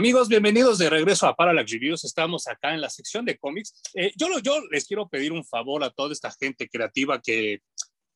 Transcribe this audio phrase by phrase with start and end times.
[0.00, 2.04] Amigos, bienvenidos de regreso a Parallax Reviews.
[2.06, 3.82] Estamos acá en la sección de cómics.
[3.92, 7.58] Eh, yo, yo les quiero pedir un favor a toda esta gente creativa que,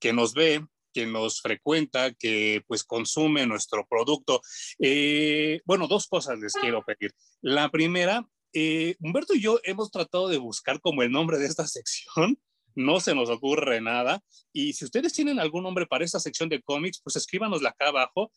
[0.01, 4.41] que nos ve, que nos frecuenta, que pues consume nuestro producto.
[4.79, 7.13] Eh, bueno, dos cosas les quiero pedir.
[7.43, 11.67] La primera, eh, Humberto y yo hemos tratado de buscar como el nombre de esta
[11.67, 12.39] sección
[12.75, 14.21] no se nos ocurre nada.
[14.53, 18.31] Y si ustedes tienen algún nombre para esta sección de cómics, pues escríbanosla acá abajo.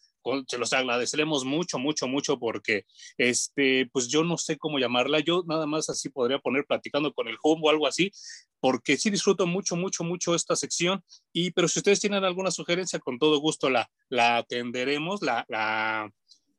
[0.47, 2.85] Se los agradeceremos mucho, mucho, mucho porque,
[3.17, 5.19] este, pues yo no sé cómo llamarla.
[5.19, 8.11] Yo nada más así podría poner platicando con el home o algo así,
[8.59, 11.03] porque sí disfruto mucho, mucho, mucho esta sección.
[11.31, 16.11] Y, pero si ustedes tienen alguna sugerencia, con todo gusto la, la atenderemos, la, la,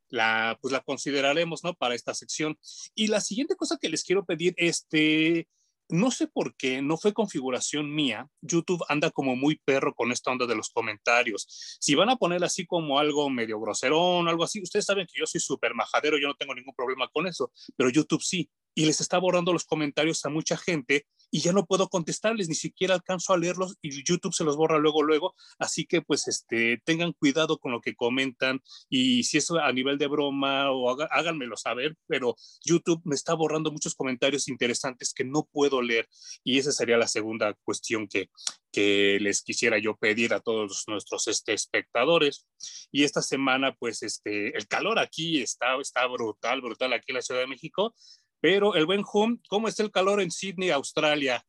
[0.09, 1.74] la, pues la consideraremos, ¿no?
[1.74, 2.59] Para esta sección.
[2.95, 5.48] Y la siguiente cosa que les quiero pedir, este,
[5.89, 8.29] no sé por qué, no fue configuración mía.
[8.41, 11.47] YouTube anda como muy perro con esta onda de los comentarios.
[11.81, 15.27] Si van a poner así como algo medio groserón, algo así, ustedes saben que yo
[15.27, 19.01] soy súper majadero, yo no tengo ningún problema con eso, pero YouTube sí y les
[19.01, 23.32] está borrando los comentarios a mucha gente y ya no puedo contestarles, ni siquiera alcanzo
[23.32, 25.35] a leerlos y YouTube se los borra luego, luego.
[25.59, 29.98] Así que pues este, tengan cuidado con lo que comentan y si eso a nivel
[29.98, 35.48] de broma o háganmelo saber, pero YouTube me está borrando muchos comentarios interesantes que no
[35.51, 36.09] puedo leer
[36.45, 38.30] y esa sería la segunda cuestión que,
[38.73, 42.46] que les quisiera yo pedir a todos nuestros este, espectadores.
[42.92, 47.23] Y esta semana, pues, este, el calor aquí está, está brutal, brutal aquí en la
[47.23, 47.95] Ciudad de México.
[48.41, 51.43] Pero el buen home, ¿cómo está el calor en Sydney, Australia?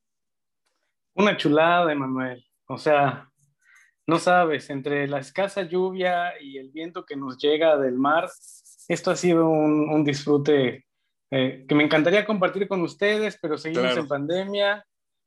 [1.13, 2.43] Una chulada, Emanuel.
[2.67, 3.29] O sea,
[4.07, 8.29] no sabes, entre la escasa lluvia y el viento que nos llega del mar,
[8.87, 10.85] esto ha sido un, disfrute
[11.29, 14.85] eh, que me encantaría compartir con ustedes, pero seguimos en pandemia.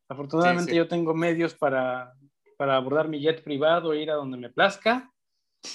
[0.09, 2.13] Afortunadamente yo tengo medios para,
[2.57, 5.13] para abordar mi jet privado e ir a donde me plazca.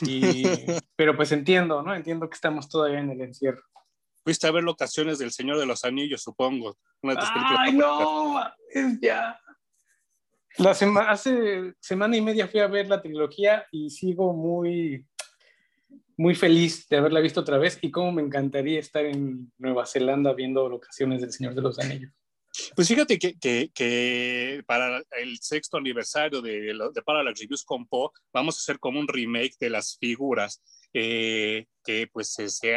[0.01, 0.43] Y,
[0.97, 1.95] pero pues entiendo, ¿no?
[1.95, 3.63] Entiendo que estamos todavía en el encierro.
[4.27, 6.77] Fuiste a ver locaciones del Señor de los Anillos, supongo.
[7.01, 8.37] ¡Ay, no!
[8.69, 9.39] Es ya.
[10.57, 15.05] La hace semana y media fui a ver la trilogía y sigo muy,
[16.17, 20.33] muy feliz de haberla visto otra vez y cómo me encantaría estar en Nueva Zelanda
[20.33, 22.11] viendo locaciones del Señor de los Anillos.
[22.75, 28.11] Pues fíjate que, que, que, para el sexto aniversario de, de Parallax Reviews con Po,
[28.33, 30.61] vamos a hacer como un remake de las figuras
[30.93, 32.35] eh, que pues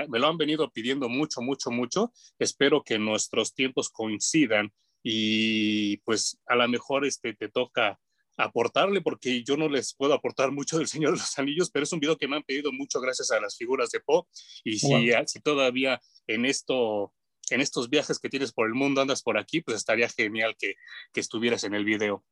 [0.09, 2.13] me lo han venido pidiendo mucho, mucho, mucho.
[2.39, 4.73] Espero que nuestros tiempos coincidan
[5.03, 7.99] y pues a lo mejor este, te toca
[8.37, 11.93] aportarle porque yo no les puedo aportar mucho del Señor de los Anillos, pero es
[11.93, 14.29] un video que me han pedido mucho gracias a las figuras de Po
[14.65, 17.13] y si, si todavía en esto
[17.51, 20.75] en estos viajes que tienes por el mundo andas por aquí, pues estaría genial que,
[21.13, 22.25] que estuvieras en el video.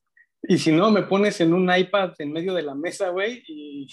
[0.43, 3.89] Y si no, me pones en un iPad en medio de la mesa, güey, y,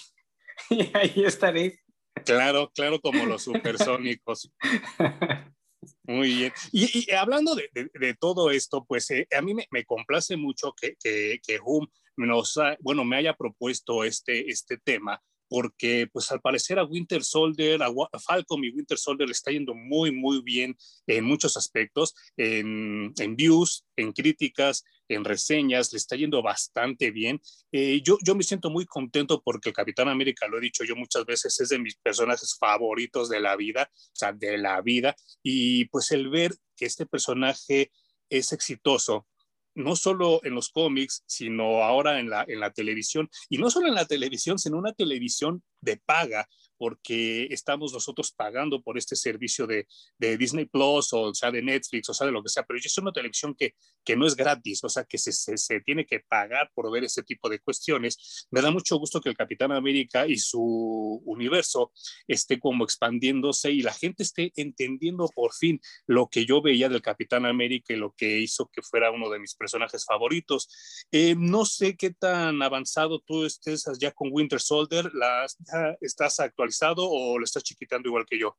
[0.70, 1.78] y ahí estaré.
[2.24, 4.50] Claro, claro, como los supersónicos.
[6.02, 6.52] Muy bien.
[6.72, 11.58] Y, hablando de, todo esto, pues eh, a mí me, complace mucho que, que, que
[11.62, 17.22] Hum nos, bueno, me haya propuesto este, este tema, porque pues al parecer a Winter
[17.22, 22.14] Soldier, a, Falcon y Winter Soldier le está yendo muy, muy bien en muchos aspectos,
[22.36, 27.40] en, en views, en críticas, en reseñas, le está yendo bastante bien.
[27.72, 30.96] Eh, yo, yo me siento muy contento porque el Capitán América, lo he dicho yo
[30.96, 35.14] muchas veces, es de mis personajes favoritos de la vida, o sea, de la vida,
[35.42, 37.90] y pues el ver que este personaje
[38.28, 39.26] es exitoso,
[39.74, 43.88] no solo en los cómics, sino ahora en la, en la televisión, y no solo
[43.88, 49.66] en la televisión, sino una televisión de paga, porque estamos nosotros pagando por este servicio
[49.66, 49.86] de,
[50.18, 52.98] de, Disney Plus o sea de Netflix o sea de lo que sea, pero es
[52.98, 56.20] una televisión que, que no es gratis, o sea que se, se, se, tiene que
[56.20, 58.46] pagar por ver ese tipo de cuestiones.
[58.50, 61.92] Me da mucho gusto que el Capitán América y su universo
[62.26, 67.02] esté como expandiéndose y la gente esté entendiendo por fin lo que yo veía del
[67.02, 70.68] Capitán América y lo que hizo que fuera uno de mis personajes favoritos.
[71.10, 76.40] Eh, no sé qué tan avanzado tú estés ya con Winter Soldier, las, ya estás
[76.40, 76.65] actualizando
[77.08, 78.56] o lo estás chiquitando igual que yo?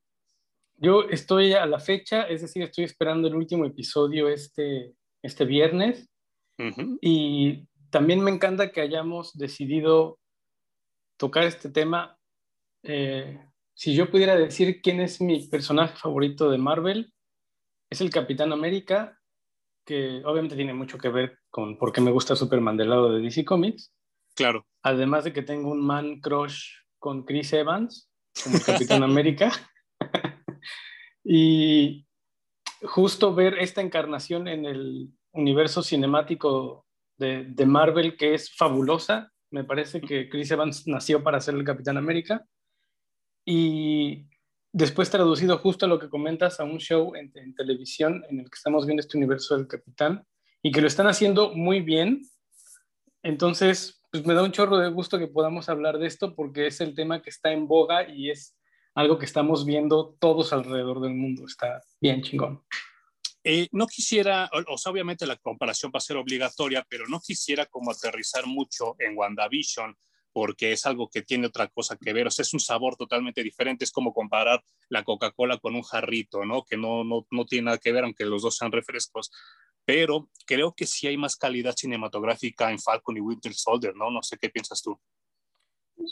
[0.75, 4.93] Yo estoy a la fecha, es decir, estoy esperando el último episodio este,
[5.23, 6.09] este viernes.
[7.01, 10.19] Y también me encanta que hayamos decidido
[11.17, 12.17] tocar este tema.
[12.83, 13.39] Eh,
[13.73, 17.13] si yo pudiera decir quién es mi personaje favorito de Marvel,
[17.89, 19.19] es el Capitán América,
[19.85, 23.21] que obviamente tiene mucho que ver con por qué me gusta Superman del lado de
[23.21, 23.93] DC Comics.
[24.35, 24.65] Claro.
[24.83, 26.69] Además de que tengo un man crush
[26.99, 28.09] con Chris Evans
[28.43, 29.51] como Capitán América.
[31.23, 32.05] y
[32.81, 36.85] justo ver esta encarnación en el universo cinemático
[37.17, 39.31] de, de, Marvel que es fabulosa.
[39.51, 42.45] Me parece que Chris Evans nació para ser el Capitán América.
[43.45, 44.27] Y
[44.77, 48.55] después traducido justo a lo que comentas a un show en, televisión en el que
[48.55, 50.23] estamos viendo este universo del capitán
[50.61, 52.21] y que lo están haciendo muy bien.
[53.23, 56.81] Entonces, pues me da un chorro de gusto que podamos hablar de esto porque es
[56.81, 58.55] el tema que está en boga y es
[58.95, 61.45] algo que estamos viendo todos alrededor del mundo.
[61.45, 62.63] Está bien chingón.
[63.43, 67.65] Eh, no quisiera, o, sea, obviamente la comparación va a ser obligatoria, pero no quisiera
[67.65, 69.95] como aterrizar mucho en WandaVision
[70.33, 73.41] porque es algo que tiene otra cosa que ver, o sea, es un sabor totalmente
[73.41, 76.63] diferente, es como comparar la Coca-Cola con un jarrito, ¿no?
[76.63, 79.31] Que no, no, no tiene nada que ver, aunque los dos sean refrescos,
[79.87, 84.11] pero creo que sí hay más calidad cinematográfica en Falcon y Winter Soldier, ¿no?
[84.11, 84.99] No sé qué piensas tú.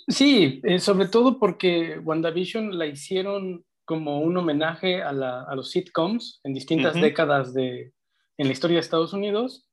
[0.08, 5.72] Sí, eh, sobre todo porque WandaVision la hicieron como un homenaje a, la, a los
[5.72, 7.92] sitcoms en distintas décadas de,
[8.38, 9.68] en la historia de Estados Unidos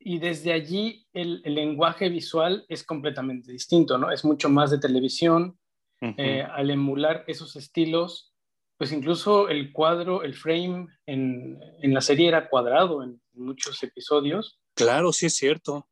[0.00, 4.10] y desde allí el, lenguaje visual es completamente distinto, ¿no?
[4.10, 5.56] Es mucho más de televisión.
[6.18, 8.33] Eh, al emular esos estilos,
[8.76, 14.60] pues incluso el cuadro, el frame en, en la serie era cuadrado en muchos episodios.
[14.74, 15.88] Claro, sí es cierto.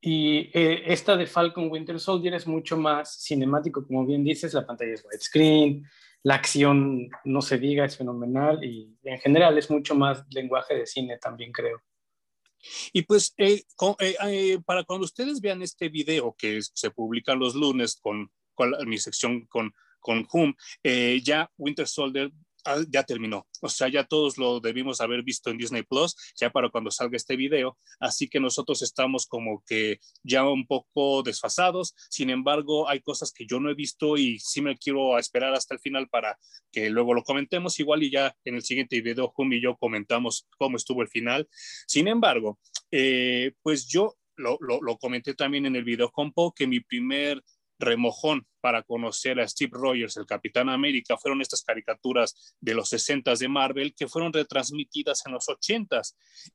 [0.00, 4.66] Y eh, esta de Falcon Winter Soldier es mucho más cinemático, como bien dices, la
[4.66, 5.84] pantalla es widescreen,
[6.22, 10.86] la acción, no se diga, es fenomenal y en general es mucho más lenguaje de
[10.86, 11.82] cine también, creo.
[12.92, 13.62] Y pues eh,
[14.00, 18.74] eh, eh, para cuando ustedes vean este video que se publica los lunes con, con
[18.86, 19.72] mi sección con,
[20.06, 20.54] con Hum,
[21.24, 22.30] ya Winter Soldier
[22.66, 23.46] Ah, ya terminó.
[23.60, 27.16] O sea, ya todos lo debimos haber visto en Disney Plus, ya para cuando salga
[27.16, 27.78] este video.
[28.00, 31.94] Así que nosotros estamos como que ya un poco desfasados.
[32.10, 35.74] Sin embargo, hay cosas que yo no he visto y sí me quiero esperar hasta
[35.74, 36.36] el final para
[36.72, 37.78] que luego lo comentemos.
[37.78, 41.48] Igual y ya en el siguiente video, Jum y yo comentamos cómo estuvo el final.
[41.86, 42.58] Sin embargo,
[42.90, 47.42] eh, pues yo lo, lo, lo comenté también en el video compo que mi primer
[47.78, 53.34] remojón para conocer a Steve Rogers, el Capitán América, fueron estas caricaturas de los 60
[53.34, 55.86] de Marvel que fueron retransmitidas en los 80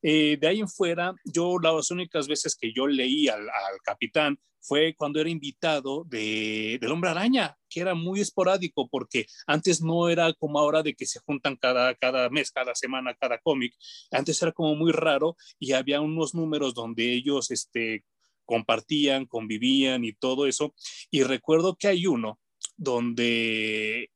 [0.02, 3.46] eh, de ahí en fuera, yo las únicas veces que yo leí al,
[3.84, 9.82] Capitán fue cuando era invitado de, del Hombre Araña, que era muy esporádico, porque antes
[9.82, 13.74] no era como ahora de que se juntan cada, cada mes, cada semana, cada cómic.
[14.12, 18.04] Antes era como muy raro y había unos números donde ellos este,
[18.44, 20.74] compartían, convivían y todo eso.
[21.10, 22.38] Y recuerdo que hay uno
[22.76, 24.10] donde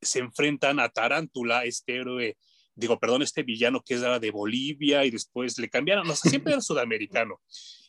[0.00, 2.36] se enfrentan a Tarántula, este héroe,
[2.74, 6.52] digo, perdón, este villano que era de Bolivia y después le cambiaron, no sé, siempre
[6.52, 7.40] era sudamericano.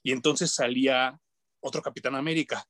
[0.03, 1.19] Y entonces salía
[1.61, 2.65] otro Capitán América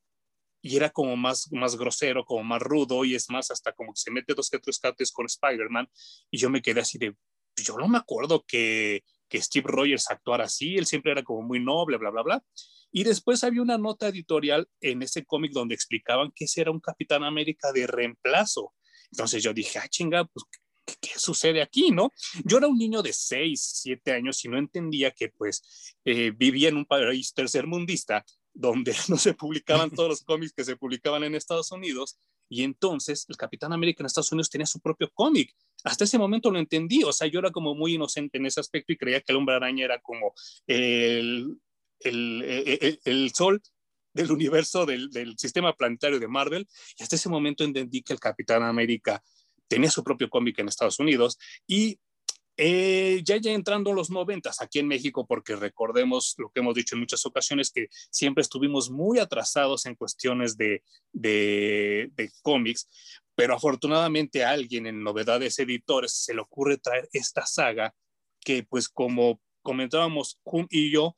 [0.62, 4.02] y era como más, más grosero, como más rudo y es más, hasta como que
[4.02, 5.90] se mete dos que tres cates con Spider-Man
[6.30, 7.16] y yo me quedé así de,
[7.56, 11.60] yo no me acuerdo que, que Steve Rogers actuara así, él siempre era como muy
[11.60, 12.44] noble, bla, bla, bla.
[12.92, 16.80] Y después había una nota editorial en ese cómic donde explicaban que ese era un
[16.80, 18.74] Capitán América de reemplazo.
[19.12, 20.46] Entonces yo dije, ah, chinga, pues,
[21.00, 22.12] ¿qué, sucede aquí, no?
[22.44, 26.70] Yo era un niño de 6, 7 años y no entendía que, pues, eh, vivía
[26.70, 31.36] en un país tercermundista donde no se publicaban todos los cómics que se publicaban en
[31.36, 32.20] Estados Unidos.
[32.50, 35.56] Y entonces el Capitán América en Estados Unidos tenía su propio cómic.
[35.86, 37.02] Hasta ese momento lo entendí.
[37.04, 39.56] O sea, yo era como muy inocente en ese aspecto y creía que el hombre
[39.56, 40.34] araña era como
[40.68, 41.58] el,
[42.04, 43.62] el, e, e, el, sol
[44.14, 46.68] del universo del, sistema planetario de Marvel.
[46.98, 49.24] Y hasta ese momento entendí que el Capitán América
[49.68, 52.00] tenía su propio cómic en Estados Unidos y
[52.58, 56.96] eh, ya ya entrando los noventas aquí en México, porque recordemos lo que hemos dicho
[56.96, 62.90] en muchas ocasiones, que siempre estuvimos muy atrasados en cuestiones de, de, cómics,
[63.36, 67.96] pero afortunadamente a alguien en Novedades Editores se le ocurre traer esta saga
[68.42, 71.16] que pues como comentábamos Jun y yo,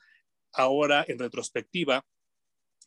[0.54, 2.06] ahora en retrospectiva,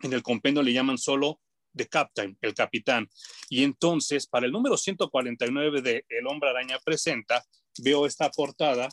[0.01, 1.41] en el compendio le llaman solo
[1.75, 3.09] The Captain, el capitán.
[3.49, 7.45] Y entonces, para el número 149 de El Hombre Araña Presenta,
[7.79, 8.89] veo esta portada,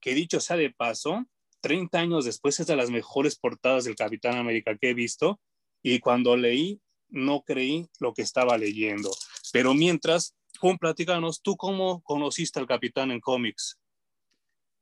[0.00, 1.24] que dicho sea de paso,
[1.60, 5.40] 30 años después es de las mejores portadas del Capitán América que he visto,
[5.82, 9.10] y cuando leí, no creí lo que estaba leyendo.
[9.52, 13.78] Pero mientras, Juan, platícanos, ¿tú cómo conociste al Capitán en cómics?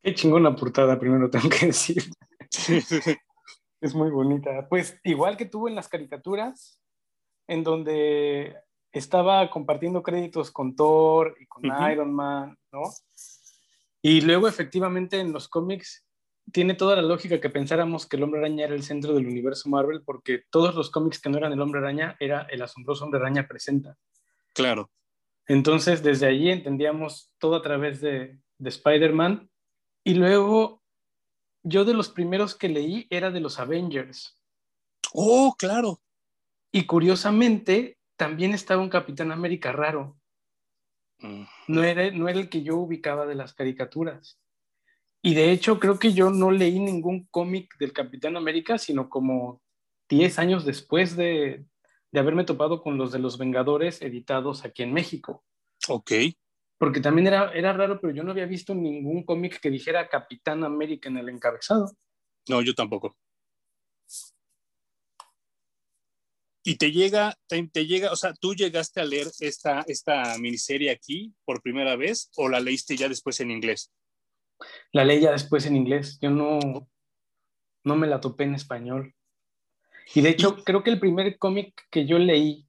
[0.02, 2.02] Qué chingona portada, primero tengo que decir.
[3.80, 4.68] es muy bonita.
[4.68, 6.80] Pues igual que tuvo en las caricaturas,
[7.46, 8.56] en donde
[8.92, 12.82] estaba compartiendo créditos con Thor y con Iron Man, ¿no?
[14.02, 16.04] Y luego efectivamente en los cómics
[16.50, 19.68] tiene toda la lógica que pensáramos que el hombre araña era el centro del universo
[19.68, 23.20] Marvel, porque todos los cómics que no eran el hombre araña era el asombroso hombre
[23.20, 23.96] araña presenta.
[24.52, 24.90] Claro.
[25.46, 29.48] Entonces desde allí entendíamos todo a través de, de Spider-Man.
[30.04, 30.82] Y luego
[31.62, 34.38] yo de los primeros que leí era de los Avengers.
[35.12, 36.00] Oh, claro.
[36.72, 40.16] Y curiosamente, también estaba un Capitán América raro.
[41.68, 44.40] No era, no era el que yo ubicaba de las caricaturas.
[45.22, 49.62] Y de hecho creo que yo no leí ningún cómic del Capitán América, sino como
[50.08, 51.64] 10 años después de,
[52.10, 55.44] de haberme topado con los de los Vengadores editados aquí en México.
[55.88, 56.10] Ok.
[56.82, 60.64] Porque también era, era raro, pero yo no había visto ningún cómic que dijera Capitán
[60.64, 61.92] América en el encabezado.
[62.48, 63.16] No, yo tampoco.
[66.64, 70.90] Y te llega, te, te, llega, o sea, ¿tú llegaste a leer esta, esta miniserie
[70.90, 73.92] aquí por primera vez o la leíste ya después en inglés?
[74.90, 76.18] La leí ya después en inglés.
[76.20, 76.58] Yo no,
[77.84, 79.14] no me la topé en español.
[80.16, 82.66] Y de hecho, creo que el primer cómic que yo leí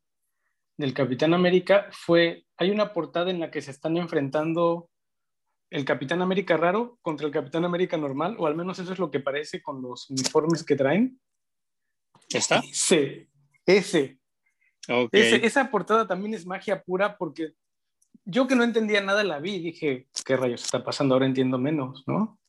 [0.77, 4.89] del Capitán América fue, hay una portada en la que se están enfrentando
[5.69, 9.09] el Capitán América raro contra el Capitán América normal, o al menos eso es lo
[9.09, 11.19] que parece con los uniformes que traen.
[12.29, 12.61] ¿Está?
[12.71, 13.27] Sí,
[13.65, 14.19] ese.
[15.11, 15.45] ese.
[15.45, 17.53] Esa portada también es magia pura porque
[18.25, 21.15] yo que no entendía nada la vi y dije, ¿qué rayos está pasando?
[21.15, 22.39] Ahora entiendo menos, ¿no?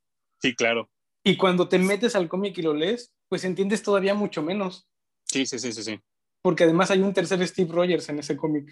[0.41, 0.91] Sí, claro.
[1.25, 4.87] Y cuando te metes al cómic y lo lees, pues entiendes todavía mucho menos.
[5.25, 6.01] Sí, sí, sí, sí, sí.
[6.43, 8.71] Porque además hay un tercer Steve Rogers en ese cómic.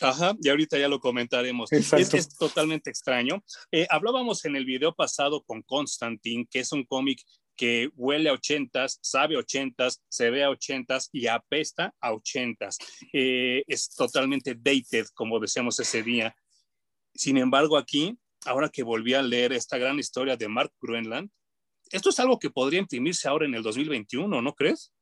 [0.00, 1.70] Ajá, y ahorita ya lo comentaremos.
[1.72, 3.44] Es, es, totalmente extraño.
[3.70, 7.20] Eh, hablábamos en el video pasado con Constantine, que es un cómic
[7.56, 12.78] que huele a ochentas, sabe ochentas, se ve a ochentas y apesta a ochentas.
[13.12, 16.34] Eh, es totalmente dated, como decíamos ese día.
[17.14, 21.30] Sin embargo, aquí, ahora que volví a leer esta gran historia de Mark Greenland,
[21.90, 24.92] esto es algo que podría imprimirse ahora en el 2021, ¿no crees?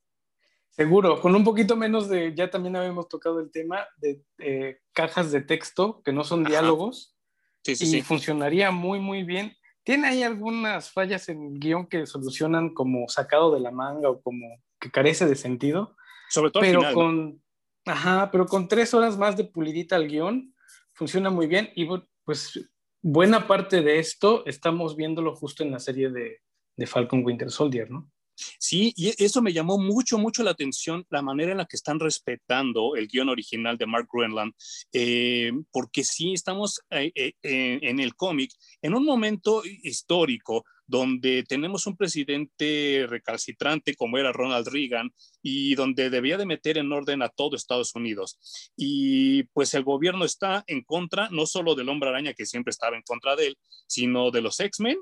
[0.73, 5.31] Seguro, con un poquito menos de, ya también habíamos tocado el tema de eh, cajas
[5.31, 7.15] de texto que no son diálogos.
[7.63, 9.55] Sí, sí, y funcionaría muy, muy bien.
[9.85, 14.23] Tiene ahí algunas fallas en el guion que solucionan como sacado de la manga o
[14.23, 14.47] como
[14.81, 15.95] que carece de sentido.
[16.31, 17.43] Sobre todo pero con,
[17.85, 20.55] ajá, pero con tres horas más de pulidita al guion,
[20.95, 21.71] funciona muy bien.
[21.75, 21.87] Y
[22.25, 22.71] pues
[23.03, 26.41] buena parte de esto estamos viéndolo justo en la serie de,
[26.77, 28.11] de Falcon Winter Soldier, ¿no?
[28.35, 32.01] Sí, y eso me llamó mucho, mucho la atención, la manera en la que están
[32.01, 34.53] respetando el guion original de Mark Greenland,
[34.93, 41.87] eh, porque sí estamos eh, eh, en el cómic en un momento histórico donde tenemos
[41.87, 45.11] un presidente recalcitrante como era Ronald Reagan
[45.41, 48.39] y donde debía de meter en orden a todo Estados Unidos.
[48.77, 52.97] Y pues el gobierno está en contra no solo del hombre araña que siempre estaba
[52.97, 54.99] en contra de él, sino de los X-Men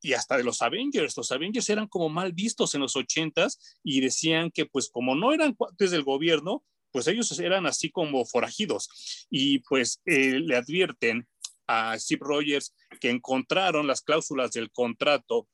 [0.00, 1.16] y hasta de los Avengers.
[1.16, 5.32] Los Avengers eran como mal vistos en los ochentas y decían que pues como no
[5.32, 9.26] eran cuates del gobierno, pues ellos eran así como forajidos.
[9.30, 11.28] Y pues eh, le advierten
[11.66, 15.48] a Steve Rogers que encontraron las cláusulas del contrato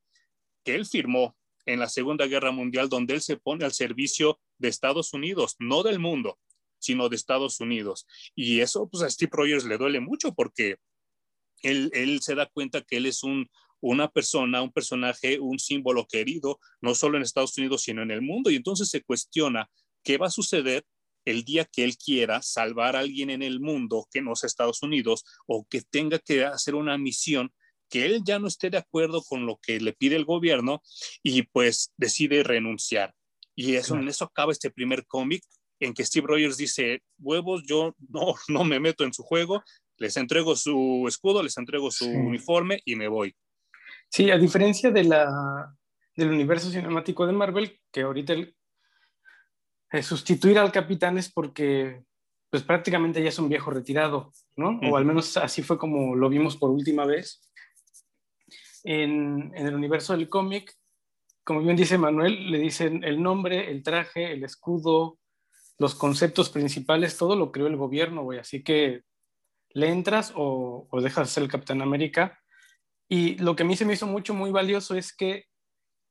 [0.64, 1.36] que él firmó
[1.66, 5.82] en la Segunda Guerra Mundial, donde él se pone al servicio de Estados Unidos, no
[5.82, 6.38] del mundo,
[6.78, 8.06] sino de Estados Unidos.
[8.34, 10.76] Y eso pues a Steve Rogers le duele mucho porque
[11.62, 13.48] él, él se da cuenta que él es un
[13.84, 18.22] una persona, un personaje, un símbolo querido, no solo en Estados Unidos, sino en el
[18.22, 18.50] mundo.
[18.50, 19.68] Y entonces se cuestiona
[20.02, 20.86] qué va a suceder
[21.26, 24.82] el día que él quiera salvar a alguien en el mundo que no sea Estados
[24.82, 27.52] Unidos o que tenga que hacer una misión
[27.90, 30.82] que él ya no esté de acuerdo con lo que le pide el gobierno
[31.22, 33.14] y pues decide renunciar.
[33.54, 35.44] Y eso, en eso acaba este primer cómic
[35.78, 39.62] en que Steve Rogers dice, huevos, yo no, no me meto en su juego,
[39.98, 43.36] les entrego su escudo, les entrego su uniforme y me voy.
[44.14, 45.74] Sí, a diferencia de la,
[46.14, 48.56] del universo cinemático de Marvel, que ahorita el,
[49.90, 52.04] eh, sustituir al capitán es porque
[52.48, 54.78] pues prácticamente ya es un viejo retirado, ¿no?
[54.88, 57.50] O al menos así fue como lo vimos por última vez.
[58.84, 60.72] En, en el universo del cómic,
[61.42, 65.18] como bien dice Manuel, le dicen el nombre, el traje, el escudo,
[65.76, 68.38] los conceptos principales, todo lo creó el gobierno, güey.
[68.38, 69.02] Así que
[69.70, 72.38] le entras o, o dejas ser el Capitán América
[73.08, 75.46] y lo que a mí se me hizo mucho, muy valioso es que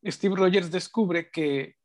[0.05, 1.75] Steve Rogers descubre que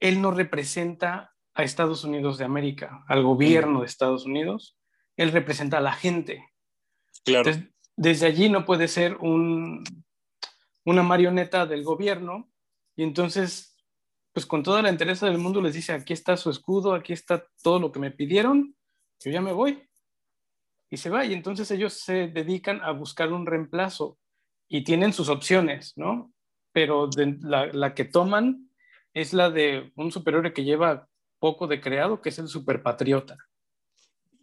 [0.00, 4.76] él no representa a Estados Unidos de América, al gobierno de Estados Unidos,
[5.16, 6.44] él representa a la gente.
[7.24, 7.50] Claro.
[7.96, 9.82] desde allí no puede ser un,
[10.84, 12.50] una marioneta del gobierno
[12.96, 13.76] y entonces,
[14.32, 17.46] pues con toda la interés del mundo les dice, aquí está su escudo, aquí está
[17.62, 18.76] todo lo que me pidieron,
[19.20, 19.88] yo ya me voy
[20.94, 21.24] y se va.
[21.26, 24.18] Y entonces ellos se dedican a buscar un reemplazo
[24.68, 26.32] y tienen sus opciones, ¿no?
[26.72, 28.70] Pero la, que toman
[29.12, 31.08] es la de un superhéroe que lleva
[31.38, 33.36] poco de creado, que es el superpatriota.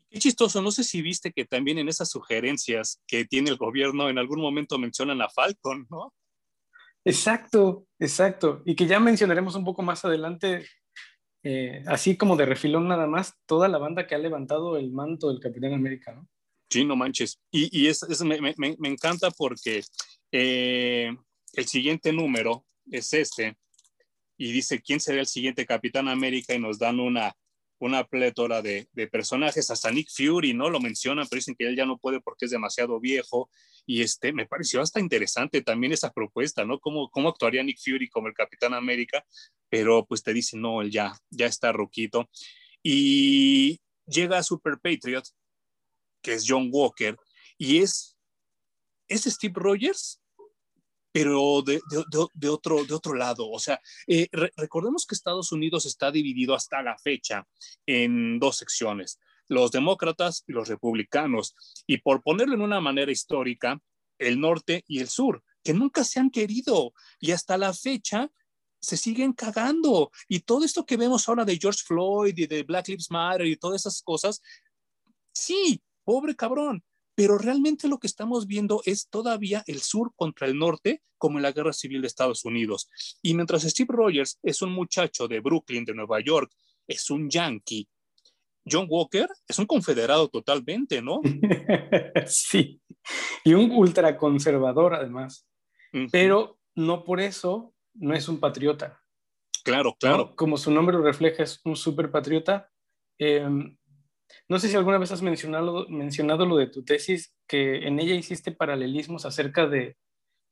[0.09, 4.09] Qué chistoso, no sé si viste que también en esas sugerencias que tiene el gobierno
[4.09, 6.13] en algún momento mencionan a Falcon, ¿no?
[7.03, 8.61] Exacto, exacto.
[8.65, 10.65] Y que ya mencionaremos un poco más adelante,
[11.43, 15.29] eh, así como de refilón nada más, toda la banda que ha levantado el manto
[15.29, 16.27] del Capitán América, ¿no?
[16.71, 17.37] Sí, no manches.
[17.51, 19.83] Y, y es, me, me, encanta porque
[20.31, 21.13] eh,
[21.53, 23.57] el siguiente número es este
[24.37, 27.35] y dice quién será el siguiente Capitán América y nos dan una,
[27.79, 30.69] una plétora de, de, personajes, hasta Nick Fury, ¿no?
[30.69, 33.49] Lo mencionan, pero dicen que él ya no puede porque es demasiado viejo.
[33.85, 36.79] Y este, me pareció hasta interesante también esa propuesta, ¿no?
[36.79, 39.25] ¿Cómo, cómo actuaría Nick Fury como el Capitán América?
[39.69, 42.29] Pero pues te dicen, no, él ya, ya está roquito.
[42.81, 45.25] Y llega a Super Patriot,
[46.21, 47.17] que es John Walker,
[47.57, 48.17] y es,
[49.07, 50.21] es Steve Rogers,
[51.11, 53.49] pero de, de, otro, de otro lado.
[53.49, 57.45] O sea, eh, recordemos que Estados Unidos está dividido hasta la fecha
[57.85, 61.53] en dos secciones, los demócratas y los republicanos.
[61.85, 63.81] Y por ponerlo en una manera histórica,
[64.17, 68.31] el norte y el sur, que nunca se han querido y hasta la fecha
[68.79, 70.11] se siguen cagando.
[70.27, 73.57] Y todo esto que vemos ahora de George Floyd y de Black Lives Matter y
[73.57, 74.41] todas esas cosas,
[75.33, 76.83] sí, pobre cabrón,
[77.15, 81.43] pero realmente lo que estamos viendo es todavía el sur contra el norte, como en
[81.43, 82.89] la guerra civil de Estados Unidos.
[83.21, 86.51] Y mientras Steve Rogers es un muchacho de Brooklyn, de Nueva York,
[86.87, 87.87] es un yankee,
[88.69, 91.21] John Walker es un confederado totalmente, ¿no?
[92.27, 92.81] sí,
[93.43, 95.47] y un ultraconservador además,
[96.11, 99.01] pero no por eso no es un patriota.
[99.63, 100.35] Claro, claro.
[100.35, 102.71] Como su nombre lo refleja, es un super patriota.
[104.49, 108.15] No sé si alguna vez has mencionado, mencionado lo de tu tesis, que en ella
[108.15, 109.97] hiciste paralelismos acerca de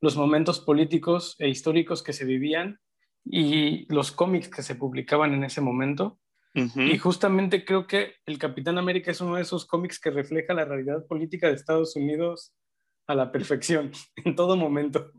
[0.02, 2.80] los momentos políticos e históricos que se vivían
[3.26, 6.20] y los cómics que se publicaban en ese momento.
[6.54, 10.66] Y justamente creo que el Capitán América es uno de esos cómics que refleja la
[10.66, 12.54] realidad política de Estados Unidos
[13.08, 13.92] a la perfección,
[14.26, 15.12] en todo momento.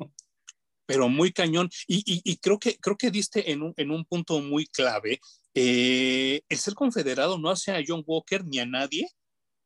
[0.87, 1.70] Pero muy cañón.
[1.87, 5.20] Y, creo, que, creo que diste en un, en un punto muy clave
[5.54, 9.08] eh, el ser confederado no hace a John Walker ni a nadie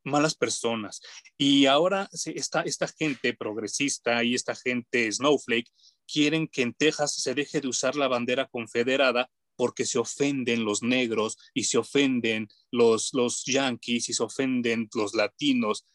[0.05, 1.01] malas personas.
[1.37, 5.69] Y ahora esta, esta gente progresista y esta gente snowflake
[6.07, 10.83] quieren que en Texas se deje de usar la bandera confederada porque se ofenden los
[10.83, 15.87] negros y se ofenden los, los yankees y se ofenden los latinos,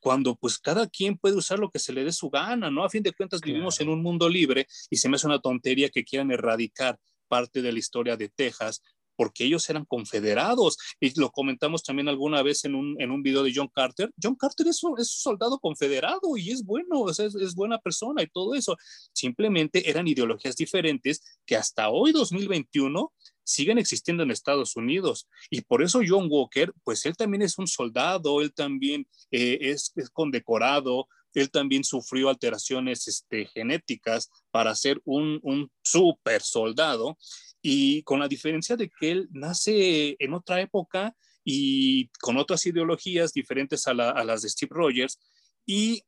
[0.00, 2.84] cuando pues cada quien puede usar lo que se le dé su gana, ¿no?
[2.84, 5.90] A fin de cuentas vivimos en un mundo libre y se me hace una tontería
[5.90, 8.82] que quieran erradicar parte de la historia de Texas
[9.22, 10.76] porque ellos eran confederados.
[10.98, 14.10] Y lo comentamos también alguna vez en un, en un video de John Carter.
[14.20, 18.26] John Carter es un, es soldado confederado y es bueno, es, es, buena persona y
[18.26, 18.76] todo eso.
[19.12, 23.12] Simplemente eran ideologías diferentes que hasta hoy, 2021,
[23.44, 25.28] siguen existiendo en Estados Unidos.
[25.50, 29.92] Y por eso John Walker, pues él también es un soldado, él también eh, es,
[29.94, 37.16] es condecorado, él también sufrió alteraciones este, genéticas para ser un, un super soldado
[37.62, 43.32] y con la diferencia de que él nace en otra época y con otras ideologías
[43.32, 45.20] diferentes a, las de Steve Rogers
[45.64, 46.02] y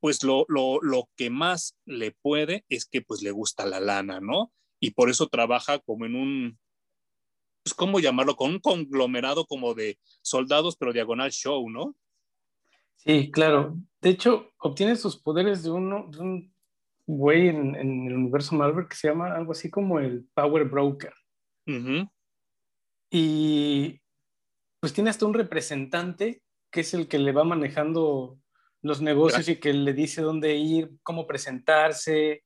[0.00, 0.46] pues lo,
[1.16, 4.52] que más le puede es que pues le gusta la lana, ¿no?
[4.80, 6.58] Y por eso trabaja como en un,
[7.62, 11.94] pues cómo llamarlo, con un conglomerado como de soldados, pero diagonal show, ¿no?
[12.96, 13.76] Sí, claro.
[14.00, 16.55] De hecho, obtiene sus poderes de, uno, de un
[17.06, 21.14] güey en, el universo Marvel que se llama algo así como el Power Broker.
[23.10, 24.00] Y
[24.80, 28.38] pues tiene hasta un representante que es el que le va manejando
[28.82, 32.44] los negocios y que le dice dónde ir, cómo presentarse.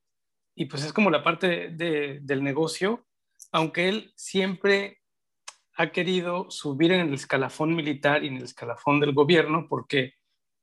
[0.54, 3.06] Y pues es como la parte del negocio,
[3.52, 5.00] aunque él siempre
[5.74, 10.14] ha querido subir en el escalafón militar y en el escalafón del gobierno porque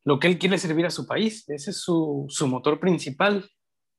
[0.06, 3.50] lo que él quiere es servir a su país, ese es su, su motor principal.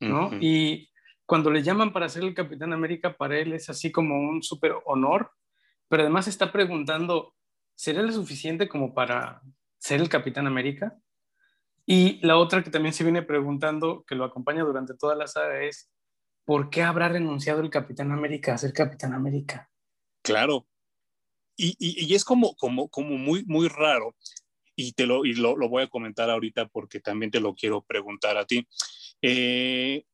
[0.01, 0.31] ¿No?
[0.41, 0.91] Y
[1.27, 4.75] cuando le llaman para ser el Capitán América, para él es así como un súper
[4.87, 5.33] honor,
[5.89, 7.35] pero además está preguntando,
[7.75, 9.43] ¿sería lo suficiente como para
[9.79, 10.97] ser el Capitán América?
[11.85, 15.63] Y la otra que también se viene preguntando, que lo acompaña durante toda la saga,
[15.63, 15.91] es,
[16.45, 19.71] ¿por qué habrá renunciado el Capitán América a ser Capitán América?
[20.23, 20.67] Claro.
[21.57, 24.15] Y, y, es como, como, como muy, muy raro,
[24.77, 27.83] y, te lo, y lo, lo voy a comentar ahorita porque también te lo quiero
[27.83, 28.69] preguntar a ti.
[29.23, 30.05] Eh,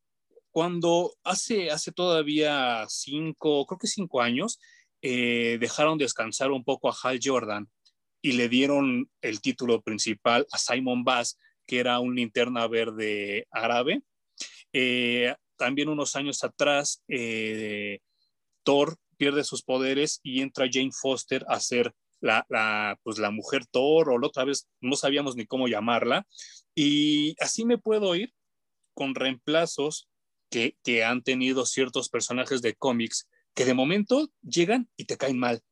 [0.50, 4.60] cuando hace, hace todavía cinco, creo que cinco años,
[5.02, 7.68] eh, dejaron descansar un poco a Hal Jordan
[8.22, 14.02] y le dieron el título principal a Simon Bass, que era un linterna verde árabe.
[14.72, 17.02] Eh, también unos años atrás,
[18.64, 23.66] Thor pierde sus poderes y entra Jane Foster a ser la, la, pues la mujer
[23.66, 26.26] Thor, o la otra vez no sabíamos ni cómo llamarla.
[26.74, 28.32] Y así me puedo ir
[28.94, 30.08] con reemplazos
[30.50, 35.38] que, que han tenido ciertos personajes de cómics que de momento llegan y te caen
[35.38, 35.62] mal.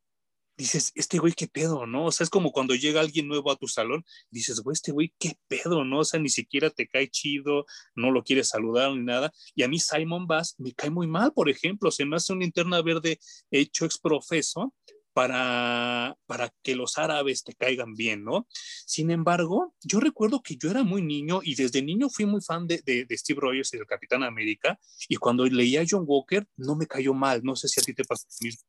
[0.56, 2.06] dices, este güey, qué pedo, ¿no?
[2.06, 5.12] O sea, es como cuando llega alguien nuevo a tu salón, dices, güey, este güey,
[5.18, 6.00] qué pedo, ¿no?
[6.00, 9.32] O sea, ni siquiera te cae chido, no lo quieres saludar ni nada.
[9.54, 12.44] Y a mí Simon Bass me cae muy mal, por ejemplo, se me hace una
[12.44, 13.18] interna verde
[13.50, 14.74] hecho exprofeso
[15.12, 18.46] para, para que los árabes te caigan bien, ¿no?
[18.87, 22.66] Sin embargo, yo recuerdo que yo era muy niño y desde niño fui muy fan
[22.66, 26.77] de, de, Steve Rogers y del Capitán América y cuando leía a John Walker no
[26.77, 28.62] me cayó mal, no sé si a ti te pasa lo mismo.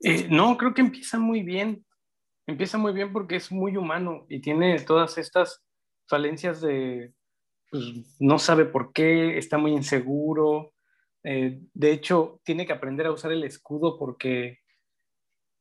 [0.00, 1.84] Eh, no, creo que empieza muy bien,
[2.46, 5.62] empieza muy bien porque es muy humano y tiene todas estas
[6.08, 7.12] falencias de,
[7.70, 7.84] pues,
[8.18, 10.72] no sabe por qué, está muy inseguro,
[11.24, 14.61] eh, de hecho, tiene que aprender a usar el escudo porque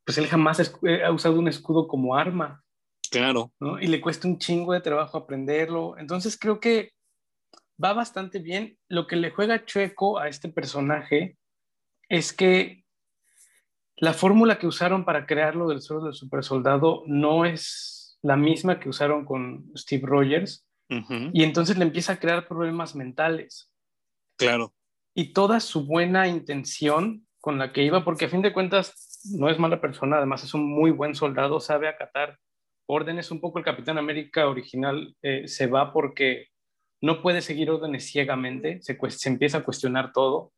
[0.06, 2.64] pues él jamás eh, ha usado un escudo como arma.
[3.10, 3.52] Claro.
[3.60, 3.80] ¿no?
[3.80, 5.98] Y le cuesta un chingo de trabajo aprenderlo.
[5.98, 6.94] Entonces creo que
[7.84, 8.78] va bastante bien.
[8.88, 11.38] Lo que le juega chueco a este personaje
[12.10, 12.86] es que
[13.98, 18.80] la fórmula que usaron para crearlo del suelo del super soldado no es la misma
[18.80, 20.66] que usaron con Steve Rogers.
[21.32, 23.72] Y entonces le empieza a crear problemas mentales.
[24.38, 24.74] Claro.
[25.16, 29.50] Y toda su buena intención con la que iba, porque a fin de cuentas no
[29.50, 32.40] es mala persona, además es un muy buen soldado, sabe acatar
[32.86, 33.32] órdenes.
[33.32, 36.48] Un poco el Capitán América original eh, se va porque
[37.02, 38.98] no puede seguir órdenes ciegamente, se,
[39.30, 40.54] empieza a cuestionar todo.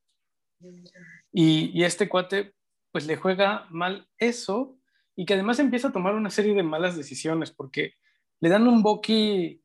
[1.31, 2.53] Y, este cuate,
[2.91, 4.77] pues le juega mal eso
[5.15, 7.93] y que además empieza a tomar una serie de malas decisiones porque
[8.39, 9.61] le dan un boqui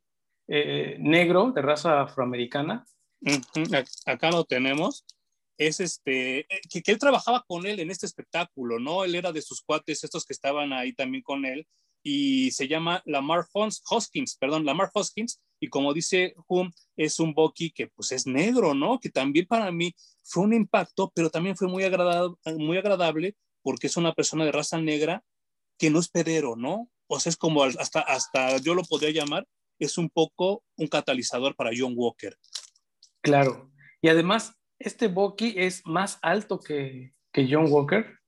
[0.49, 2.85] eh, negro de raza afroamericana.
[4.07, 5.05] Acá lo tenemos
[5.59, 9.05] es este, eh, que, él trabajaba con él en este espectáculo, ¿no?
[9.05, 11.66] Él era de sus cuates, estos que estaban ahí también con él,
[12.03, 17.73] y se llama Lamar Hoskins, perdón, Lamar Hoskins, y como dice Hum, es un Bucky
[17.73, 19.01] que pues es negro, ¿no?
[19.01, 23.88] Que también para mí fue un impacto, pero también fue muy agradable, muy agradable porque
[23.88, 25.25] es una persona de raza negra
[25.77, 26.88] que no es pedero, ¿no?
[27.09, 29.47] O sea, es como hasta, hasta yo lo podría llamar,
[29.81, 32.37] es un poco un catalizador para John Walker.
[33.21, 33.71] Claro.
[34.01, 38.19] Y además este Bucky es más alto que, John Walker.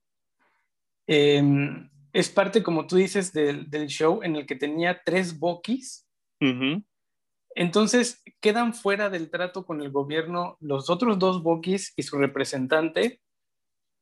[1.05, 6.07] Em, es parte, como tú dices, del, show en el que tenía tres Buckys.
[7.53, 13.21] Entonces quedan fuera del trato con el gobierno los otros dos Buckys y su representante.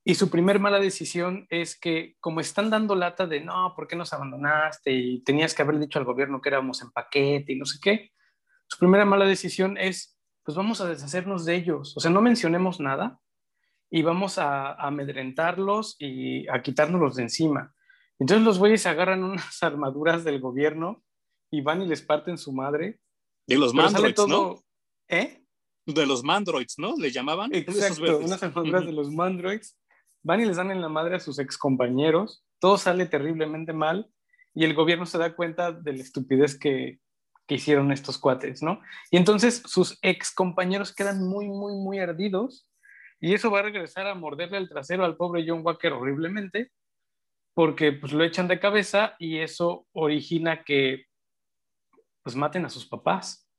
[0.06, 3.96] Y su primer mala decisión es que, como están dando lata de no, ¿por qué
[3.96, 4.92] nos abandonaste?
[4.92, 8.12] Y tenías que haber dicho al gobierno que éramos en paquete y no sé qué.
[8.68, 11.96] Su primera mala decisión es pues vamos a deshacernos de ellos.
[11.96, 13.20] O sea, no mencionemos nada
[13.90, 17.74] y vamos a, amedrentarlos y a quitárnoslos de encima.
[18.20, 21.04] Entonces los güeyes agarran unas armaduras del gobierno
[21.52, 23.00] y van y les parten su madre.
[23.48, 24.64] De los mandroids, ¿no?
[25.08, 25.44] ¿Eh?
[25.86, 26.96] De los mandroids, ¿no?
[26.98, 27.54] Le llamaban.
[27.54, 29.76] Exacto, unas armaduras de los mandroids.
[30.22, 32.46] Van y les dan en la madre a sus excompañeros.
[32.60, 34.12] Todo sale terriblemente mal
[34.54, 37.00] y el gobierno se da cuenta de la estupidez que,
[37.50, 38.80] que hicieron estos cuates, ¿no?
[39.10, 42.70] Y entonces sus ex compañeros quedan muy, muy, muy ardidos
[43.20, 46.72] y eso va a regresar a morderle el trasero al pobre John Walker horriblemente
[47.56, 51.08] porque pues lo echan de cabeza y eso origina que
[52.22, 53.50] pues maten a sus papás.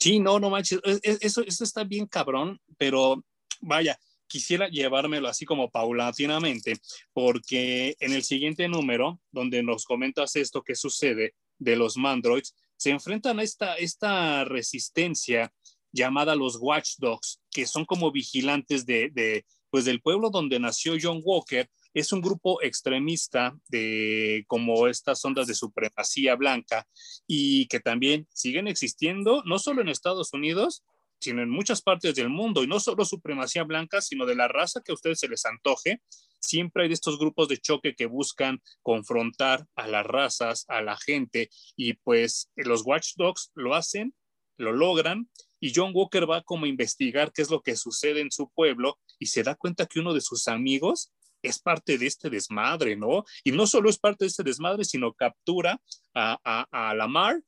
[0.00, 3.22] Sí, no, no manches, e, e, eso, eso está bien cabrón, pero
[3.60, 6.78] vaya, quisiera llevármelo así como paulatinamente,
[7.12, 12.90] porque en el siguiente número, donde nos comentas esto que sucede de los mandroids, se
[12.90, 15.52] enfrentan a esta, esta resistencia
[15.92, 21.68] llamada los watchdogs, que son como vigilantes de, pues del pueblo donde nació John Walker.
[21.92, 26.86] Es un grupo extremista de como estas ondas de supremacía blanca
[27.26, 30.84] y que también siguen existiendo, no solo en Estados Unidos,
[31.20, 34.80] sino en muchas partes del mundo, y no solo supremacía blanca, sino de la raza
[34.84, 36.00] que a ustedes se les antoje.
[36.40, 40.96] Siempre hay de estos grupos de choque que buscan confrontar a las razas, a la
[40.96, 44.14] gente, y pues los watchdogs lo hacen,
[44.56, 45.28] lo logran,
[45.60, 48.98] y John Walker va como a investigar qué es lo que sucede en su pueblo
[49.18, 53.24] y se da cuenta que uno de sus amigos es parte de este desmadre, ¿no?
[53.44, 55.80] Y no solo es parte de este desmadre, sino captura
[56.14, 57.40] a, a, a Lamar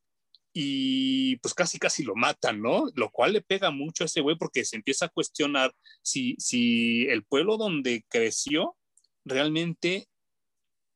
[0.53, 2.87] y pues casi casi lo matan, ¿no?
[2.95, 5.73] Lo cual le pega mucho a ese güey porque se empieza a cuestionar
[6.03, 8.77] si, si el pueblo donde creció
[9.25, 10.09] realmente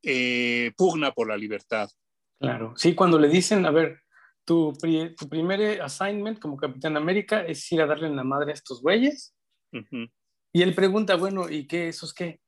[0.02, 1.88] eh, pugna por la libertad.
[2.38, 4.00] Claro, sí, cuando le dicen, a ver,
[4.44, 4.72] tu,
[5.16, 8.82] tu primer assignment como Capitán América es ir a darle en la madre a estos
[8.82, 9.34] güeyes.
[10.52, 11.88] Y él pregunta, bueno, ¿y qué?
[11.88, 12.40] ¿Esos qué?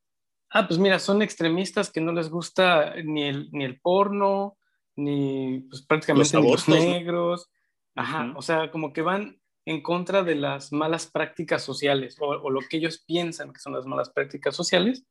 [0.51, 4.57] Ah, pues mira, son extremistas que no les gusta ni el, ni el porno,
[4.95, 7.51] ni pues, prácticamente los, negros.
[7.95, 12.61] Ajá, o sea, como que van en contra de las malas prácticas sociales o, lo
[12.61, 15.05] que ellos piensan que son las malas prácticas sociales.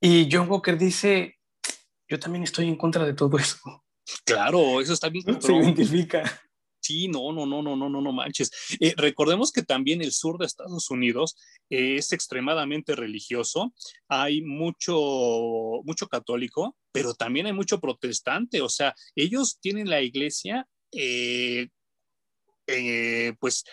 [0.00, 1.38] Y John Walker dice,
[2.08, 3.58] yo también estoy en contra de todo eso.
[4.24, 5.24] Claro, eso está bien.
[5.40, 6.42] Se identifica.
[6.80, 8.50] Sí, no, no, no, no, no, no, no manches.
[8.80, 11.36] Eh, recordemos que también el sur de Estados Unidos
[11.68, 13.74] eh, es extremadamente religioso.
[14.08, 14.98] Hay mucho,
[15.84, 18.62] mucho católico, pero también hay mucho protestante.
[18.62, 21.68] O sea, ellos tienen la iglesia, eh,
[23.38, 23.64] pues,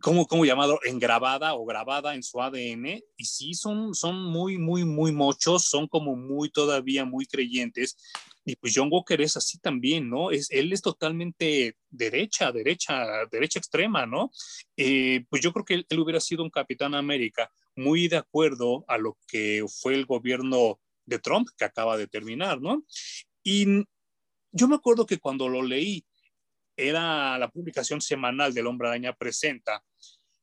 [0.00, 0.78] ¿cómo, ¿cómo llamado?
[0.84, 3.02] Engrabada o grabada en su ADN.
[3.16, 7.96] Y sí, son, son muy, muy, muy mochos, son como muy todavía muy creyentes.
[8.44, 10.30] Y pues John Walker es así también, ¿no?
[10.30, 14.30] Es, él es totalmente derecha, derecha, derecha extrema, ¿no?
[14.76, 18.98] Eh, pues yo creo que él, hubiera sido un Capitán América muy de acuerdo a
[18.98, 22.84] lo que fue el gobierno de Trump que acaba de terminar, ¿no?
[23.42, 23.84] Y
[24.52, 26.05] yo me acuerdo que cuando lo leí,
[26.76, 29.84] era la publicación semanal del Hombre Araña Presenta,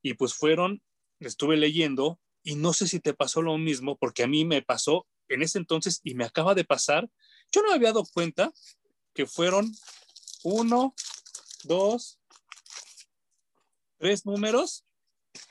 [0.02, 0.82] y pues fueron,
[1.20, 5.08] estuve leyendo, y no sé si te pasó lo mismo, porque a mí me pasó
[5.30, 7.10] en ese entonces y me acaba de pasar
[7.54, 8.52] yo no me había dado cuenta
[9.14, 9.72] que fueron
[10.44, 10.96] uno,
[11.64, 12.20] dos,
[14.00, 14.86] tres números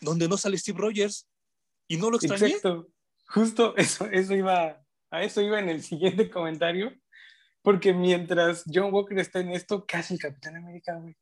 [0.01, 1.29] donde no sale Steve Rogers
[1.87, 2.47] y no lo extrañé.
[2.47, 2.89] Exacto.
[3.27, 6.93] Justo eso, eso iba, a eso iba en el siguiente comentario,
[7.63, 11.17] porque mientras John Walker está en esto, casi el Capitán América, güey.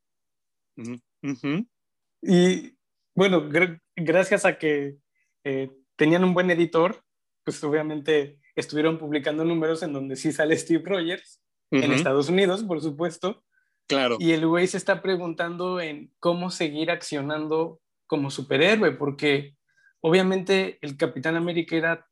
[2.22, 2.76] Y
[3.14, 3.48] bueno,
[3.96, 4.96] gracias a que
[5.44, 7.02] eh, tenían un buen editor,
[7.44, 12.80] pues obviamente estuvieron publicando números en donde sí sale Steve Rogers, en Estados Unidos, por
[12.80, 13.44] supuesto.
[13.86, 14.16] Claro.
[14.18, 19.56] Y el güey se está preguntando en cómo seguir accionando como superhéroe, porque
[20.00, 22.08] obviamente el Capitán América era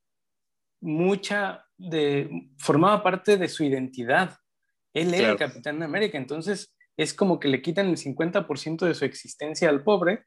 [0.80, 4.36] mucha de, formaba parte de su identidad.
[4.92, 9.04] Él era el Capitán América, entonces es como que le quitan el 50% de su
[9.04, 10.24] existencia al pobre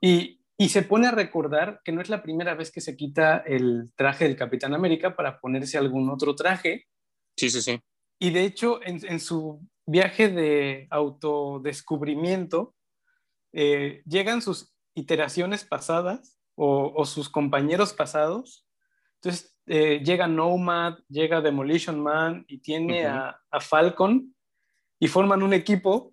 [0.00, 3.38] y, y se pone a recordar que no es la primera vez que se quita
[3.38, 6.86] el traje del Capitán América para ponerse algún otro traje.
[7.36, 7.80] Sí, sí, sí.
[8.18, 12.74] Y de hecho, en, su viaje de autodescubrimiento,
[13.54, 18.66] eh, llegan sus iteraciones pasadas o, sus compañeros pasados.
[19.14, 24.34] Entonces, eh, llega Nomad, llega Demolition Man y tiene a, a, Falcon
[24.98, 26.12] y forman un equipo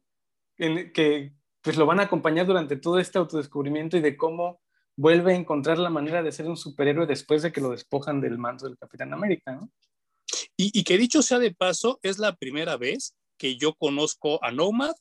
[0.58, 4.62] en, que pues lo van a acompañar durante todo este autodescubrimiento y de cómo
[4.96, 8.38] vuelve a encontrar la manera de ser un superhéroe después de que lo despojan del
[8.38, 9.72] manto del Capitán América, ¿no?
[10.56, 14.93] Y, que dicho sea de paso, es la primera vez que yo conozco a Nomad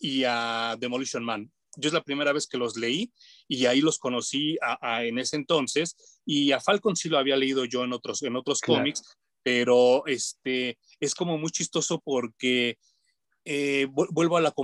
[0.00, 1.52] y a Demolition Man.
[1.76, 3.12] Yo es la primera vez que los leí
[3.48, 7.84] y ahí los conocí en ese entonces y a Falcon sí lo había leído yo
[7.84, 9.02] en otros, en otros cómics,
[9.42, 12.78] pero este, es como muy chistoso porque
[13.44, 14.54] eh, vuelvo a la,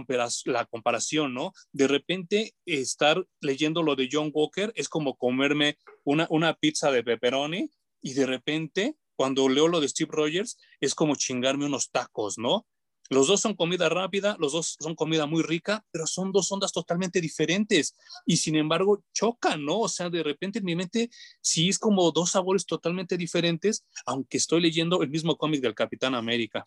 [0.46, 1.53] la comparación, ¿no?
[1.70, 7.05] De repente estar leyendo lo de John Walker es como comerme una, una pizza de
[7.05, 7.70] pepperoni
[8.01, 12.66] y de repente cuando leo lo de Steve Rogers es como chingarme unos tacos, ¿no?
[13.11, 16.73] Los dos son comida rápida, los dos son comida muy rica, pero son dos ondas
[16.73, 19.81] totalmente diferentes y sin embargo chocan, ¿no?
[19.81, 21.11] O sea, de repente en mi mente
[21.42, 26.14] sí es como dos sabores totalmente diferentes, aunque estoy leyendo el mismo cómic del Capitán
[26.14, 26.64] América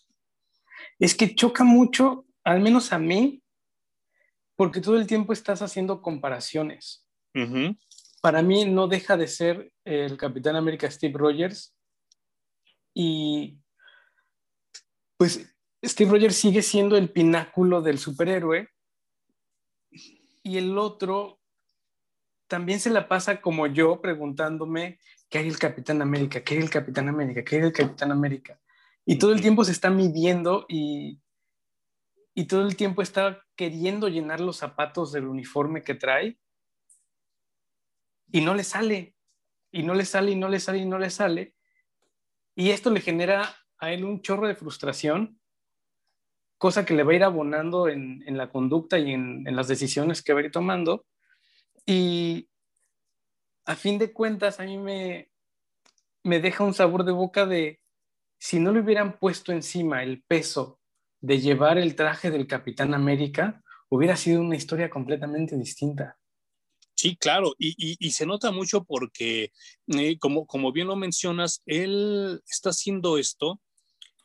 [1.00, 3.42] es que choca mucho, al menos a mí,
[4.56, 7.06] porque todo el tiempo estás haciendo comparaciones.
[8.22, 11.76] Para mí no deja de ser el Capitán América Steve Rogers
[12.94, 13.58] y
[15.18, 15.53] pues
[15.84, 18.70] Steve Rogers sigue siendo el pináculo del superhéroe
[20.42, 21.42] y el otro
[22.48, 26.70] también se la pasa como yo preguntándome qué hay el Capitán América, qué hay el
[26.70, 28.60] Capitán América, qué hay el Capitán América.
[29.06, 31.20] Y todo el tiempo se está midiendo y,
[32.34, 36.38] y todo el tiempo está queriendo llenar los zapatos del uniforme que trae
[38.32, 39.16] y no le sale,
[39.72, 41.56] y no le sale, y no le sale, y no le sale.
[42.56, 45.40] Y esto le genera a él un chorro de frustración,
[46.64, 49.68] cosa que le va a ir abonando en, en la conducta y en, en, las
[49.68, 51.06] decisiones que va a ir tomando.
[51.86, 52.48] Y
[53.66, 55.30] a fin de cuentas, a mí me,
[56.24, 57.82] me deja un sabor de boca de,
[58.40, 60.80] si no le hubieran puesto encima el peso
[61.20, 66.18] de llevar el traje del Capitán América, hubiera sido una historia completamente distinta.
[66.96, 69.52] Sí, claro, y, se nota mucho porque,
[69.88, 73.60] eh, como, como bien lo mencionas, él está haciendo esto,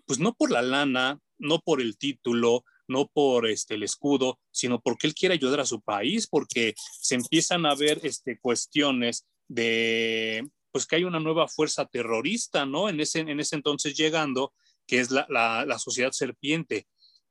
[0.07, 4.81] pues no por la lana, no por el título, no por este, el escudo, sino
[4.81, 10.49] porque él quiere ayudar a su país, porque se empiezan a ver este, cuestiones de,
[10.71, 12.89] pues que hay una nueva fuerza terrorista, ¿no?
[12.89, 14.53] En ese, en ese entonces llegando,
[14.87, 16.87] que es la, la, sociedad serpiente.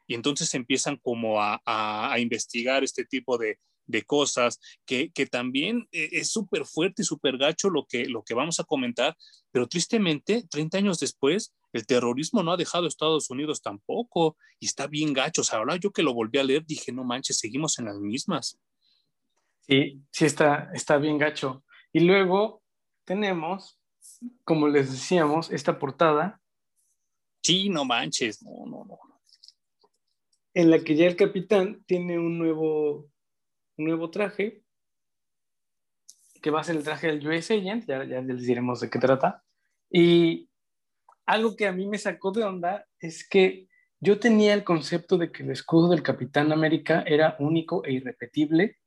[0.06, 5.88] Y entonces empiezan como a, a, investigar este tipo de, de cosas, que, que también
[5.92, 9.18] eh, es súper fuerte y súper gacho lo que, lo que vamos a comentar,
[9.52, 14.66] pero tristemente, 30 años después, el terrorismo no ha dejado a Estados Unidos tampoco y
[14.66, 15.42] está bien gacho.
[15.42, 17.98] O sea, ahora yo que lo volví a leer dije, no manches, seguimos en las
[17.98, 18.60] mismas.
[19.62, 21.64] Sí, sí está, está bien gacho.
[21.92, 22.64] Y luego
[23.06, 23.80] tenemos,
[24.44, 26.42] como les decíamos, esta portada.
[27.42, 29.00] Sí, no manches, no, no, no.
[30.54, 33.10] En la que ya el capitán tiene un nuevo
[33.78, 34.64] un nuevo traje,
[36.42, 39.00] que va a ser el traje del US Agent, ya, ya les diremos de qué
[39.00, 39.44] trata.
[39.90, 40.47] Y
[41.28, 43.68] algo que a mí me sacó de onda es que
[44.00, 48.78] yo tenía el concepto de que el escudo del Capitán América era único e irrepetible.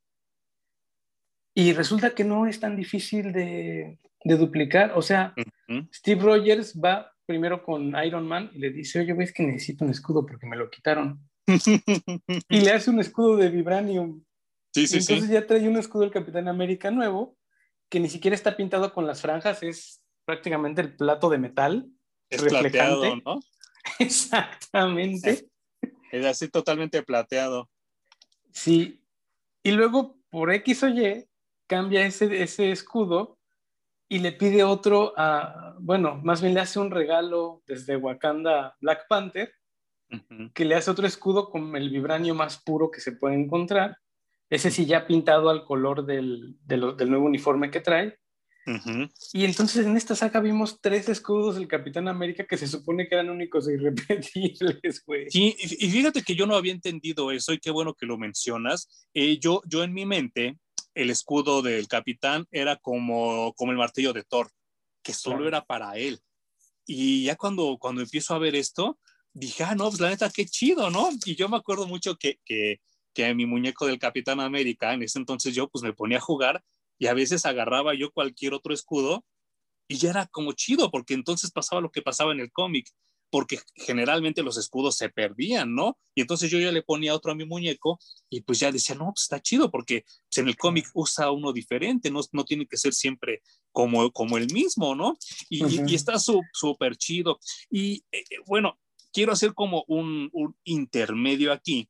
[1.55, 4.93] Y resulta que no es tan difícil de, de duplicar.
[4.97, 5.35] O sea,
[5.93, 9.91] Steve Rogers va primero con Iron Man y le dice, oye, ves que necesito un
[9.91, 11.21] escudo porque me lo quitaron.
[11.47, 14.23] y le hace un escudo de vibranium
[14.73, 17.37] Sí, sí, entonces ya trae un escudo del Capitán América nuevo,
[17.89, 21.91] que ni siquiera está pintado con las franjas, es prácticamente el plato de metal.
[22.31, 23.41] Es plateado, ¿no?
[23.99, 25.49] Exactamente.
[26.13, 27.69] Es así totalmente plateado.
[28.53, 29.03] Sí.
[29.63, 31.27] Y luego, por X o Y,
[31.67, 33.39] cambia ese, ese escudo
[34.09, 39.07] y le pide otro a, bueno, más bien le hace un regalo desde Wakanda Black
[39.09, 39.53] Panther,
[40.55, 43.97] que le hace otro escudo con el vibranio más puro que se puede encontrar
[44.51, 48.19] ese sí ya pintado al color del, del nuevo uniforme que trae.
[49.33, 53.15] Y entonces en esta saga vimos tres escudos del Capitán América que se supone que
[53.15, 55.31] eran únicos e irrepetibles, güey.
[55.31, 58.89] Sí, y fíjate que yo no había entendido eso y qué bueno que lo mencionas.
[59.15, 60.59] Eh, yo, yo en mi mente,
[60.95, 64.51] el escudo del Capitán era como, como el martillo de Thor,
[65.03, 66.21] que solo era para él.
[66.87, 68.99] Y ya cuando, cuando empiezo a ver esto,
[69.33, 71.09] dije, ah, no, pues la neta, qué chido, ¿no?
[71.25, 72.81] Y yo me acuerdo mucho que, que
[73.13, 76.63] que mi muñeco del Capitán América, en ese entonces yo pues me ponía a jugar
[77.01, 79.25] y a veces agarraba yo cualquier otro escudo
[79.89, 82.89] y ya era como chido, porque entonces pasaba lo que pasaba en el cómic,
[83.31, 85.97] porque generalmente los escudos se perdían, ¿no?
[86.15, 89.07] Y entonces yo ya le ponía otro a mi muñeco y pues ya decía, no,
[89.07, 92.77] pues está chido, porque pues, en el cómic usa uno diferente, no, no tiene que
[92.77, 95.17] ser siempre como, como el mismo, ¿no?
[95.49, 97.41] Y, está súper chido.
[97.71, 98.79] Y eh, eh, bueno,
[99.13, 101.89] quiero hacer como un, un, intermedio aquí,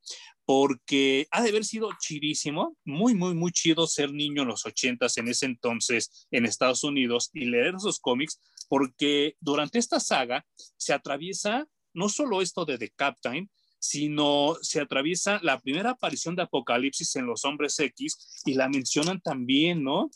[0.50, 5.16] porque ha de haber sido chidísimo, muy, muy, muy chido ser niño en los ochentas
[5.16, 10.44] en ese entonces en Estados Unidos y leer esos cómics, porque durante esta saga
[10.76, 16.42] se atraviesa no solo esto de The Captain, sino se atraviesa la primera aparición de
[16.42, 20.10] Apocalipsis en los Hombres X y la mencionan también, ¿no?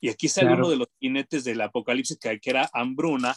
[0.00, 3.36] Y aquí sale uno de los jinetes del Apocalipsis que, que era Hambruna,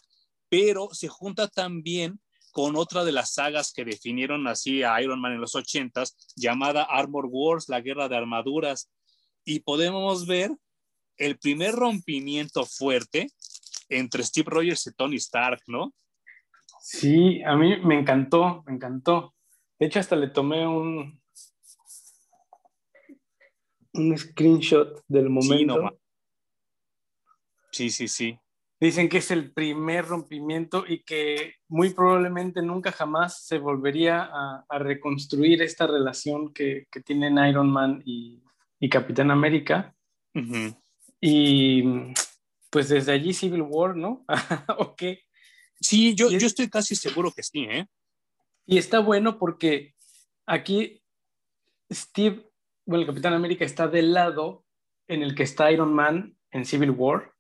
[0.49, 2.19] pero se junta también
[2.51, 6.83] con otra de las sagas que definieron así a Iron Man en los ochentas, llamada
[6.83, 8.91] Armor Wars, la guerra de armaduras.
[9.45, 10.51] Y podemos ver
[11.17, 13.27] el primer rompimiento fuerte
[13.89, 15.93] entre Steve Rogers y Tony Stark, ¿no?
[16.81, 19.35] Sí, a mí me encantó, me encantó.
[19.77, 21.21] De hecho, hasta le tomé un,
[23.93, 25.99] un screenshot del momento.
[27.71, 28.39] Sí, sí, sí.
[28.79, 34.79] Dicen que es el primer rompimiento y que muy probablemente nunca jamás se volvería a,
[34.79, 38.41] reconstruir esta relación que, tienen Iron Man y,
[38.89, 39.93] Capitán América.
[41.19, 41.83] Y
[42.69, 44.25] pues desde allí Civil War, ¿no?
[44.77, 45.03] ok.
[45.81, 47.85] Sí, yo, yo estoy casi seguro que sí, ¿eh?
[48.65, 49.95] Y está bueno porque
[50.45, 51.01] aquí
[51.91, 52.45] Steve,
[52.85, 54.63] bueno, el Capitán América está del lado
[55.07, 57.33] en el que está Iron Man en Civil War.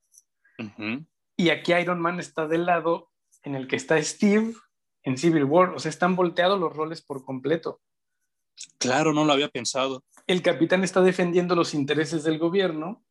[1.39, 4.55] Y aquí Iron Man está del lado en el que está Steve
[5.03, 5.69] en Civil War.
[5.69, 7.79] O sea, están volteados los roles por completo.
[8.77, 10.03] Claro, no lo había pensado.
[10.27, 13.05] El capitán está defendiendo los intereses del gobierno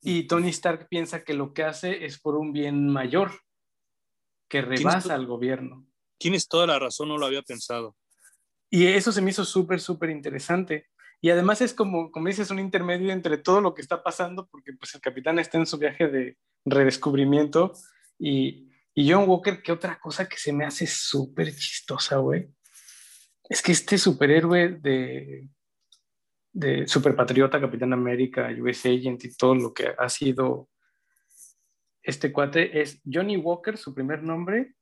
[0.00, 3.40] y Tony Stark piensa que lo que hace es por un bien mayor,
[4.48, 5.86] que rebasa al gobierno.
[6.18, 7.94] Tienes toda la razón, no lo había pensado.
[8.68, 10.88] Y eso se me hizo súper, súper interesante.
[11.20, 14.72] Y además es como, como dices, un intermedio entre todo lo que está pasando, porque
[14.72, 17.72] pues el capitán está en su viaje de redescubrimiento
[18.18, 22.50] y, John Walker, que otra cosa que se me hace súper chistosa, güey,
[23.48, 25.48] es que este superhéroe de,
[26.52, 30.68] de superpatriota, Capitán América, US Agent y todo lo que ha sido
[32.02, 34.74] este cuate es Johnny Walker, su primer nombre.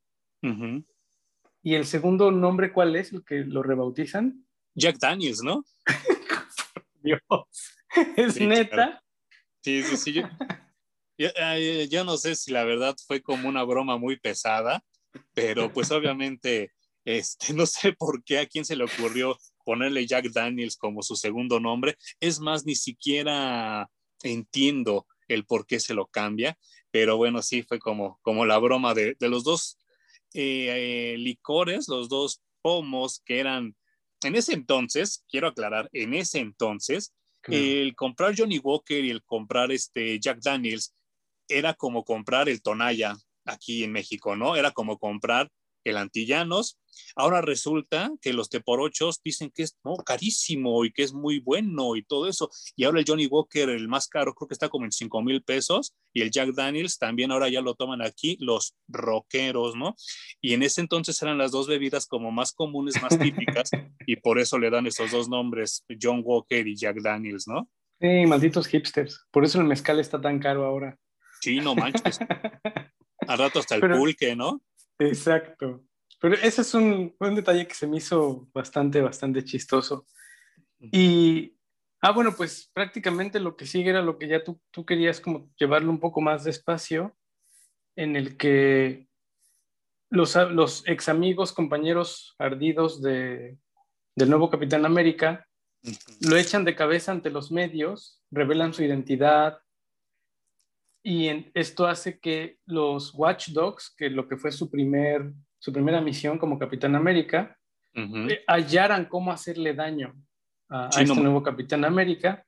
[1.62, 3.12] Y el segundo nombre, ¿cuál es?
[3.12, 4.46] El que lo rebautizan.
[4.74, 5.64] Jack Daniels, ¿no?
[7.02, 7.20] Dios.
[8.16, 9.02] ¿Es neta?
[9.60, 10.12] Sí, sí, sí.
[10.12, 10.22] Yo,
[12.04, 14.82] no sé si la verdad fue como una broma muy pesada,
[15.34, 16.72] pero pues obviamente
[17.08, 21.16] este, no sé por qué a quién se le ocurrió ponerle Jack Daniels como su
[21.16, 21.96] segundo nombre.
[22.20, 23.88] Es más, ni siquiera
[24.22, 26.58] entiendo el por qué se lo cambia,
[26.90, 29.78] pero bueno, sí fue como, como la broma de, los dos
[30.34, 33.74] eh, licores, los dos pomos que eran,
[34.22, 37.14] en ese entonces, quiero aclarar, en ese entonces,
[37.44, 40.94] el comprar Johnny Walker y el comprar este Jack Daniels
[41.48, 44.56] era como comprar el Tonaya aquí en México, ¿no?
[44.56, 45.50] Era como comprar
[45.84, 46.78] el Antillanos.
[47.14, 52.02] Ahora resulta que los teporochos dicen que es carísimo y que es muy bueno y
[52.02, 52.50] todo eso.
[52.76, 55.42] Y ahora el Johnny Walker, el más caro, creo que está como en 5 mil
[55.42, 55.94] pesos.
[56.12, 59.94] Y el Jack Daniels también ahora ya lo toman aquí los rockeros, ¿no?
[60.40, 63.70] Y en ese entonces eran las dos bebidas como más comunes, más típicas.
[64.06, 67.68] y por eso le dan esos dos nombres, John Walker y Jack Daniels, ¿no?
[68.00, 69.26] Sí, malditos hipsters.
[69.30, 70.96] Por eso el mezcal está tan caro ahora.
[71.40, 72.18] Sí, no manches.
[73.28, 74.62] Al rato hasta el pulque, ¿no?
[74.98, 75.84] Exacto.
[76.20, 80.06] Pero ese es un, un, detalle que se me hizo bastante, bastante chistoso.
[80.80, 81.56] Y,
[82.00, 85.50] ah, bueno, pues prácticamente lo que sigue era lo que ya tú, tú querías como
[85.56, 87.16] llevarlo un poco más despacio,
[87.96, 89.08] en el que
[90.10, 93.58] los, los ex amigos, compañeros ardidos de,
[94.16, 95.46] del nuevo Capitán América,
[96.20, 99.58] lo echan de cabeza ante los medios, revelan su identidad,
[101.08, 106.02] y esto hace que los Watch Dogs, que lo que fue su, primer, su primera
[106.02, 107.56] misión como Capitán América,
[107.94, 110.14] eh, hallaran cómo hacerle daño
[110.68, 112.44] a, este nuevo Capitán América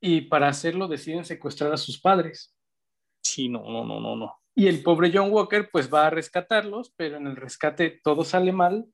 [0.00, 2.56] y para hacerlo deciden secuestrar a sus padres.
[3.24, 4.36] Sí, no, no, no, no, no.
[4.54, 8.52] Y el pobre John Walker pues va a rescatarlos, pero en el rescate todo sale
[8.52, 8.86] mal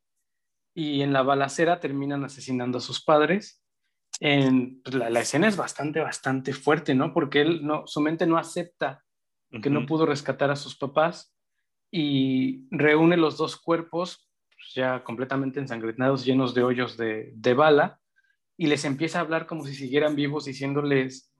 [0.75, 3.63] y en la balacera terminan asesinando a sus padres
[4.21, 7.13] en, pues, la, escena es bastante, bastante fuerte, ¿no?
[7.13, 9.03] Porque él no, su mente no acepta
[9.63, 11.35] que no pudo rescatar a sus papás
[11.91, 18.01] y reúne los dos cuerpos pues, ya completamente ensangrentados, llenos de hoyos de, de, bala,
[18.57, 21.33] y les empieza a hablar como si siguieran vivos, diciéndoles,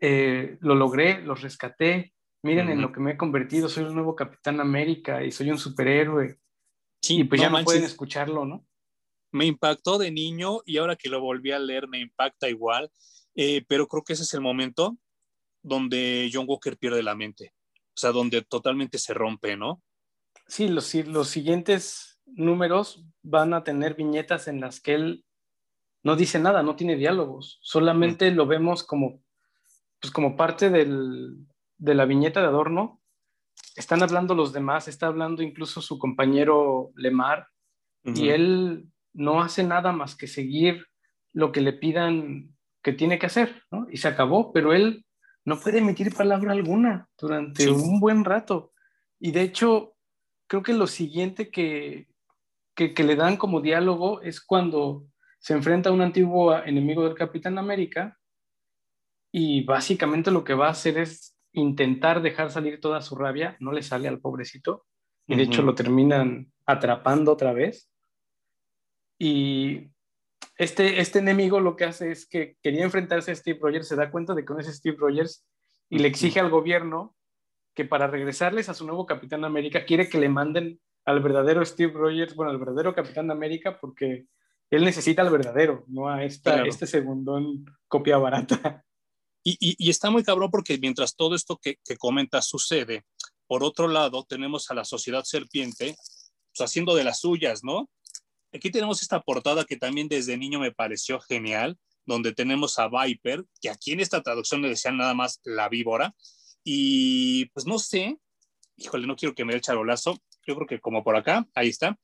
[0.00, 4.14] eh, lo logré, los rescaté, miren en lo que me he convertido, soy un nuevo
[4.14, 6.38] Capitán América y soy un superhéroe.
[7.02, 8.67] Sí, y pues ya no pueden escucharlo, ¿no?
[9.30, 12.90] Me impactó de niño y ahora que lo volví a leer me impacta igual,
[13.34, 14.96] eh, pero creo que ese es el momento
[15.62, 19.82] donde John Walker pierde la mente, o sea, donde totalmente se rompe, ¿no?
[20.46, 25.24] Sí, los, los siguientes números van a tener viñetas en las que él
[26.02, 29.22] no dice nada, no tiene diálogos, solamente lo vemos como,
[30.00, 33.02] pues como parte del, de la viñeta de adorno.
[33.74, 37.48] Están hablando los demás, está hablando incluso su compañero Lemar,
[38.04, 40.86] y él no hace nada más que seguir
[41.32, 43.86] lo que le pidan que tiene que hacer, ¿no?
[43.90, 45.04] Y se acabó, pero él
[45.44, 48.72] no puede emitir palabra alguna durante un buen rato.
[49.18, 49.96] Y de hecho,
[50.46, 52.08] creo que lo siguiente que,
[52.74, 55.06] que, le dan como diálogo es cuando
[55.38, 58.18] se enfrenta a un antiguo enemigo del Capitán América
[59.32, 63.72] y básicamente lo que va a hacer es intentar dejar salir toda su rabia, no
[63.72, 64.86] le sale al pobrecito,
[65.26, 67.90] y de hecho lo terminan atrapando otra vez.
[69.18, 69.90] Y
[70.56, 74.10] este, este enemigo lo que hace es que quería enfrentarse a Steve Rogers, se da
[74.10, 75.44] cuenta de que no es Steve Rogers
[75.90, 77.16] y le exige al gobierno
[77.74, 81.92] que para regresarles a su nuevo Capitán América quiere que le manden al verdadero Steve
[81.92, 84.26] Rogers, bueno, al verdadero Capitán América, porque
[84.70, 88.84] él necesita al verdadero, no a esta, este segundón copia barata.
[89.44, 93.04] Y, y, está muy cabrón porque mientras todo esto que, que comentas sucede,
[93.46, 95.96] por otro lado tenemos a la sociedad serpiente
[96.52, 97.88] pues, haciendo de las suyas, ¿no?
[98.52, 103.44] Aquí tenemos esta portada que también desde niño me pareció genial, donde tenemos a Viper,
[103.60, 106.14] que aquí en esta traducción le decían nada más la víbora,
[106.64, 108.18] y pues no sé,
[108.76, 111.68] híjole, no quiero que me dé el charolazo, yo creo que como por acá, ahí
[111.68, 111.98] está.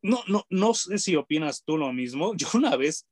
[0.00, 2.34] No, no, no sé si opinas tú lo mismo.
[2.36, 3.06] Yo una vez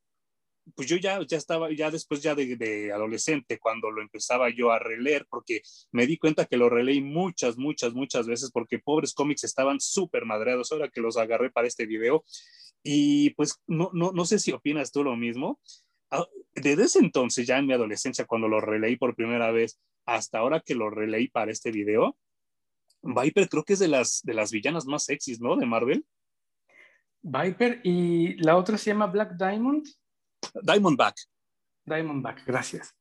[0.74, 4.78] pues yo ya, ya estaba, ya después ya de, adolescente, cuando lo empezaba yo a
[4.78, 5.62] releer, porque
[5.92, 10.24] me di cuenta que lo releí muchas, muchas, muchas veces, porque pobres cómics estaban súper
[10.24, 12.24] madreados, ahora que los agarré para este video.
[12.82, 15.60] Y pues no, no, no sé si opinas tú lo mismo.
[16.10, 20.38] Ah, desde ese entonces, ya en mi adolescencia, cuando lo releí por primera vez, hasta
[20.38, 22.16] ahora que lo releí para este video,
[23.02, 25.56] Viper creo que es de las, de las villanas más sexys, ¿no?
[25.56, 26.04] De Marvel.
[27.22, 29.86] Viper y la otra se llama Black Diamond.
[30.62, 31.16] Diamondback.
[31.84, 32.94] Diamondback, gracias.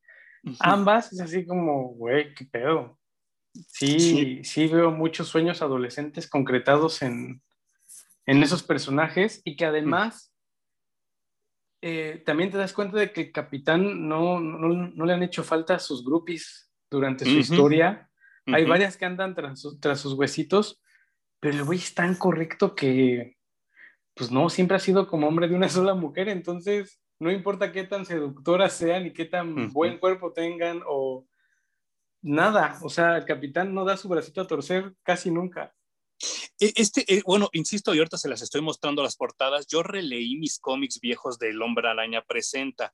[0.59, 2.99] Ambas es así como, güey, qué pedo.
[3.67, 7.41] Sí, sí, veo muchos sueños adolescentes concretados en,
[8.25, 10.33] en esos personajes y que además
[11.81, 15.75] eh, también te das cuenta de que el capitán no, no, le han hecho falta
[15.75, 18.09] a sus groupies durante su historia.
[18.47, 20.81] Hay varias que andan tras, tras sus huesitos,
[21.39, 23.37] pero el güey es tan correcto que
[24.15, 27.83] pues no, siempre ha sido como hombre de una sola mujer, entonces no importa qué
[27.83, 31.25] tan seductoras sean y qué tan buen cuerpo tengan o
[32.21, 35.73] nada, o sea, el capitán no da su bracito a torcer casi nunca.
[36.59, 39.67] E, este, eh, bueno, insisto, y ahorita se las estoy mostrando las portadas.
[39.67, 42.93] Yo releí mis cómics viejos del Hombre Araña Presenta.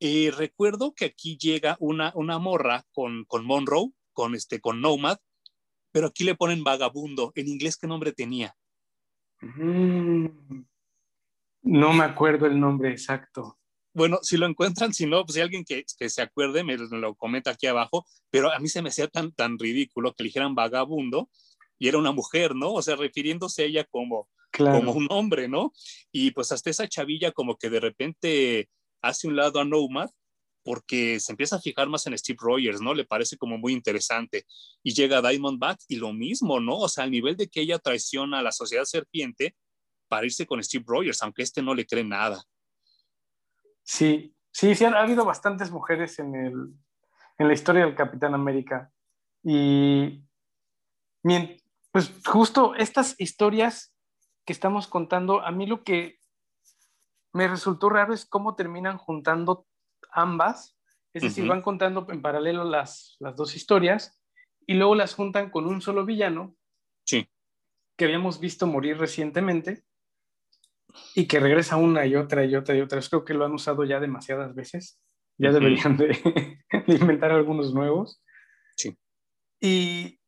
[0.00, 5.18] recuerdo que aquí llega una, una morra con, con Monroe, con, este, con Nomad,
[5.90, 7.32] pero aquí le ponen vagabundo.
[7.34, 8.54] ¿En inglés qué nombre tenía?
[9.40, 10.26] Mm,
[11.62, 13.57] no me acuerdo el nombre exacto.
[13.98, 17.16] Bueno, si lo encuentran, si no, pues si alguien que, que se acuerde me lo
[17.16, 20.54] comenta aquí abajo, pero a mí se me hacía tan, tan ridículo que le dijeran
[20.54, 21.28] vagabundo
[21.80, 22.74] y era una mujer, ¿no?
[22.74, 25.72] O sea, refiriéndose a ella como, como un hombre, ¿no?
[26.12, 28.68] Y pues hasta esa chavilla como que de repente
[29.02, 30.10] hace un lado a Nomad
[30.62, 32.94] porque se empieza a fijar más en Steve Rogers, ¿no?
[32.94, 34.46] Le parece como muy interesante.
[34.84, 36.78] Y llega Diamondback y lo mismo, ¿no?
[36.78, 39.56] O sea, al nivel de que ella traiciona a la sociedad serpiente
[40.06, 42.44] para irse con Steve Rogers, aunque este no le cree nada.
[43.88, 46.74] Sí, sí, sí, ha habido bastantes mujeres en, el,
[47.38, 48.92] en la historia del Capitán América.
[49.42, 50.24] Y
[51.90, 53.94] pues justo estas historias
[54.44, 56.20] que estamos contando, a mí lo que
[57.32, 59.66] me resultó raro es cómo terminan juntando
[60.12, 60.76] ambas,
[61.14, 64.22] es decir, van contando en paralelo las, las dos historias
[64.66, 66.54] y luego las juntan con un solo villano.
[67.06, 67.26] Sí.
[67.96, 69.87] Que habíamos visto morir recientemente
[71.14, 73.00] y que regresa una y otra y otra y otra.
[73.00, 75.00] Creo que lo han usado ya demasiadas veces.
[75.36, 76.08] Ya deberían de,
[76.86, 78.22] de, inventar algunos nuevos.
[78.76, 78.96] Sí.
[79.60, 80.18] Y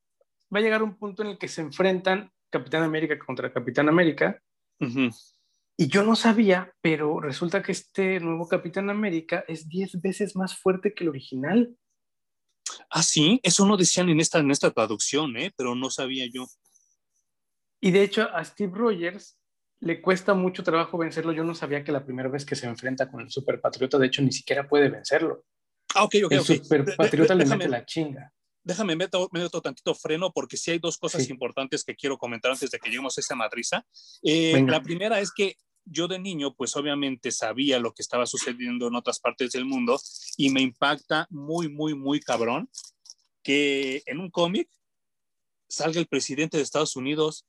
[0.54, 4.40] va a llegar un punto en el que se enfrentan Capitán América contra Capitán América.
[5.76, 10.56] Y yo no sabía, pero resulta que este nuevo Capitán América es 10 veces más
[10.56, 11.76] fuerte que el original.
[12.88, 15.52] Ah, sí, eso no decían en esta, en esta traducción, ¿eh?
[15.56, 16.46] pero no sabía yo.
[17.80, 19.39] Y de hecho a Steve Rogers
[19.80, 21.32] le cuesta mucho trabajo vencerlo.
[21.32, 24.06] Yo no sabía que la primera vez que se enfrenta con el Super Patriota, de
[24.06, 25.44] hecho, ni siquiera puede vencerlo.
[25.94, 26.32] Ah, ok, ok.
[26.32, 30.78] El Super Patriota le mete la chinga déjame meto, meto tantito freno porque sí hay
[30.78, 33.86] dos cosas importantes que quiero comentar antes de que lleguemos a esa madriza.
[34.22, 38.88] Eh, la primera es que yo de niño, pues obviamente sabía lo que estaba sucediendo
[38.88, 39.98] en otras partes del mundo
[40.36, 42.70] y me impacta muy, muy, muy cabrón
[43.42, 44.68] que en un cómic
[45.68, 47.46] salga el presidente de Estados Unidos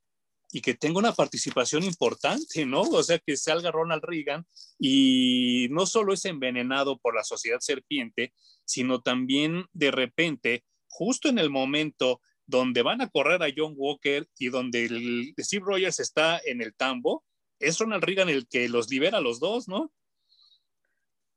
[0.52, 2.82] y que tenga una participación importante, ¿no?
[2.82, 4.46] O sea, que salga Ronald Reagan
[4.80, 8.34] y no solo es envenenado por la sociedad serpiente,
[8.66, 14.28] sino también de repente justo en el momento donde van a correr a John Walker
[14.38, 17.24] y donde el Steve Rogers está en el tambo,
[17.60, 19.92] es Ronald Reagan el que los libera a los dos, ¿no?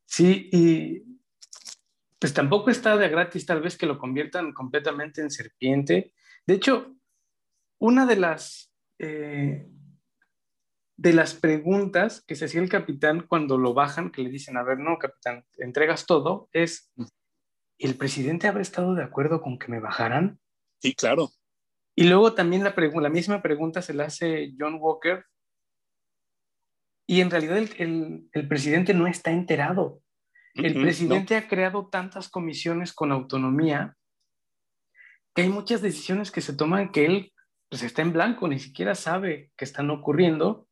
[0.06, 1.02] Sí, y
[2.18, 6.14] pues tampoco está de gratis tal vez que lo conviertan completamente en serpiente.
[6.46, 6.96] De hecho,
[7.78, 9.68] una de las, eh,
[10.96, 14.62] de las preguntas que se hacía el capitán cuando lo bajan, que le dicen, a
[14.62, 16.92] ver, no, capitán, entregas todo, es,
[17.78, 20.38] ¿el presidente habrá estado de acuerdo con que me bajaran?
[20.80, 21.30] Sí, claro.
[21.96, 25.24] Y luego también la, la misma pregunta se la hace John Walker.
[27.06, 30.00] Y en realidad el, el, presidente no está enterado.
[30.54, 33.96] El presidente ha creado tantas comisiones con autonomía
[35.34, 37.33] que hay muchas decisiones que se toman que él
[37.74, 40.68] pues está en blanco, ni siquiera sabe que están ocurriendo.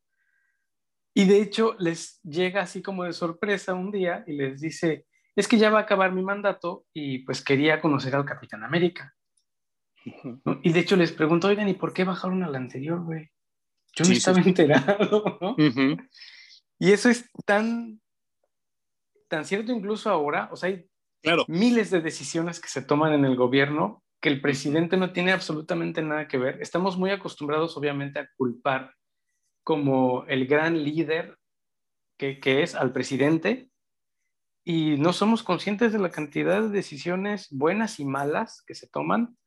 [1.13, 5.49] Y de hecho les llega así como de sorpresa un día y les dice, es
[5.49, 9.13] que ya va a acabar mi mandato y pues quería conocer al Capitán América.
[10.61, 13.29] Y de hecho les pregunto, oigan, ¿y por qué bajaron al anterior, güey?
[13.93, 15.57] Yo no estaba enterado, ¿no?
[16.79, 17.99] Y eso es tan,
[19.27, 20.89] tan cierto incluso ahora, o sea, hay
[21.21, 21.43] claro.
[21.49, 26.01] miles de decisiones que se toman en el gobierno que el presidente no tiene absolutamente
[26.01, 26.61] nada que ver.
[26.61, 28.95] Estamos muy acostumbrados, obviamente, a culpar
[29.65, 31.37] como el gran líder
[32.17, 33.69] que, que es al presidente,
[34.63, 39.37] y no somos conscientes de la cantidad de decisiones buenas y malas que se toman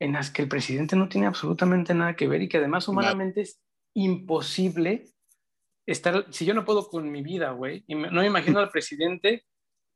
[0.00, 3.42] en las que el presidente no tiene absolutamente nada que ver y que además humanamente
[3.42, 3.62] es
[3.94, 5.04] imposible
[5.86, 9.44] estar, si yo no puedo con mi vida, güey, y no me imagino al presidente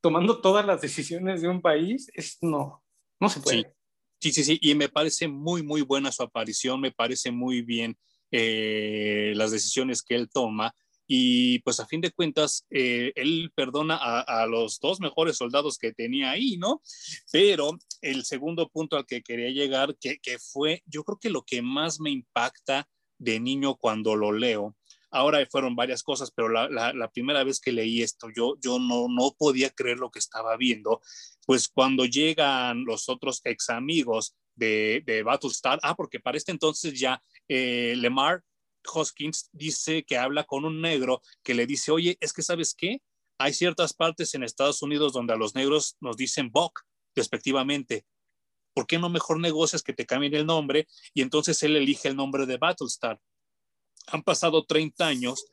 [0.00, 2.84] tomando todas las decisiones de un país, es no,
[3.18, 3.62] no se puede.
[3.62, 3.66] Sí,
[4.18, 7.96] sí, sí, y me parece muy, muy buena su aparición, me parece muy bien
[8.30, 10.74] eh, las decisiones que él toma
[11.10, 15.94] y pues a fin de cuentas, eh, él perdona a, los dos mejores soldados que
[15.94, 16.82] tenía ahí, ¿no?
[17.32, 21.62] Pero el segundo punto al que quería llegar, que fue, yo creo que lo que
[21.62, 24.76] más me impacta de niño cuando lo leo,
[25.10, 29.34] ahora fueron varias cosas, pero la, primera vez que leí esto, yo, yo no, no
[29.38, 31.00] podía creer lo que estaba viendo,
[31.46, 36.98] pues cuando llegan los otros ex amigos de, de Battlestar, ah, porque para este entonces
[36.98, 38.42] ya eh, Lemar
[38.92, 43.00] Hoskins dice que habla con un negro que le dice, oye, es que sabes qué,
[43.38, 46.80] hay ciertas partes en Estados Unidos donde a los negros nos dicen Buck,
[47.14, 48.04] respectivamente.
[48.74, 50.86] ¿Por qué no mejor negocias que te cambien el nombre?
[51.14, 53.20] Y entonces él elige el nombre de Battlestar.
[54.12, 55.46] Han pasado 30 años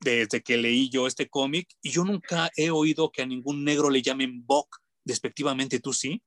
[0.00, 3.90] desde que leí yo este cómic y yo nunca he oído que a ningún negro
[3.90, 5.80] le llamen Buck, respectivamente.
[5.80, 6.22] ¿Tú sí?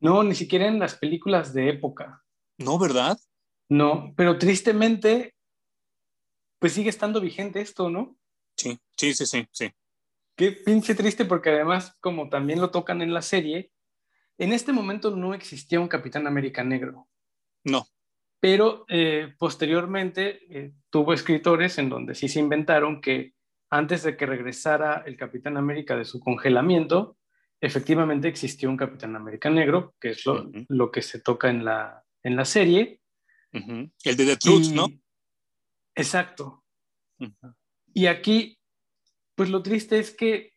[0.00, 2.22] No, ni siquiera en las películas de época.
[2.58, 3.18] No, ¿verdad?
[3.68, 5.34] No, pero tristemente,
[6.58, 8.16] pues sigue estando vigente esto, ¿no?
[8.56, 9.70] Sí, sí, sí, sí, sí.
[10.36, 13.72] Qué pinche triste porque además, como también lo tocan en la serie,
[14.38, 17.08] en este momento no existía un Capitán América negro.
[17.64, 17.86] No.
[18.40, 23.34] Pero eh, posteriormente eh, tuvo escritores en donde sí se inventaron que
[23.70, 27.16] antes de que regresara el Capitán América de su congelamiento,
[27.60, 30.24] efectivamente existió un Capitán América negro, que es
[30.68, 33.00] lo, que se toca en la, en la serie.
[33.52, 34.88] El de The Truth, ¿no?
[35.94, 36.64] Exacto.
[37.94, 38.58] Y aquí,
[39.34, 40.52] pues lo triste es que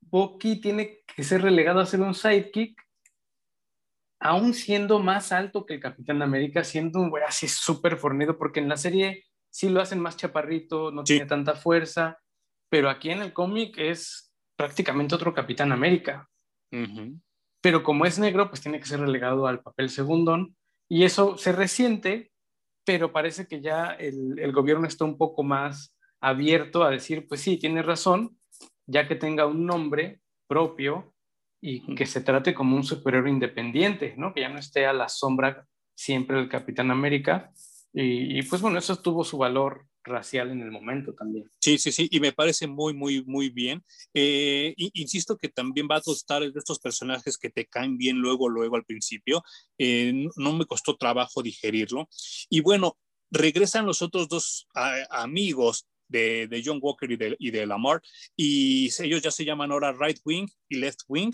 [0.00, 2.80] Bucky tiene que ser relegado a ser un sidekick,
[4.20, 8.60] aún siendo más alto que el Capitán América, siendo un güey así súper fornido, porque
[8.60, 12.18] en la serie sí lo hacen más chaparrito, no tiene tanta fuerza,
[12.70, 16.28] pero aquí en el cómic es prácticamente otro Capitán América.
[17.62, 20.56] Pero como es negro, pues tiene que ser relegado al papel segundón,
[20.88, 22.30] y eso se resiente,
[22.84, 27.40] pero parece que ya el, el gobierno está un poco más abierto a decir, pues
[27.40, 28.38] sí, tiene razón,
[28.86, 31.15] ya que tenga un nombre propio
[31.68, 34.32] y que se trate como un superhéroe independiente, ¿no?
[34.32, 37.52] Que ya no esté a la sombra siempre del Capitán América.
[37.92, 41.50] Y, pues bueno, eso tuvo su valor racial en el momento también.
[41.58, 43.82] Sí, sí, sí, y me parece muy, muy, muy bien.
[44.14, 48.76] Eh, insisto que también Battlestar es de estos personajes que te caen bien luego, luego
[48.76, 49.42] al principio.
[49.76, 52.08] Eh, no me costó trabajo digerirlo.
[52.48, 52.96] Y bueno,
[53.32, 54.68] regresan los otros dos
[55.10, 58.00] amigos de, John Walker y de, y de Lamar,
[58.36, 61.32] y ellos ya se llaman ahora Right Wing y Left Wing,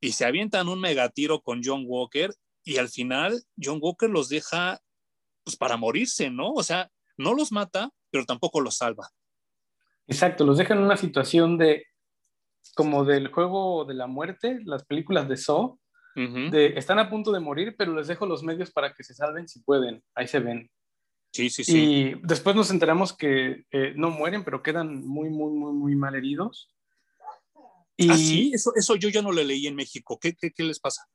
[0.00, 2.32] y se avientan un megatiro con John Walker,
[2.64, 4.80] y al final John Walker los deja
[5.44, 6.52] pues, para morirse, ¿no?
[6.52, 9.08] O sea, no los mata, pero tampoco los salva.
[10.08, 11.84] Exacto, los deja en una situación de
[12.74, 15.78] como del juego de la muerte, las películas de Saw,
[16.16, 19.46] de, están a punto de morir, pero les dejo los medios para que se salven
[19.48, 20.02] si pueden.
[20.14, 20.70] Ahí se ven.
[21.32, 21.78] Sí, sí, sí.
[21.78, 26.14] Y después nos enteramos que eh, no mueren, pero quedan muy, muy, muy, muy mal
[26.14, 26.74] heridos.
[27.96, 28.50] Y ¿Ah, sí?
[28.54, 30.18] Eso, eso yo ya no lo leí en México.
[30.20, 31.06] ¿Qué, qué, qué les pasa?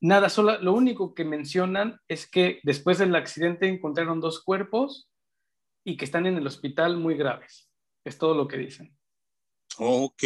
[0.00, 5.10] Nada, solo, lo único que mencionan es que después del accidente encontraron dos cuerpos
[5.84, 7.68] y que están en el hospital muy graves.
[8.04, 8.96] Es todo lo que dicen.
[9.78, 10.22] Ok.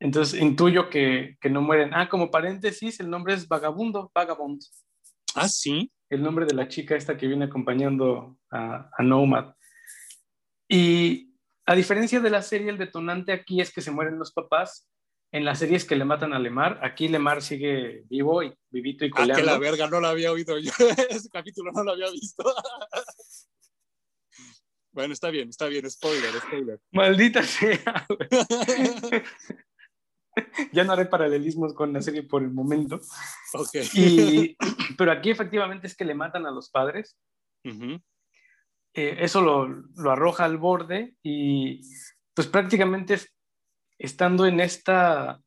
[0.00, 1.94] Entonces intuyo que, que no mueren.
[1.94, 4.60] Ah, como paréntesis, el nombre es Vagabundo, Vagabond.
[5.34, 9.54] Ah, sí el nombre de la chica esta que viene acompañando a, Nomad.
[10.68, 11.27] Y
[11.68, 14.88] a diferencia de la serie, el detonante aquí es que se mueren los papás.
[15.30, 16.80] En la serie es que le matan a Lemar.
[16.82, 19.34] Aquí Lemar sigue vivo y vivito y coleando.
[19.34, 20.72] Ah, que la verga, no lo había oído yo.
[21.10, 22.42] Ese capítulo no lo había visto.
[24.92, 25.90] bueno, está bien, está bien.
[25.90, 26.80] Spoiler, spoiler.
[26.90, 28.06] Maldita sea.
[30.72, 32.98] ya no haré paralelismos con la serie por el momento.
[33.52, 34.56] Okay.
[34.96, 37.18] pero aquí efectivamente es que le matan a los padres.
[38.94, 41.80] Eh, eso lo, lo, arroja al borde y
[42.34, 43.18] pues prácticamente
[43.98, 45.40] estando en esta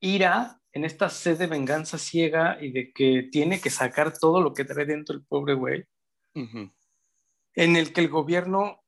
[0.00, 4.52] ira, en esta sed de venganza ciega y de que tiene que sacar todo lo
[4.52, 5.84] que trae dentro el pobre güey,
[6.34, 8.84] en el que el gobierno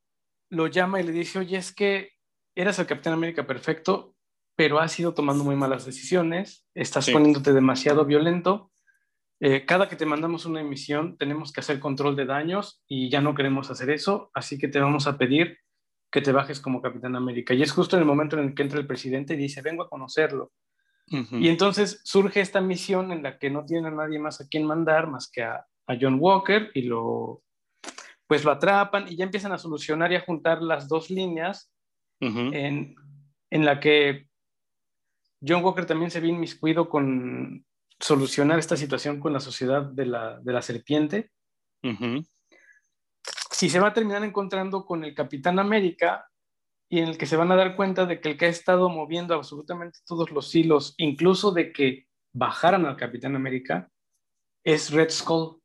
[0.50, 2.12] lo llama y le dice, oye, es que
[2.54, 4.14] eras el Capitán América perfecto,
[4.56, 8.69] pero has ido tomando muy malas decisiones, estás poniéndote demasiado violento.
[9.42, 13.22] Eh, cada que te mandamos una emisión tenemos que hacer control de daños y ya
[13.22, 15.58] no queremos hacer eso, así que te vamos a pedir
[16.12, 17.54] que te bajes como Capitán América.
[17.54, 19.84] Y es justo en el momento en el que entra el presidente y dice, vengo
[19.84, 20.52] a conocerlo.
[21.32, 24.64] Y entonces surge esta misión en la que no tiene a nadie más a quien
[24.64, 27.42] mandar más que a, a John Walker y lo,
[28.28, 31.72] pues lo atrapan y ya empiezan a solucionar y a juntar las dos líneas
[32.20, 32.94] en,
[33.50, 34.28] en la que
[35.44, 37.64] John Walker también se ve inmiscuido con
[38.00, 41.30] solucionar esta situación con la sociedad de la, serpiente.
[43.50, 46.26] Si se va a terminar encontrando con el Capitán América
[46.88, 48.88] y en el que se van a dar cuenta de que el que ha estado
[48.88, 53.88] moviendo absolutamente todos los hilos, incluso de que bajaran al Capitán América,
[54.64, 55.60] es Red Skull.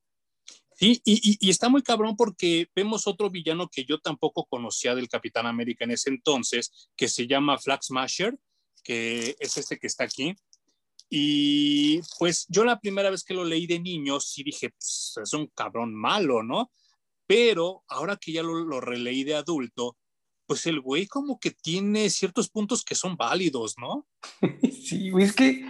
[0.77, 5.07] Sí, y, y, está muy cabrón porque vemos otro villano que yo tampoco conocía del
[5.07, 8.37] Capitán América en ese entonces, que se llama Flag Smasher,
[8.83, 10.35] que es este que está aquí.
[11.09, 15.33] Y pues yo la primera vez que lo leí de niño, sí dije, pues, es
[15.33, 16.71] un cabrón malo, ¿no?
[17.27, 19.97] Pero ahora que ya lo, lo releí de adulto,
[20.45, 24.07] pues el güey como que tiene ciertos puntos que son válidos, ¿no?
[24.71, 25.65] Sí, güey, es que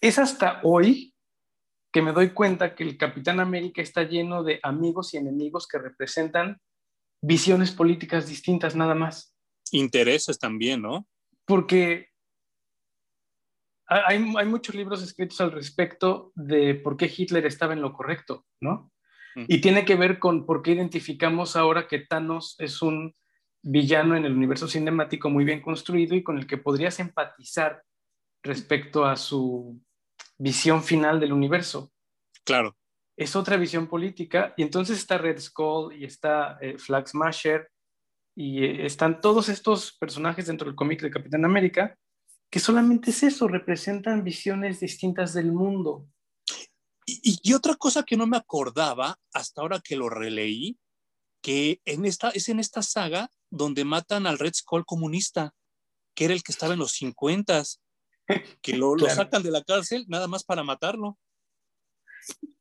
[0.00, 1.14] es hasta hoy
[1.92, 5.78] que me doy cuenta que el Capitán América está lleno de amigos y enemigos que
[5.78, 6.60] representan
[7.20, 9.34] visiones políticas distintas nada más.
[9.72, 11.06] Intereses también, ¿no?
[11.44, 12.09] Porque
[13.90, 18.46] hay, hay muchos libros escritos al respecto de por qué Hitler estaba en lo correcto,
[18.60, 18.92] ¿no?
[19.34, 19.44] Mm.
[19.48, 23.14] Y tiene que ver con por qué identificamos ahora que Thanos es un
[23.62, 27.82] villano en el universo cinemático muy bien construido y con el que podrías empatizar
[28.42, 29.80] respecto a su
[30.38, 31.92] visión final del universo.
[32.44, 32.76] Claro.
[33.16, 37.70] Es otra visión política y entonces está Red Skull y está eh, Flag Smasher
[38.34, 41.98] y eh, están todos estos personajes dentro del cómic de Capitán América
[42.50, 46.06] que solamente es eso, representan visiones distintas del mundo.
[47.06, 50.78] Y, y otra cosa que no me acordaba hasta ahora que lo releí,
[51.42, 55.54] que en esta, es en esta saga donde matan al Red Skull comunista,
[56.14, 57.62] que era el que estaba en los 50
[58.60, 61.18] que lo, lo sacan de la cárcel nada más para matarlo.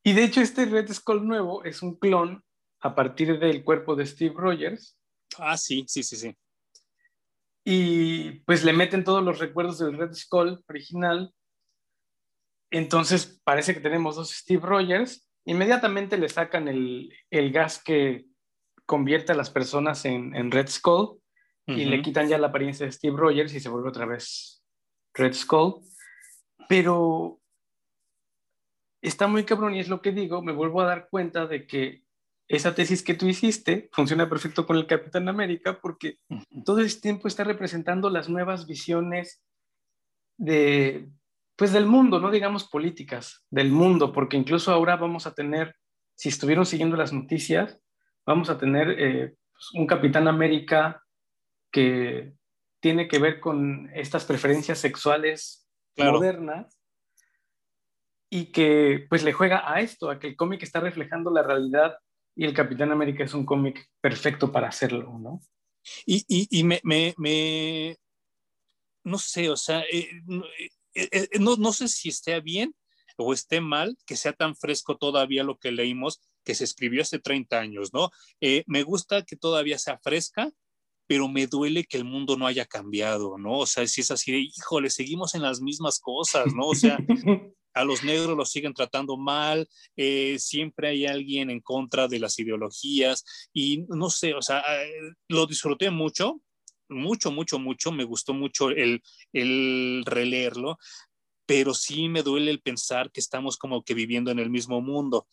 [0.04, 2.44] Y de hecho este Red Skull nuevo es un clon
[2.80, 5.00] a partir del cuerpo de Steve Rogers
[5.38, 6.36] Ah, sí, sí, sí, sí.
[7.72, 11.32] Y pues le meten todos los recuerdos del Red Skull original.
[12.72, 15.30] Entonces parece que tenemos dos Steve Rogers.
[15.46, 18.26] Inmediatamente le sacan el, el gas que
[18.88, 21.22] convierte a las personas en, en Red Skull
[21.68, 24.64] y le quitan ya la apariencia de Steve Rogers y se vuelve otra vez
[25.14, 25.76] Red Skull.
[26.68, 27.40] Pero
[29.00, 32.02] está muy cabrón y es lo que digo, me vuelvo a dar cuenta de que
[32.50, 36.18] esa tesis que tú hiciste funciona perfecto con el Capitán América porque
[36.66, 39.42] todo ese tiempo está representando las nuevas visiones
[40.38, 41.08] de
[41.56, 45.76] pues del mundo, no digamos políticas, del mundo, porque incluso ahora vamos a tener,
[46.16, 47.82] si estuvieron siguiendo las noticias,
[48.26, 51.04] vamos a tener eh, pues, un Capitán América
[51.70, 52.34] que
[52.82, 56.14] tiene que ver con estas preferencias sexuales Claro.
[56.14, 56.80] modernas
[58.30, 61.98] y que pues le juega a esto, a que el cómic está reflejando la realidad
[62.40, 65.42] y el Capitán América es un cómic perfecto para hacerlo, ¿no?
[66.06, 67.98] Y, y, y me, me, me-
[69.04, 70.46] no sé, o sea, eh, no,
[70.96, 72.74] eh, eh, no, no sé si esté bien
[73.18, 77.20] o esté mal que sea tan fresco todavía lo que leímos que se escribió hace
[77.20, 78.10] 30 años, ¿no?
[78.40, 80.50] Eh, me gusta que todavía sea fresca,
[81.08, 83.58] pero me duele que el mundo no haya cambiado, ¿no?
[83.58, 86.68] O sea, si es así de, híjole, seguimos en las mismas cosas, ¿no?
[86.68, 86.98] O sea,
[87.74, 92.40] a los negros los siguen tratando mal, eh, siempre hay alguien en contra de las
[92.40, 96.42] ideologías y no sé, o sea, eh, lo disfruté mucho,
[96.90, 99.02] mucho, mucho, mucho, me gustó mucho el,
[99.34, 100.78] el releerlo,
[101.46, 105.28] pero sí me duele el pensar que estamos como que viviendo en el mismo mundo.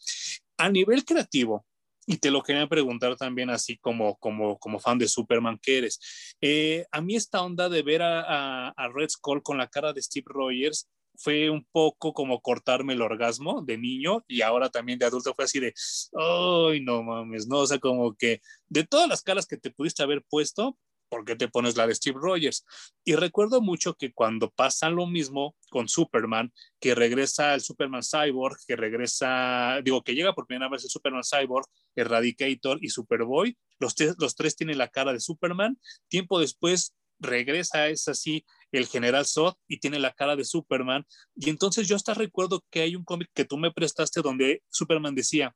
[0.59, 1.67] A nivel creativo,
[2.07, 6.37] y te lo quería preguntar también así como, como, como fan de Superman que eres,
[6.41, 9.93] eh, a mí esta onda de ver a, a, a Red Skull con la cara
[9.93, 10.89] de Steve Rogers
[11.19, 15.45] fue un poco como cortarme el orgasmo de niño y ahora también de adulto fue
[15.45, 15.75] así de,
[16.15, 20.03] ay, no mames, no, o sea, como que de todas las caras que te pudiste
[20.03, 20.77] haber puesto,
[21.09, 22.65] ¿por qué te pones la de Steve Rogers?
[23.05, 28.57] Y recuerdo mucho que cuando pasa lo mismo con Superman, que regresa el Superman Cyborg,
[28.67, 33.95] que regresa, digo, que llega por primera vez el Superman Cyborg, Eradicator y Superboy, los,
[34.19, 39.55] los tres tienen la cara de Superman, tiempo después regresa, es así, el general Zod
[39.69, 41.05] y tiene la cara de Superman.
[41.35, 45.15] Y entonces yo hasta recuerdo que hay un cómic que tú me prestaste donde Superman
[45.15, 45.55] decía,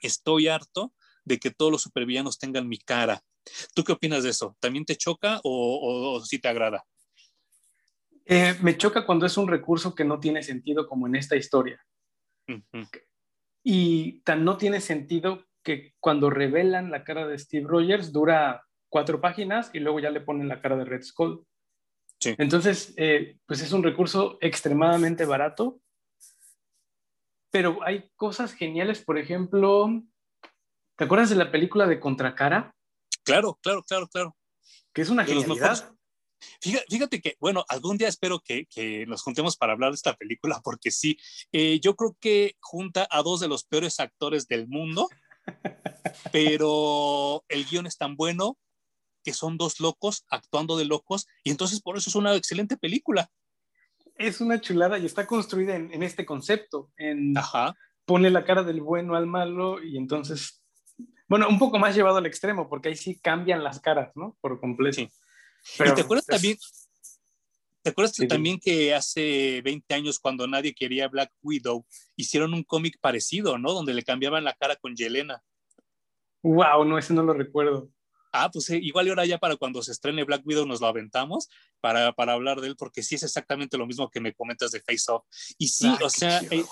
[0.00, 0.92] estoy harto
[1.24, 3.22] de que todos los supervillanos tengan mi cara.
[3.74, 4.56] ¿Tú qué opinas de eso?
[4.60, 6.84] ¿También te choca o, o, o sí te agrada?
[8.26, 11.84] Eh, me choca cuando es un recurso que no tiene sentido como en esta historia.
[12.48, 12.86] Ujú.
[13.62, 19.20] Y tan no tiene sentido que cuando revelan la cara de Steve Rogers dura cuatro
[19.20, 21.46] páginas y luego ya le ponen la cara de Red Skull.
[22.18, 22.34] Sí.
[22.36, 25.80] Entonces, eh, pues es un recurso extremadamente barato,
[27.50, 30.02] pero hay cosas geniales, por ejemplo,
[30.96, 32.74] ¿te acuerdas de la película de Contracara?
[33.24, 34.36] Claro, claro, claro, claro.
[34.92, 35.94] Que es una De genialidad.
[36.60, 40.14] Fíjate, fíjate, que, bueno, algún día espero que, que, nos juntemos para hablar de esta
[40.14, 41.18] película, porque sí,
[41.52, 45.08] eh, yo creo que junta a dos de los peores actores del mundo,
[46.32, 48.58] pero el guion es tan bueno
[49.22, 53.30] que son dos locos actuando de locos, y entonces por eso es una excelente película.
[54.16, 57.74] Es una chulada y está construida en, en este concepto, en Ajá.
[58.04, 60.62] pone la cara del bueno al malo y entonces,
[61.26, 64.36] bueno, un poco más llevado al extremo, porque ahí sí cambian las caras, ¿no?
[64.40, 64.96] Por completo.
[64.96, 65.08] Sí.
[65.78, 66.58] Pero ¿Y te acuerdas es- también?
[67.82, 72.98] ¿Te acuerdas también que hace 20 años, cuando nadie quería Black Widow, hicieron un cómic
[73.00, 73.72] parecido, ¿no?
[73.72, 75.42] Donde le cambiaban la cara con Yelena.
[76.42, 77.88] Wow, no, ese no lo recuerdo.
[78.32, 80.86] Ah, pues eh, igual y ahora ya para cuando se estrene Black Widow nos lo
[80.86, 81.48] aventamos
[81.80, 84.80] para, para hablar de él, porque sí es exactamente lo mismo que me comentas de
[84.80, 85.24] Face Off.
[85.58, 86.64] Y sí, ah, o sea, eh,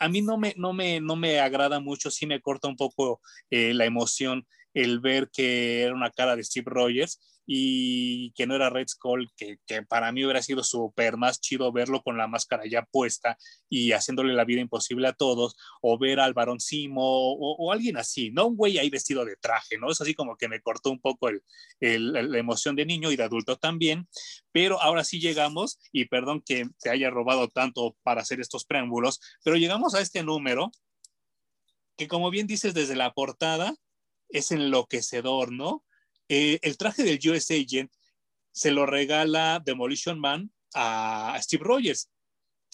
[0.00, 3.20] a mí no me, no, me, no me agrada mucho, sí me corta un poco
[3.50, 7.20] eh, la emoción el ver que era una cara de Steve Rogers
[7.52, 11.72] y que no era Red Skull, que, que para mí hubiera sido súper más chido
[11.72, 13.36] verlo con la máscara ya puesta
[13.68, 18.30] y haciéndole la vida imposible a todos, o ver al varón Simo o, alguien así,
[18.30, 19.90] no un güey ahí vestido de traje, ¿no?
[19.90, 21.42] Es así como que me cortó un poco el,
[21.80, 24.06] el, la emoción de niño y de adulto también,
[24.52, 29.18] pero ahora sí llegamos, y perdón que te haya robado tanto para hacer estos preámbulos,
[29.42, 30.70] pero llegamos a este número
[31.96, 33.74] que como bien dices desde la portada,
[34.28, 35.84] es enloquecedor, ¿no?
[36.32, 37.92] Eh, el traje del US Agent
[38.52, 42.08] se lo regala Demolition Man a Steve Rogers.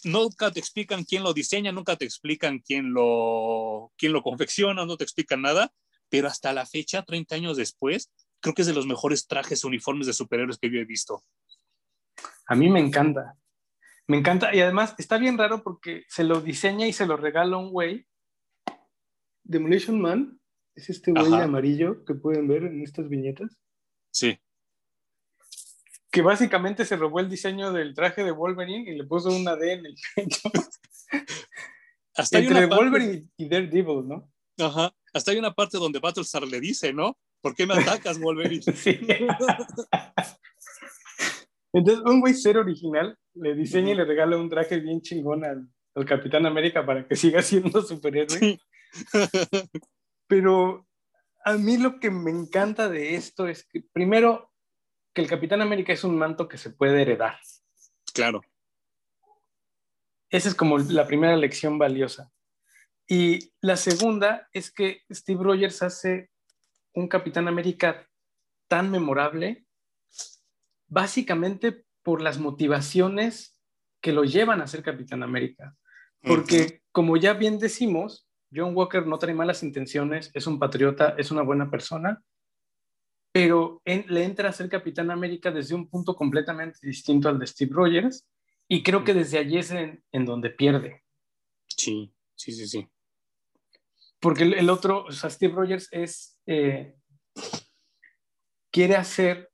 [0.04, 4.98] Nunca te explican quién lo diseña, nunca te explican quién lo, quién lo confecciona, no
[4.98, 5.72] te explican nada,
[6.10, 10.06] pero hasta la fecha, 30 años después, creo que es de los mejores trajes uniformes
[10.06, 11.24] de superhéroes que yo he visto.
[12.48, 13.38] A mí me encanta.
[14.06, 17.56] Me encanta y además está bien raro porque se lo diseña y se lo regala
[17.56, 18.06] un güey.
[19.44, 20.38] Demolition Man
[20.76, 23.58] es este güey amarillo que pueden ver en estas viñetas.
[24.10, 24.38] Sí.
[26.10, 29.72] Que básicamente se robó el diseño del traje de Wolverine y le puso una D
[29.72, 30.50] en el pecho.
[32.14, 34.30] Hasta Entre Wolverine y Daredevil, ¿no?
[34.58, 34.94] Ajá.
[35.12, 37.18] Hasta hay una parte donde Battlestar le dice, ¿no?
[37.42, 38.62] ¿Por qué me atacas, Wolverine?
[38.74, 39.00] sí.
[41.72, 45.68] Entonces, un güey ser original le diseña y le regala un traje bien chingón al,
[45.94, 48.38] al Capitán América para que siga siendo superhéroe.
[48.38, 48.60] Sí.
[50.26, 50.88] Pero
[51.44, 54.52] a mí lo que me encanta de esto es que, primero,
[55.14, 57.38] que el Capitán América es un manto que se puede heredar.
[58.12, 58.42] Claro.
[60.28, 62.32] Esa es como la primera lección valiosa.
[63.08, 66.30] Y la segunda es que Steve Rogers hace
[66.92, 68.08] un Capitán América
[68.68, 69.66] tan memorable,
[70.88, 73.60] básicamente por las motivaciones
[74.00, 75.76] que lo llevan a ser Capitán América.
[76.22, 78.25] Porque, como ya bien decimos,
[78.56, 82.22] John Walker no trae malas intenciones, es un patriota, es una buena persona,
[83.32, 87.72] pero le entra a ser Capitán América desde un punto completamente distinto al de Steve
[87.74, 88.26] Rogers
[88.66, 91.04] y creo que desde allí es en, donde pierde.
[91.66, 92.88] Sí, sí, sí, sí.
[94.20, 96.96] Porque el, otro, o sea, Steve Rogers es, eh,
[98.70, 99.50] quiere hacer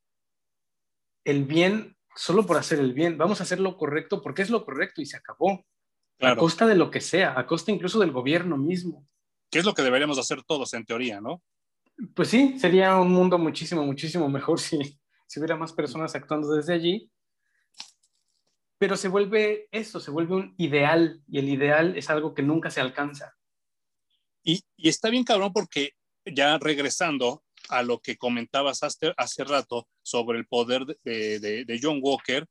[1.24, 4.64] el bien solo por hacer el bien, vamos a hacer lo correcto porque es lo
[4.64, 5.64] correcto y se acabó.
[6.22, 9.06] A costa de lo que sea, a costa incluso del gobierno mismo.
[9.50, 11.42] ¿Qué es lo que deberíamos hacer todos en teoría, no?
[12.14, 14.78] Pues sí, sería un mundo muchísimo, muchísimo mejor si,
[15.26, 17.10] si hubiera más personas actuando desde allí.
[18.78, 22.70] Pero se vuelve eso, se vuelve un ideal y el ideal es algo que nunca
[22.70, 23.36] se alcanza.
[24.42, 25.92] Y, y está bien cabrón porque
[26.24, 31.80] ya regresando a lo que comentabas hace, hace rato sobre el poder de, de, de
[31.80, 32.46] John Walker,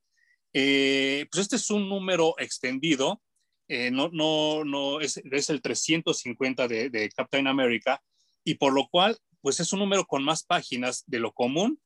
[0.52, 3.22] eh, pues este es un número extendido
[3.68, 8.02] eh, no, no, no, es, es el 350 de, de, Captain America,
[8.44, 11.80] y por lo cual, pues es un número con más páginas de lo común,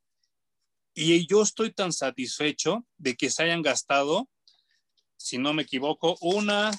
[0.94, 4.28] y yo estoy tan satisfecho de que se hayan gastado,
[5.18, 6.70] si no me equivoco, una,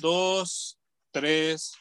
[0.00, 0.78] dos,
[1.10, 1.74] tres,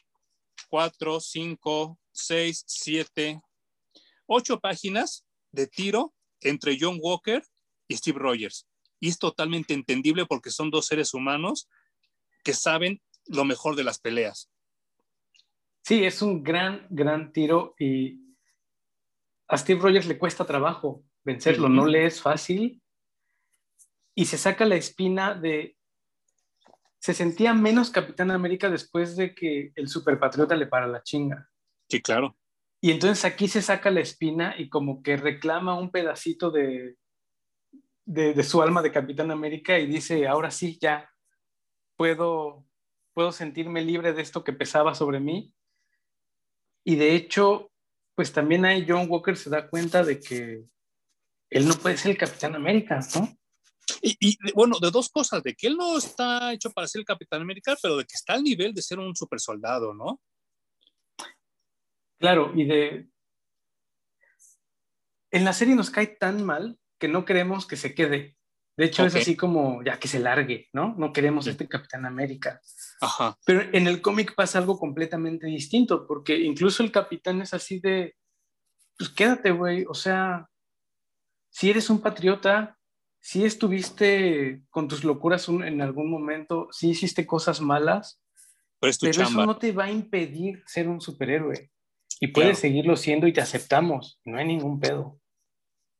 [0.70, 3.41] cuatro, cinco, seis, siete,
[4.26, 7.41] ocho páginas de tiro entre John Walker
[7.88, 8.68] y Steve Rogers.
[9.00, 11.70] Y es totalmente entendible porque son dos seres humanos
[12.44, 14.52] que saben lo mejor de las peleas.
[15.84, 18.20] Sí, es un gran, gran tiro y
[19.48, 22.82] a Steve Rogers le cuesta trabajo vencerlo, no le es fácil
[24.16, 25.78] y se saca la espina de...
[27.00, 31.50] Se sentía menos Capitán América después de que el superpatriota le para la chinga.
[31.89, 32.38] Sí, claro.
[32.80, 36.98] Y entonces aquí se saca la espina y como que reclama un pedacito de,
[38.06, 41.12] de, de su alma de Capitán América y dice, ahora sí, ya,
[41.96, 42.66] puedo,
[43.14, 45.54] puedo sentirme libre de esto que pesaba sobre mí.
[46.84, 47.72] Y de hecho,
[48.16, 50.66] pues también ahí John Walker se da cuenta de que
[51.50, 53.38] él no puede ser el Capitán América, ¿no?
[54.02, 57.41] Y, bueno, de dos cosas, de que él no está hecho para ser el Capitán
[57.41, 60.22] América, pero de que está al nivel de ser un super soldado, ¿no?
[62.18, 63.08] Claro, y de...
[65.32, 68.38] En la serie nos cae tan mal que no queremos que se quede.
[68.76, 70.95] De hecho, es así como ya que se largue, ¿no?
[70.97, 72.59] No queremos este Capitán América.
[73.01, 73.38] Ajá.
[73.45, 78.15] Pero en el cómic pasa algo completamente distinto, porque incluso el capitán es así de,
[78.97, 79.86] pues quédate, güey.
[79.88, 80.49] O sea,
[81.49, 82.78] si eres un patriota,
[83.19, 88.21] si estuviste con tus locuras en algún momento, si hiciste cosas malas,
[88.80, 91.71] pero, eso no te va a impedir ser un superhéroe.
[92.19, 94.19] Y puedes seguirlo siendo y te aceptamos.
[94.26, 95.19] No hay ningún pedo.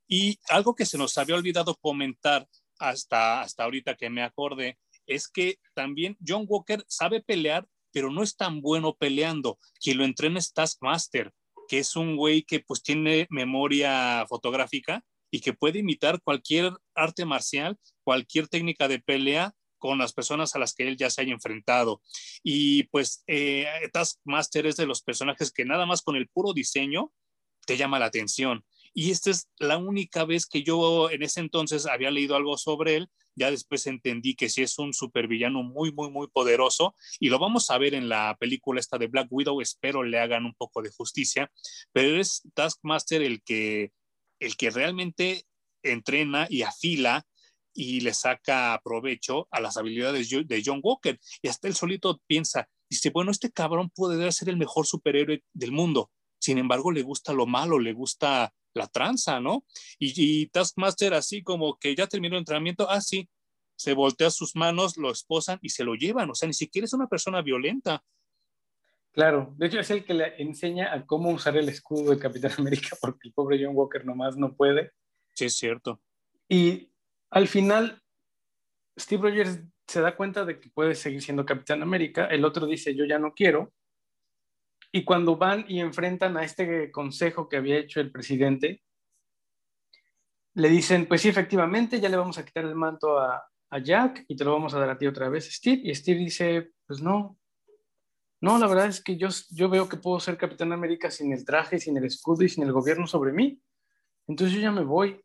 [0.08, 2.48] Y algo que se nos había olvidado comentar
[2.90, 4.78] hasta, hasta ahorita que me acordé,
[5.08, 9.58] es que también John Walker sabe pelear, pero no es tan bueno peleando.
[9.80, 11.32] Quien lo entrena es Taskmaster,
[11.68, 17.26] que es un güey que pues tiene memoria fotográfica y que puede imitar cualquier arte
[17.26, 21.34] marcial, cualquier técnica de pelea con las personas a las que él ya se haya
[21.34, 22.02] enfrentado.
[22.42, 27.12] Y pues eh, Taskmaster es de los personajes que nada más con el puro diseño
[27.66, 28.64] te llama la atención.
[28.94, 32.96] Y esta es la única vez que yo en ese entonces había leído algo sobre
[32.96, 33.10] él.
[33.36, 36.96] Ya después entendí que sí es un supervillano muy, muy, muy poderoso.
[37.20, 39.60] Y lo vamos a ver en la película esta de Black Widow.
[39.62, 41.52] Espero le hagan un poco de justicia.
[41.92, 43.92] Pero es Taskmaster el que,
[44.40, 45.46] el que realmente
[45.82, 47.26] entrena y afila
[47.74, 51.20] y le saca provecho a las habilidades de John Walker.
[51.42, 55.72] Y hasta él solito piensa, dice, bueno, este cabrón puede ser el mejor superhéroe del
[55.72, 56.12] mundo.
[56.40, 59.66] Sin embargo, le gusta lo malo, le gusta la tranza, ¿no?
[60.00, 63.30] Y, Taskmaster así como que ya terminó el entrenamiento, ah, sí,
[63.76, 66.94] se voltea sus manos, lo esposan y se lo llevan, o sea, ni siquiera es
[66.94, 68.04] una persona violenta.
[69.12, 72.52] Claro, de hecho es el que le enseña a cómo usar el escudo de Capitán
[72.58, 74.92] América, porque el pobre John Walker nomás no puede.
[75.34, 76.02] Sí, es cierto.
[76.50, 76.90] Y
[77.30, 78.02] al final,
[79.00, 82.96] Steve Rogers se da cuenta de que puede seguir siendo Capitán América, el otro dice,
[82.96, 83.74] yo ya no quiero,
[84.96, 88.84] y cuando van y enfrentan a este consejo que había hecho el presidente,
[90.54, 93.44] le dicen, pues sí, efectivamente, ya le vamos a quitar el manto a,
[93.84, 95.82] Jack y te lo vamos a dar a ti otra vez, Steve.
[95.84, 97.40] Y Steve dice, pues no,
[98.40, 101.44] no, la verdad es que yo, yo veo que puedo ser Capitán América sin el
[101.44, 103.60] traje, sin el escudo y sin el gobierno sobre mí.
[104.28, 105.20] Entonces yo ya me voy.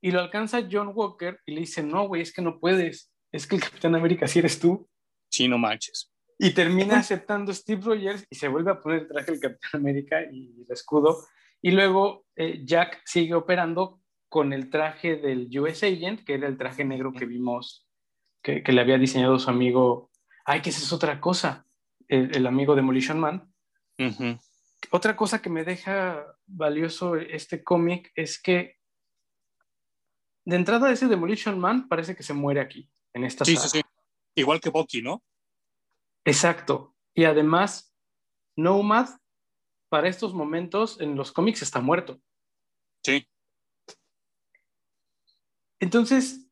[0.00, 3.12] Y lo alcanza John Walker y le dice, no, güey, es que no puedes.
[3.30, 4.88] Es que el Capitán América sí eres tú.
[5.28, 6.10] Sí, no manches.
[6.38, 10.22] Y termina aceptando Steve Rogers y se vuelve a poner el traje del Capitán América
[10.30, 11.24] y el escudo.
[11.62, 16.58] Y luego eh, Jack sigue operando con el traje del US Agent, que era el
[16.58, 17.86] traje negro que vimos,
[18.42, 20.10] que, le había diseñado su amigo.
[20.44, 21.66] Ay, que esa es otra cosa,
[22.08, 23.52] el, amigo Demolition Man.
[24.90, 28.76] Otra cosa que me deja valioso este cómic es que
[30.44, 33.80] de entrada ese Demolition Man parece que se muere aquí, en esta sí, Sí, sí.
[34.34, 35.22] Igual que Bucky, ¿no?
[36.24, 36.94] Exacto.
[37.14, 37.94] Y además,
[38.56, 39.08] Nomad,
[39.88, 42.20] para estos momentos en los cómics está muerto.
[43.04, 43.26] Sí.
[45.80, 46.48] Entonces,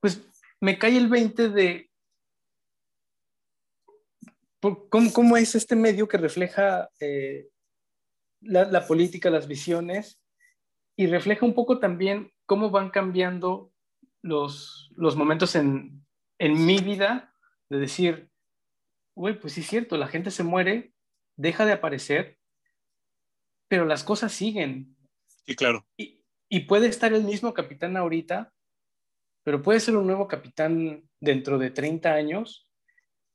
[0.00, 0.20] pues
[0.60, 1.90] me cae el 20 de
[4.60, 7.48] cómo, es este medio que refleja eh,
[8.40, 10.20] la, política, las visiones,
[10.96, 13.72] y refleja un poco también cómo van cambiando
[14.22, 16.04] los, los momentos en,
[16.38, 17.31] en mi vida
[17.72, 18.28] de decir,
[19.16, 20.92] güey, pues sí es cierto, la gente se muere,
[21.38, 22.38] deja de aparecer,
[23.66, 24.94] pero las cosas siguen.
[25.46, 25.86] Sí, claro.
[25.96, 26.20] Y,
[26.68, 28.52] puede estar el mismo capitán ahorita,
[29.42, 32.68] pero puede ser un nuevo capitán dentro de 30 años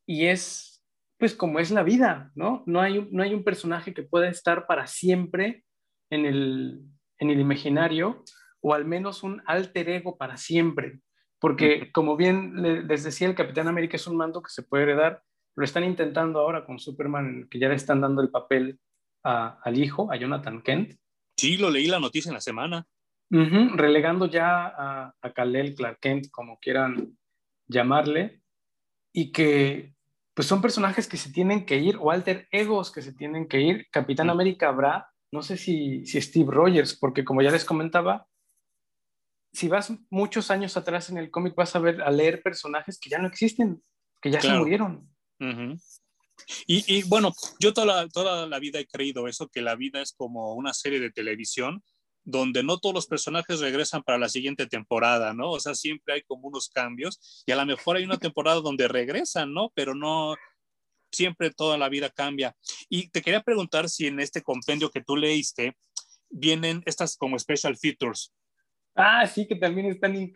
[0.05, 0.85] y es,
[1.17, 2.63] pues como es la vida, ¿no?
[2.67, 5.65] No hay, no hay un personaje que pueda estar para siempre
[6.11, 6.83] en el,
[7.17, 8.23] en el imaginario
[8.61, 10.99] o al menos un alter ego para siempre.
[11.39, 15.21] Porque como bien les decía, el Capitán América es un mando que se puede heredar.
[15.55, 18.79] Lo están intentando ahora con Superman, que ya le están dando el papel
[19.23, 20.95] al hijo, a Jonathan Kent.
[21.37, 22.87] Sí, lo leí la noticia en la semana.
[23.29, 27.17] relegando ya a, a Kal-El, Clark Kent, como quieran
[27.67, 28.41] llamarle,
[29.13, 29.93] y que
[30.33, 33.59] pues son personajes que se tienen que ir, o alter egos que se tienen que
[33.59, 33.87] ir.
[33.91, 38.27] Capitán América habrá, no sé si, si Steve Rogers, porque como ya les comentaba,
[39.57, 43.09] si vas muchos años atrás en el cómic, vas a ver, a leer personajes que
[43.09, 43.81] ya no existen,
[44.21, 45.09] que ya se murieron.
[46.67, 50.13] y, bueno, yo toda la, toda la vida he creído eso, que la vida es
[50.13, 51.83] como una serie de televisión
[52.23, 55.49] donde no todos los personajes regresan para la siguiente temporada, ¿no?
[55.49, 58.87] O sea, siempre hay como unos cambios y a lo mejor hay una temporada donde
[58.87, 59.71] regresan, ¿no?
[59.73, 60.35] Pero no,
[61.11, 62.55] siempre toda la vida cambia.
[62.89, 65.75] Y te quería preguntar si en este compendio que tú leíste
[66.29, 68.33] vienen estas como special features,
[68.97, 70.33] Ah, sí, que también están.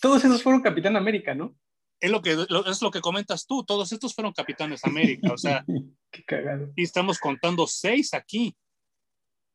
[0.00, 1.56] Todos esos fueron Capitán América, ¿no?
[2.00, 2.32] Es lo que,
[2.66, 5.64] es lo que comentas tú, todos estos fueron Capitanes América, o sea.
[6.10, 6.72] Qué cagado.
[6.74, 8.56] Y estamos contando seis aquí.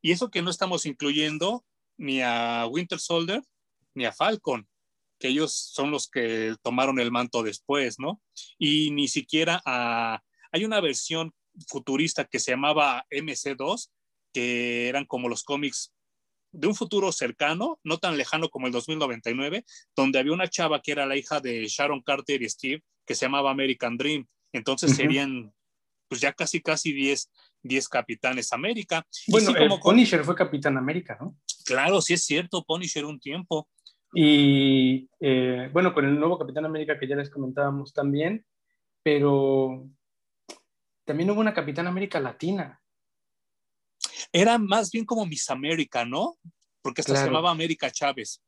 [0.00, 1.64] Y eso que no estamos incluyendo
[1.98, 3.42] ni a Winter Soldier
[3.94, 4.66] ni a Falcon,
[5.18, 8.22] que ellos son los que tomaron el manto después, ¿no?
[8.58, 10.22] Y ni siquiera a...
[10.52, 11.34] Hay una versión
[11.66, 13.90] futurista que se llamaba MC2,
[14.32, 15.94] que eran como los cómics
[16.56, 20.92] de un futuro cercano, no tan lejano como el 2099, donde había una chava que
[20.92, 24.26] era la hija de Sharon Carter y Steve, que se llamaba American Dream.
[24.52, 25.52] Entonces serían
[26.08, 27.30] pues ya casi, casi 10,
[27.62, 29.04] 10 capitanes América.
[29.28, 31.36] Bueno, como Punisher fue Capitán América, ¿no?
[31.64, 33.68] Claro, sí es cierto, Punisher un tiempo.
[34.14, 38.46] Y eh, bueno, con el nuevo Capitán América que ya les comentábamos también,
[39.02, 39.86] pero
[41.04, 42.80] también hubo una Capitán América latina.
[44.32, 46.36] Era más bien como Miss América, ¿no?
[46.82, 48.42] Porque esta se llamaba América Chávez.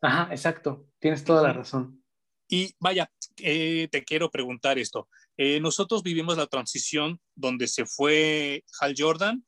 [0.00, 2.02] Ajá, exacto, tienes toda la razón.
[2.48, 5.08] Y vaya, eh, te quiero preguntar esto.
[5.36, 9.44] Eh, nosotros vivimos la transición donde se fue Hal Jordan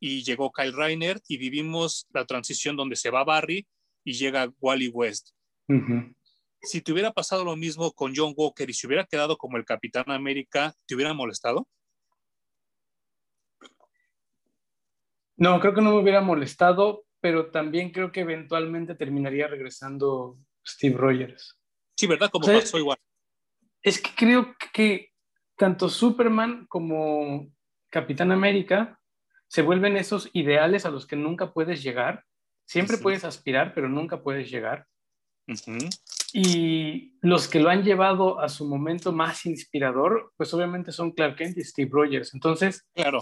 [0.00, 3.66] y llegó Kyle Reiner y vivimos la transición donde se va Barry
[4.04, 5.30] y llega Wally West.
[6.60, 9.64] Si te hubiera pasado lo mismo con John Walker y si hubiera quedado como el
[9.64, 11.68] Capitán América, ¿te hubiera molestado?
[15.42, 20.96] No, creo que no me hubiera molestado, pero también creo que eventualmente terminaría regresando Steve
[20.96, 21.58] Rogers.
[21.96, 22.30] Sí, ¿verdad?
[22.30, 22.96] Como pasó igual.
[23.82, 25.10] Es que creo que
[25.56, 27.48] tanto Superman como
[27.90, 29.00] Capitán América
[29.48, 32.24] se vuelven esos ideales a los que nunca puedes llegar.
[32.64, 34.86] Siempre puedes aspirar, pero nunca puedes llegar.
[36.32, 41.34] Y los que lo han llevado a su momento más inspirador, pues obviamente son Clark
[41.34, 42.32] Kent y Steve Rogers.
[42.32, 43.18] Entonces, claro.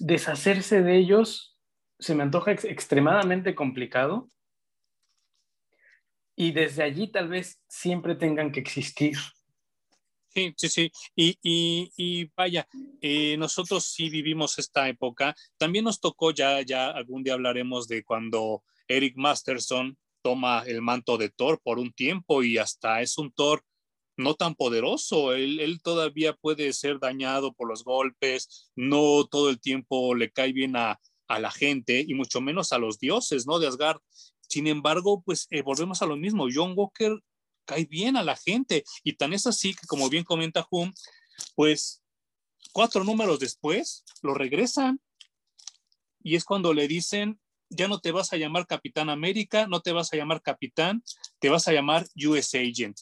[0.00, 1.52] deshacerse de ellos
[1.98, 4.28] se me antoja extremadamente complicado.
[6.36, 9.16] Y desde allí tal vez siempre tengan que existir.
[10.28, 10.92] Sí, sí, sí.
[11.14, 11.38] Y,
[11.96, 12.66] y, vaya,
[13.00, 15.34] eh, nosotros sí vivimos esta época.
[15.56, 21.18] También nos tocó, ya, ya algún día hablaremos de cuando Eric Masterson toma el manto
[21.18, 23.62] de Thor por un tiempo y hasta es un Thor
[24.16, 25.34] no tan poderoso.
[25.34, 30.52] Él, él, todavía puede ser dañado por los golpes, no todo el tiempo le cae
[30.52, 33.58] bien a, a la gente y mucho menos a los dioses, ¿no?
[33.58, 34.00] De Asgard.
[34.48, 36.46] Sin embargo, pues eh, volvemos a lo mismo.
[36.52, 37.18] John Walker
[37.64, 40.92] cae bien a la gente y tan es así que, como bien comenta Hum,
[41.54, 42.02] pues
[42.72, 45.00] cuatro números después lo regresan
[46.22, 49.92] y es cuando le dicen, ya no te vas a llamar Capitán América, no te
[49.92, 51.02] vas a llamar Capitán,
[51.38, 52.98] te vas a llamar US Agent.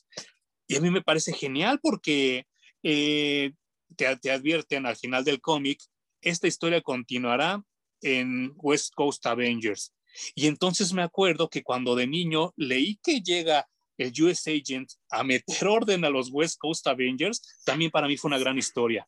[0.66, 2.46] Y a mí me parece genial porque
[2.82, 3.52] eh,
[3.96, 5.80] te, te advierten al final del cómic,
[6.20, 7.62] esta historia continuará
[8.02, 9.94] en West Coast Avengers.
[10.34, 13.66] Y entonces me acuerdo que cuando de niño leí que llega
[13.98, 18.28] el US Agent a meter orden a los West Coast Avengers, también para mí fue
[18.28, 19.06] una gran historia.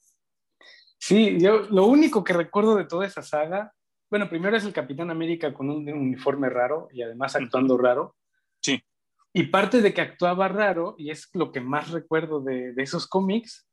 [0.98, 3.74] Sí, yo lo único que recuerdo de toda esa saga,
[4.10, 8.16] bueno, primero es el Capitán América con un uniforme raro y además actuando raro.
[8.62, 8.82] Sí.
[9.32, 13.08] Y parte de que actuaba raro, y es lo que más recuerdo de, de esos
[13.08, 13.66] cómics,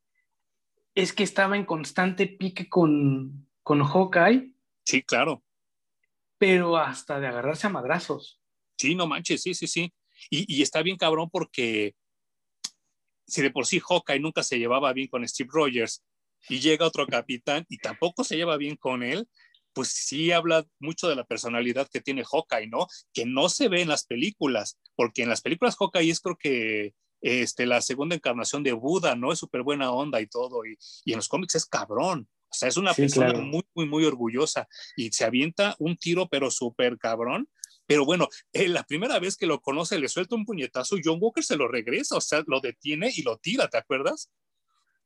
[0.95, 4.50] es que estaba en constante pique con, con Hawkeye.
[4.83, 5.43] Sí, claro.
[6.37, 8.39] Pero hasta de agarrarse a madrazos.
[8.77, 9.93] Sí, no manches, sí, sí, sí.
[10.29, 11.95] Y, está bien cabrón porque
[13.27, 16.03] si de por sí Hawkeye nunca se llevaba bien con Steve Rogers
[16.49, 19.27] y llega otro capitán y tampoco se lleva bien con él,
[19.73, 22.87] pues sí habla mucho de la personalidad que tiene Hawkeye, ¿no?
[23.13, 26.93] Que no se ve en las películas, porque en las películas Hawkeye es creo que
[27.21, 29.31] este, la segunda encarnación de Buda, ¿no?
[29.31, 32.27] Es súper buena onda y todo, y, en los cómics es cabrón.
[32.51, 36.51] O sea, es una persona muy, muy, muy orgullosa y se avienta un tiro, pero
[36.51, 37.47] súper cabrón,
[37.87, 41.17] pero bueno, eh, la primera vez que lo conoce le suelta un puñetazo y John
[41.19, 44.31] Walker se lo regresa, o sea, lo detiene y lo tira, ¿te acuerdas?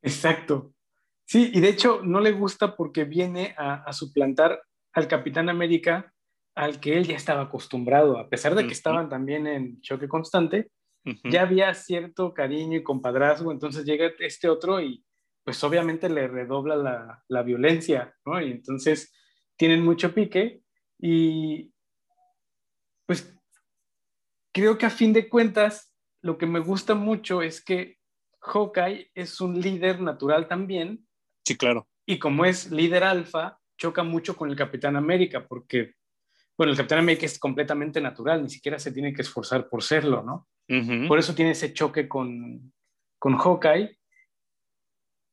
[0.01, 0.73] Exacto.
[1.25, 4.61] Sí, y de hecho no le gusta porque viene a, suplantar
[4.93, 6.13] al Capitán América
[6.53, 10.69] al que él ya estaba acostumbrado, a pesar de que estaban también en choque constante,
[11.23, 15.03] ya había cierto cariño y compadrazgo, entonces llega este otro y
[15.45, 18.41] pues obviamente le redobla la, la violencia, ¿no?
[18.41, 19.13] Y entonces
[19.55, 20.63] tienen mucho pique
[20.99, 21.71] y,
[23.05, 23.33] pues
[24.51, 27.99] creo que a fin de cuentas, lo que me gusta mucho es que
[28.41, 31.05] Hawkeye es un líder natural también.
[31.45, 31.87] Sí, claro.
[32.07, 35.93] Y como es líder alfa, choca mucho con el Capitán América, porque,
[36.57, 40.23] bueno, el Capitán América es completamente natural, ni siquiera se tiene que esforzar por serlo,
[40.23, 40.47] ¿no?
[41.07, 42.73] Por eso tiene ese choque con,
[43.19, 43.99] con Hawkeye.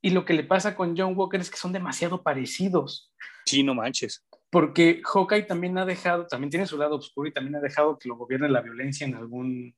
[0.02, 3.12] Y lo que le pasa con John Walker es que son demasiado parecidos.
[3.46, 7.56] Sí, no manches porque Hawkeye también ha dejado, también tiene su lado oscuro y también
[7.56, 9.74] ha dejado que lo gobierne la violencia en algún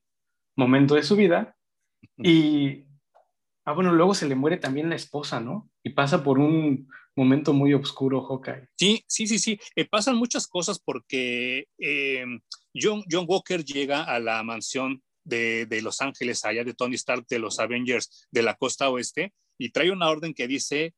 [0.57, 1.55] momento de su vida.
[2.17, 2.83] Y,
[3.63, 5.69] ah, bueno, luego se le muere también la esposa, ¿no?
[5.81, 8.67] Y pasa por un momento muy oscuro Hawkeye.
[8.75, 9.57] Sí, sí, sí, sí.
[9.77, 12.41] Eh, pasan muchas cosas porque em,
[12.73, 17.25] John, John Walker llega a la mansión de, de Los Ángeles, allá de Tony Stark,
[17.29, 20.93] de los Avengers de la costa oeste, y trae una orden que dice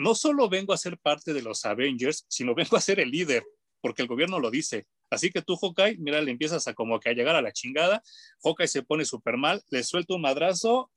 [0.00, 3.44] no solo vengo a ser parte de los Avengers, sino vengo a ser el líder,
[3.82, 4.86] porque el gobierno lo dice.
[5.10, 8.02] Así que tú, Hawkeye, mira, le empiezas a como que a llegar a la chingada.
[8.42, 10.90] Hawkeye se pone súper mal, le suelta un madrazo.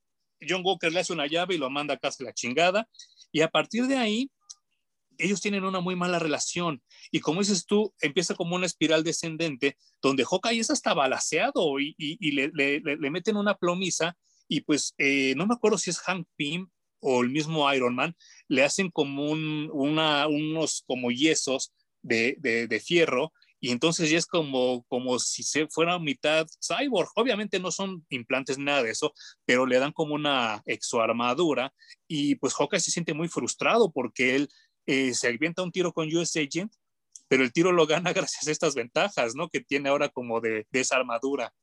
[0.47, 2.87] John Walker le hace una llave y lo manda casi a la chingada.
[3.31, 4.31] Y a partir de ahí,
[5.17, 6.81] ellos tienen una muy mala relación.
[7.11, 11.95] Y como dices tú, empieza como una espiral descendente donde Hawkeye es hasta balaseado y,
[11.97, 12.51] y, le,
[13.09, 14.15] meten una plomiza.
[14.47, 16.69] Y pues eh, no me acuerdo si es Hank Pym
[17.03, 18.15] o el mismo Iron Man,
[18.47, 24.83] le hacen como unos como yesos de, de, de, fierro y entonces ya es como,
[24.89, 27.09] como si se fuera mitad cyborg.
[27.15, 29.13] Obviamente no son implantes nada de eso,
[29.45, 31.73] pero le dan como una exoarmadura
[32.07, 34.49] y pues Hawkeye se siente muy frustrado porque él
[34.85, 36.73] eh, se avienta un tiro con US Agent,
[37.29, 39.47] pero el tiro lo gana gracias a estas ventajas, ¿no?
[39.49, 41.53] Que tiene ahora como de, de esa armadura.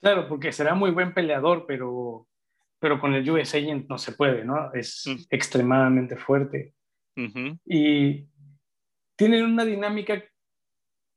[0.00, 2.26] Claro, porque será muy buen peleador, pero,
[2.86, 4.72] pero con el US Agent no se puede, ¿no?
[4.72, 5.24] Es mm.
[5.30, 6.72] extremadamente fuerte.
[7.16, 7.58] Uh -huh.
[7.64, 8.28] Y
[9.16, 10.22] tienen una dinámica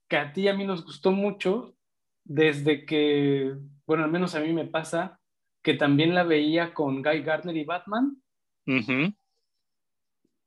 [0.08, 1.76] que a ti y a mí nos gustó mucho
[2.24, 3.54] desde que,
[3.86, 5.20] bueno, al menos a mí me pasa,
[5.62, 8.18] que también la veía con Guy Gardner y Batman.
[8.66, 9.16] Uh -huh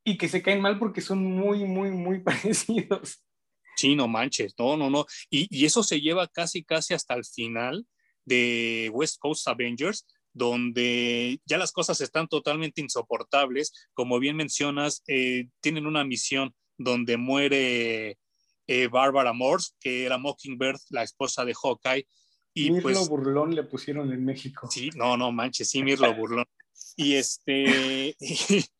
[0.03, 3.23] y que se caen mal porque son muy, muy, muy parecidos.
[3.77, 5.05] Sí, no manches, no, no, no.
[5.29, 7.87] Y, y, eso se lleva casi, casi hasta el final
[8.25, 13.71] de West Coast Avengers, donde ya las cosas están totalmente insoportables.
[13.93, 18.17] Como bien mencionas, eh, tienen una misión donde muere
[18.67, 22.07] eh, Barbara Morse, que era Mockingbird, la esposa de Hawkeye.
[22.55, 24.69] Y Mirlo pues, Burlón le pusieron en México.
[24.69, 26.45] Sí, no, no manches, sí, Mirlo Burlón.
[26.95, 28.15] Y este,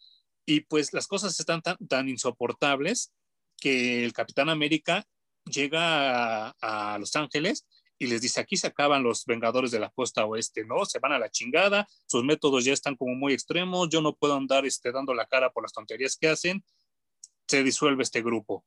[0.45, 3.13] Y pues las cosas están tan, tan insoportables
[3.57, 5.05] que el Capitán América
[5.45, 7.65] llega a, a, Los Ángeles
[8.03, 10.83] y les dice, aquí se acaban los Vengadores de la costa oeste, ¿no?
[10.83, 14.35] Se van a la chingada, sus métodos ya están como muy extremos, yo no puedo
[14.35, 16.65] andar este, dando la cara por las tonterías que hacen,
[17.47, 18.65] se disuelve este grupo.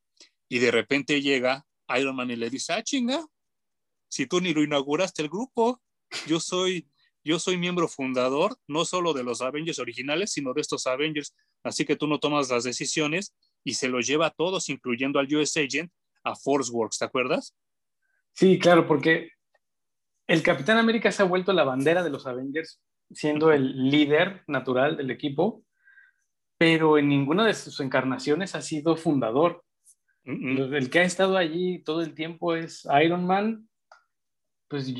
[0.48, 1.66] Y de repente llega
[1.98, 3.26] Iron Man y le dice, ah, chinga,
[4.08, 5.82] si tú ni lo inauguraste el grupo,
[6.26, 6.88] yo soy,
[7.22, 11.84] yo soy miembro fundador, no solo de los Avengers originales, sino de estos Avengers así
[11.84, 13.34] que tú no tomas las decisiones
[13.64, 15.92] y se los lleva a todos, incluyendo al US Agent,
[16.24, 17.54] a Force Works, ¿te acuerdas?
[18.36, 19.30] Sí, claro, porque
[20.26, 24.98] el Capitán América se ha vuelto la bandera de los Avengers, siendo el líder natural
[24.98, 25.64] del equipo,
[26.58, 29.64] pero en ninguna de sus encarnaciones ha sido fundador.
[30.24, 33.70] El que ha estado allí todo el tiempo es Iron Man.
[34.68, 34.92] Pues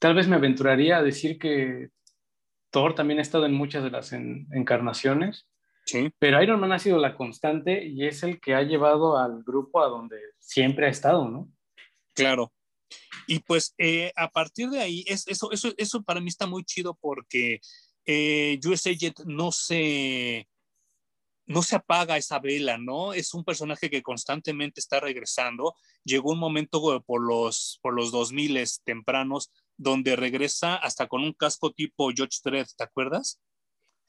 [0.00, 1.90] tal vez me aventuraría a decir que
[2.70, 5.46] Thor también ha estado en muchas de las en encarnaciones.
[5.84, 6.12] Sí.
[6.18, 9.80] Pero Iron Man ha sido la constante y es el que ha llevado al grupo
[9.80, 11.48] a donde siempre ha estado, ¿no?
[12.14, 12.50] Claro.
[13.26, 16.64] Y pues eh, a partir de ahí, es, eso, eso, eso para mí está muy
[16.64, 17.60] chido porque
[18.06, 20.48] eh, USA Jet no se,
[21.46, 23.12] no se apaga esa vela, ¿no?
[23.12, 25.74] Es un personaje que constantemente está regresando.
[26.04, 31.72] Llegó un momento por los, por los 2000 tempranos donde regresa hasta con un casco
[31.72, 33.40] tipo George Dredd, ¿te acuerdas?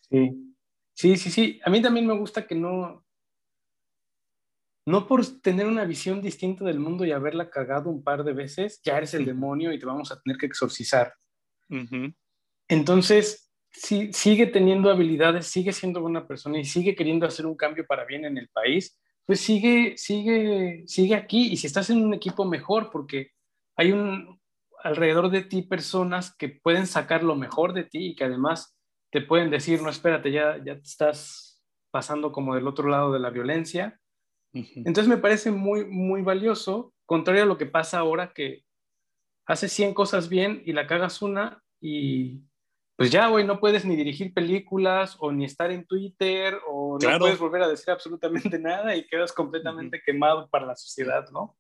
[0.10, 0.52] Sí.
[0.94, 1.60] Sí, sí, sí.
[1.66, 3.03] A mí también me gusta que no,
[4.86, 8.82] no por tener una visión distinta del mundo y haberla cagado un par de veces,
[8.84, 11.14] ya eres el demonio y te vamos a tener que exorcizar.
[11.70, 12.16] Uh -huh.
[12.68, 17.86] Entonces, sí, sigue teniendo habilidades, sigue siendo buena persona y sigue queriendo hacer un cambio
[17.86, 21.52] para bien en el país, pues sigue, sigue, sigue aquí.
[21.52, 23.32] Y si estás en un equipo mejor, porque
[23.78, 24.40] hay un
[24.84, 28.76] alrededor de ti personas que pueden sacar lo mejor de ti y que además
[29.12, 33.20] te pueden decir, no, espérate, ya, ya te estás pasando como del otro lado de
[33.20, 34.01] la violencia.
[34.53, 38.64] Entonces me parece muy, muy valioso, contrario a lo que pasa ahora que
[39.45, 42.41] haces 100 cosas bien y la cagas una y
[42.95, 47.18] pues ya, güey, no puedes ni dirigir películas o ni estar en Twitter o claro.
[47.18, 50.06] no puedes volver a decir absolutamente nada y quedas completamente uh -huh.
[50.06, 51.57] quemado para la sociedad, ¿no?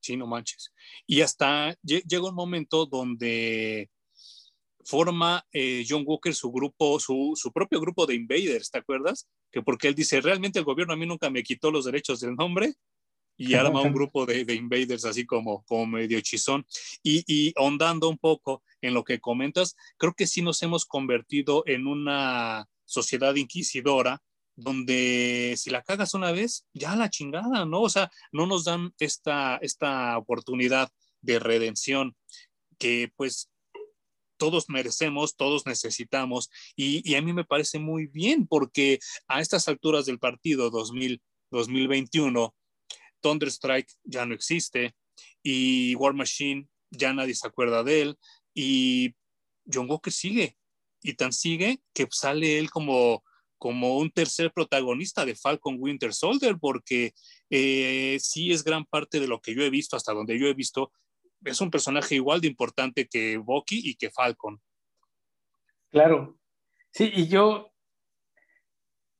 [0.00, 0.72] Sí, no manches.
[1.06, 3.90] Y hasta llega un momento donde
[4.84, 9.28] forma eh, John Walker su grupo, su, su, propio grupo de invaders, ¿te acuerdas?
[9.50, 12.34] Que porque él dice, realmente el gobierno a mí nunca me quitó los derechos del
[12.34, 12.74] nombre
[13.36, 16.64] y arma un grupo de, de, invaders así como, como medio chizón.
[17.02, 21.64] Y, y ahondando un poco en lo que comentas, creo que sí nos hemos convertido
[21.66, 24.22] en una sociedad inquisidora
[24.56, 27.82] donde si la cagas una vez, ya la chingada, ¿no?
[27.82, 30.90] O sea, no nos dan esta, esta oportunidad
[31.22, 32.14] de redención
[32.78, 33.50] que pues
[34.44, 39.68] todos merecemos, todos necesitamos, y, y, a mí me parece muy bien porque a estas
[39.68, 42.54] alturas del partido 2000, 2021,
[43.22, 44.94] Thunderstrike ya no existe
[45.42, 48.18] y War Machine ya nadie se acuerda de él
[48.52, 49.14] y
[49.72, 50.58] John Walker sigue
[51.02, 53.24] y tan sigue que sale él como
[53.56, 57.14] como un tercer protagonista de Falcon Winter Soldier porque
[57.48, 60.52] eh, sí es gran parte de lo que yo he visto, hasta donde yo he
[60.52, 60.92] visto,
[61.44, 64.60] es un personaje igual de importante que Bucky y que Falcon.
[65.90, 66.38] Claro,
[66.90, 67.72] sí, y yo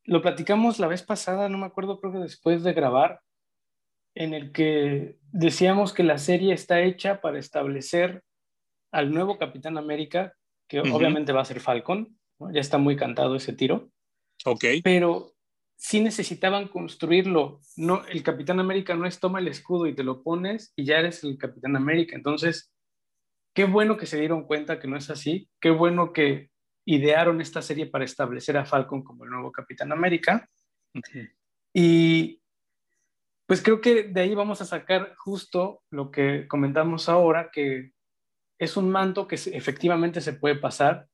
[0.05, 3.21] lo platicamos la vez pasada, no me acuerdo, creo que después de grabar,
[4.15, 8.23] en el que decíamos que la serie está hecha para establecer
[8.93, 10.35] al nuevo Capitán América,
[10.69, 12.19] que obviamente va a ser Falcon,
[12.53, 13.91] ya está muy cantado ese tiro.
[14.45, 14.65] Ok.
[14.83, 15.34] Pero
[15.77, 17.61] sí necesitaban construirlo.
[17.77, 20.99] No, el Capitán América no es toma el escudo y te lo pones y ya
[20.99, 22.17] eres el Capitán América.
[22.17, 22.73] Entonces,
[23.55, 25.49] qué bueno que se dieron cuenta que no es así.
[25.61, 26.51] Qué bueno que
[26.87, 30.49] idearon esta serie para establecer a Falcon como el nuevo Capitán América.
[31.73, 32.41] Y
[33.47, 37.93] pues creo que de ahí vamos a sacar justo lo que comentamos ahora, que
[38.59, 41.09] es un manto que efectivamente se puede pasar,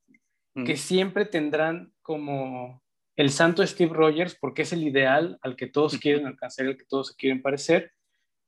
[0.54, 2.82] que siempre tendrán como
[3.20, 6.86] el santo Steve Rogers, porque es el ideal al que todos quieren alcanzar, al que
[6.86, 7.92] todos se quieren parecer,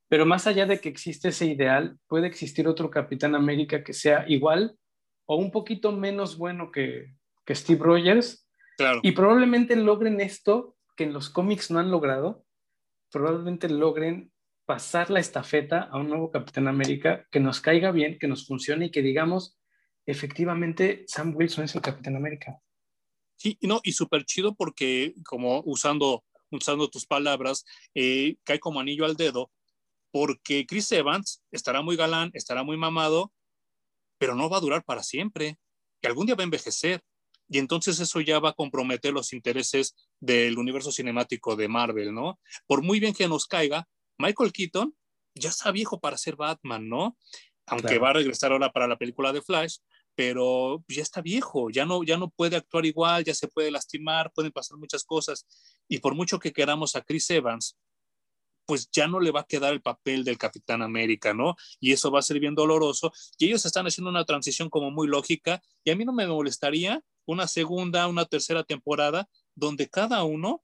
[0.08, 4.24] pero más allá de que existe ese ideal, puede existir otro Capitán América que sea
[4.28, 4.78] igual
[5.26, 7.12] o un poquito menos bueno que,
[7.44, 8.48] que Steve Rogers.
[8.78, 9.00] Claro.
[9.02, 12.46] Y probablemente logren esto que en los cómics no han logrado,
[13.10, 14.32] probablemente logren
[14.64, 18.86] pasar la estafeta a un nuevo Capitán América que nos caiga bien, que nos funcione
[18.86, 19.60] y que digamos,
[20.06, 22.58] efectivamente, Sam Wilson es el Capitán América.
[23.42, 29.04] Sí, no, y súper chido porque, como usando, usando tus palabras, eh, cae como anillo
[29.04, 29.50] al dedo,
[30.12, 33.32] porque Chris Evans estará muy galán, estará muy mamado,
[34.16, 35.58] pero no va a durar para siempre,
[36.00, 37.02] que algún día va a envejecer.
[37.48, 42.38] Y entonces eso ya va a comprometer los intereses del universo cinemático de Marvel, ¿no?
[42.68, 43.88] Por muy bien que nos caiga,
[44.18, 44.94] Michael Keaton
[45.34, 47.18] ya está viejo para ser Batman, ¿no?
[47.66, 49.78] Aunque va a regresar ahora para la película de Flash,
[50.14, 54.32] pero ya está viejo, ya no, ya no puede actuar igual, ya se puede lastimar,
[54.34, 55.46] pueden pasar muchas cosas.
[55.88, 57.76] Y por mucho que queramos a Chris Evans,
[58.66, 61.56] pues ya no le va a quedar el papel del Capitán América, ¿no?
[61.80, 63.12] Y eso va a ser bien doloroso.
[63.38, 65.62] Y ellos están haciendo una transición como muy lógica.
[65.84, 70.62] Y a mí no me molestaría una segunda, una tercera temporada donde cada uno,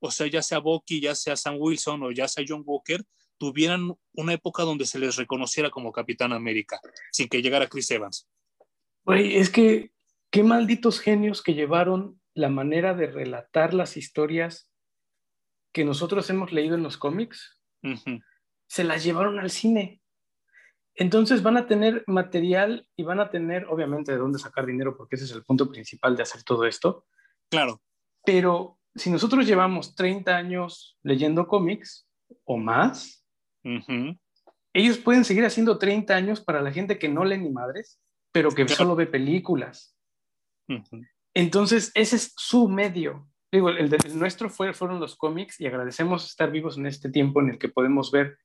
[0.00, 3.04] o sea, ya sea Bucky, ya sea Sam Wilson o ya sea John Walker,
[3.38, 8.28] tuvieran una época donde se les reconociera como Capitán América, sin que llegara Chris Evans.
[9.04, 9.92] Güey, es que
[10.30, 14.70] qué malditos genios que llevaron la manera de relatar las historias
[15.72, 17.60] que nosotros hemos leído en los cómics,
[18.66, 20.02] se las llevaron al cine.
[20.94, 25.16] Entonces van a tener material y van a tener, obviamente, de dónde sacar dinero, porque
[25.16, 27.06] ese es el punto principal de hacer todo esto.
[27.50, 27.80] Claro.
[28.24, 32.06] Pero si nosotros llevamos 30 años leyendo cómics
[32.44, 33.26] o más,
[34.74, 38.00] ellos pueden seguir haciendo 30 años para la gente que no lee ni madres,
[38.32, 39.96] pero que solo ve películas.
[41.34, 43.28] Entonces, ese es su medio.
[43.52, 47.40] Digo, el, de, nuestro fue, fueron los cómics y agradecemos estar vivos en este tiempo
[47.40, 48.38] en el que podemos ver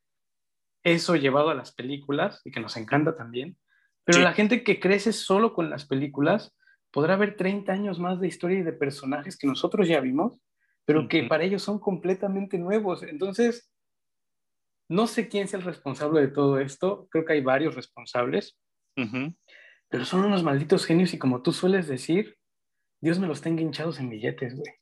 [0.83, 3.57] eso llevado a las películas y que nos encanta también.
[4.03, 6.55] Pero la gente que crece solo con las películas
[6.91, 10.39] podrá ver 30 años más de historia y de personajes que nosotros ya vimos,
[10.85, 13.03] pero que para ellos son completamente nuevos.
[13.03, 13.69] Entonces,
[14.89, 17.07] no sé quién es el responsable de todo esto.
[17.11, 18.57] Creo que hay varios responsables.
[19.89, 22.37] Pero son unos malditos genios y como tú sueles decir,
[23.01, 24.73] Dios me los tenga hinchados en billetes, güey.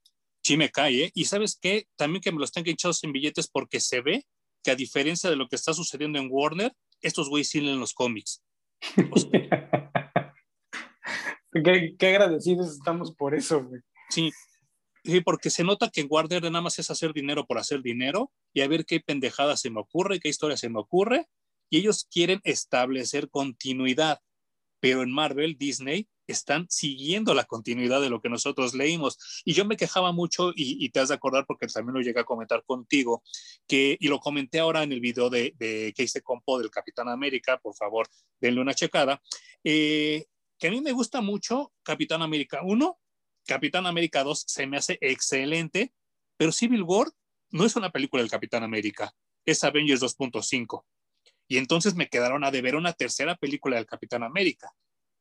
[0.43, 1.11] Sí me cae, ¿eh?
[1.13, 1.87] Y sabes qué?
[1.95, 4.25] También que me los tenga hinchados en billetes porque se ve
[4.63, 7.93] que a diferencia de lo que está sucediendo en Warner, estos güeyes sí leen los
[7.93, 8.43] cómics.
[11.51, 13.81] qué, qué, agradecidos estamos por eso, güey.
[14.09, 14.31] Sí,
[15.03, 18.31] sí, porque se nota que en Warner nada más es hacer dinero por hacer dinero
[18.53, 21.27] y a ver qué pendejada se me ocurre, qué historia se me ocurre,
[21.69, 24.19] y ellos quieren establecer continuidad
[24.85, 29.41] pero en Marvel, Disney, están siguiendo la continuidad de lo que nosotros leímos.
[29.43, 32.23] Y yo me quejaba mucho, y, te has de acordar porque también lo llegué a
[32.23, 33.23] comentar contigo,
[33.67, 37.09] que, y lo comenté ahora en el video de, de que hice compo del Capitán
[37.09, 38.07] América, por favor,
[38.39, 39.23] denle una checada,
[39.63, 40.25] eh,
[40.59, 42.99] que a mí me gusta mucho Capitán América 1,
[43.47, 45.95] Capitán América 2 se me hace excelente,
[46.37, 47.07] pero Civil War
[47.49, 49.15] no es una película del Capitán América,
[49.47, 50.83] es Avengers 2.5.
[51.47, 54.71] Y entonces me quedaron a deber una tercera película del Capitán América,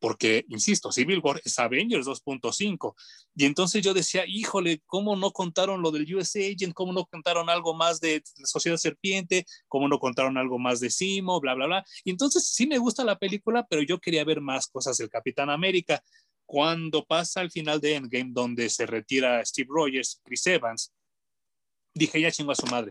[0.05, 2.95] porque, insisto, Civil War es Avengers 2.5.
[3.37, 6.75] Y entonces yo decía, híjole, ¿cómo no contaron lo del US Agent?
[6.75, 9.47] ¿Cómo no contaron algo más de Sociedad Serpiente?
[9.67, 11.41] ¿Cómo no contaron algo más de Simo?
[11.41, 11.85] Bla, bla, bla.
[12.05, 15.49] Y entonces sí me gusta la película, pero yo quería ver más cosas del Capitán
[15.49, 16.03] América.
[16.45, 20.93] Cuando pasa al final de Endgame, donde se retira Steve Rogers, Chris Evans,
[21.95, 22.91] dije, ya chingo a su madre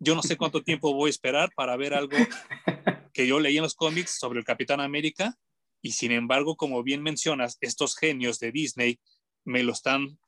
[0.00, 2.16] yo no sé cuánto tiempo voy a esperar para ver algo
[3.12, 5.36] que yo leí en los cómics sobre el Capitán América
[5.82, 8.98] y sin embargo, como bien mencionas, estos genios de Disney
[9.44, 10.18] me lo están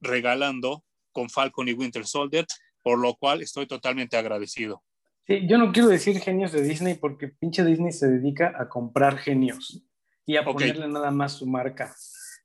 [0.00, 2.46] regalando con Falcon y Winter Soldier.
[2.82, 4.84] por lo cual estoy totalmente agradecido.
[5.26, 9.18] Sí, yo no quiero decir genios de Disney porque pinche Disney se dedica a comprar
[9.18, 9.82] genios
[10.24, 11.96] y a ponerle nada más su marca.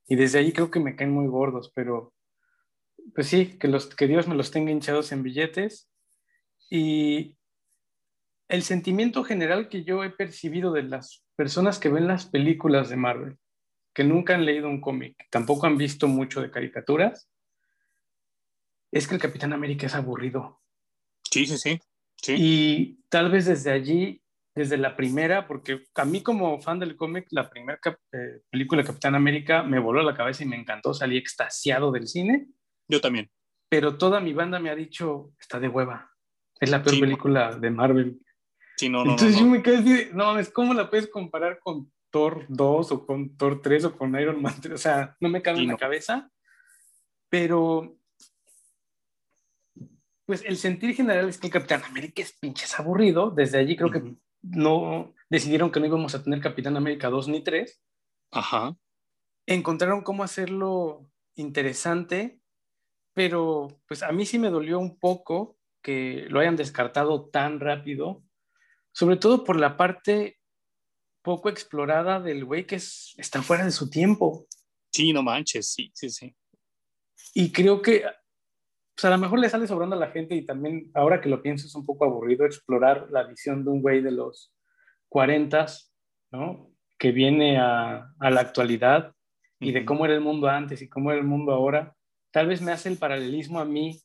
[0.07, 2.15] Y desde ahí creo que me caen muy gordos, pero
[3.13, 5.90] pues sí, que, los, que Dios me los tenga hinchados en billetes.
[6.71, 7.35] Y
[8.47, 12.95] el sentimiento general que yo he percibido de las personas que ven las películas de
[12.95, 13.37] Marvel,
[13.93, 17.29] que nunca han leído un cómic, tampoco han visto mucho de caricaturas,
[18.89, 20.61] es que el Capitán América es aburrido.
[21.29, 21.79] Sí, sí, sí.
[22.21, 22.35] sí.
[22.37, 24.21] Y tal vez desde allí,
[24.55, 27.79] desde la primera, porque a mí como fan del cómic, la primera
[28.13, 32.07] eh, película de Capitán América me voló la cabeza y me encantó, salí extasiado del
[32.07, 32.47] cine.
[32.87, 33.29] Yo también.
[33.69, 36.10] Pero toda mi banda me ha dicho, está de hueva.
[36.61, 38.21] Es la peor película de Marvel.
[38.77, 41.91] Sí, no, no, Entonces yo me quedé así, no es ¿cómo la puedes comparar con
[42.11, 44.75] Thor 2 o con Thor 3 o con Iron Man 3?
[44.75, 46.31] O sea, no me cabe en la cabeza.
[47.29, 47.97] Pero
[50.25, 53.31] pues el sentir general es que el Capitán América es pinches aburrido.
[53.31, 57.43] Desde allí creo que no decidieron que no íbamos a tener Capitán América 2 ni
[57.43, 57.81] 3.
[58.31, 58.77] Ajá.
[59.47, 62.39] Encontraron cómo hacerlo interesante,
[63.13, 68.23] pero pues a mí sí me dolió un poco que lo hayan descartado tan rápido,
[68.91, 70.37] sobre todo por la parte
[71.21, 74.47] poco explorada del güey que está fuera de su tiempo.
[74.91, 76.35] Sí, no manches, sí, sí, sí.
[77.33, 78.03] Y creo que
[78.95, 81.41] pues a lo mejor le sale sobrando a la gente y también ahora que lo
[81.41, 84.53] pienso es un poco aburrido explorar la visión de un güey de los
[85.09, 85.65] 40,
[86.31, 86.71] ¿no?
[86.97, 89.13] Que viene a, a la actualidad
[89.59, 91.95] y de cómo era el mundo antes y cómo era el mundo ahora.
[92.31, 94.01] Tal vez me hace el paralelismo a mí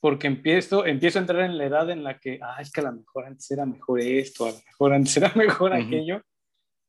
[0.00, 2.84] porque empiezo, empiezo a entrar en la edad en la que, ah, es que a
[2.84, 6.22] lo mejor antes era mejor esto, a lo mejor antes era mejor aquello.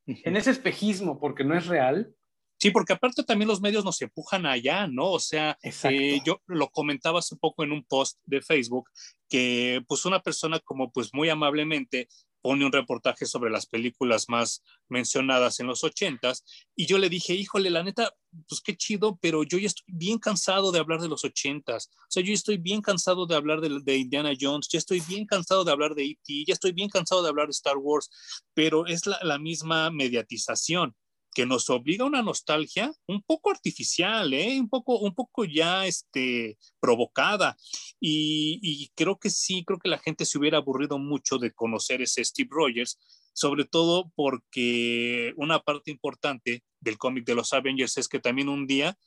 [0.05, 2.15] En ese espejismo, porque no es real,
[2.61, 5.11] Sí, porque aparte también los medios nos empujan allá, ¿no?
[5.11, 8.89] O sea, eh, yo lo comentaba hace poco en un post de Facebook
[9.29, 12.09] que pues una persona como pues muy amablemente
[12.41, 16.43] pone un reportaje sobre las películas más mencionadas en los ochentas
[16.75, 18.13] y yo le dije, híjole, la neta,
[18.47, 22.11] pues qué chido, pero yo ya estoy bien cansado de hablar de los ochentas, o
[22.11, 25.63] sea, yo estoy bien cansado de hablar de, de Indiana Jones, ya estoy bien cansado
[25.63, 28.09] de hablar de E.T., ya estoy bien cansado de hablar de Star Wars,
[28.53, 30.95] pero es la, la misma mediatización
[31.39, 34.59] que nos obliga a una nostalgia un poco artificial, ¿eh?
[34.59, 37.55] un, poco, un poco ya este, provocada.
[37.97, 42.25] Y, creo que sí, creo que la gente se hubiera aburrido mucho de conocer ese
[42.25, 42.99] Steve Rogers,
[43.31, 48.67] sobre todo porque una parte importante del cómic de los Avengers es que también un
[48.67, 48.97] día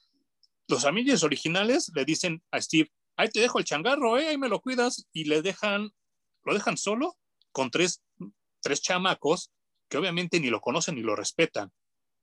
[0.69, 4.29] los Avengers originales le dicen a Steve, ahí te dejo el changarro, ¿eh?
[4.29, 5.91] ahí me lo cuidas, y le dejan,
[6.45, 7.15] lo dejan solo
[7.51, 8.03] con tres,
[8.63, 9.53] tres chamacos
[9.91, 11.71] que obviamente ni lo conocen ni lo respetan.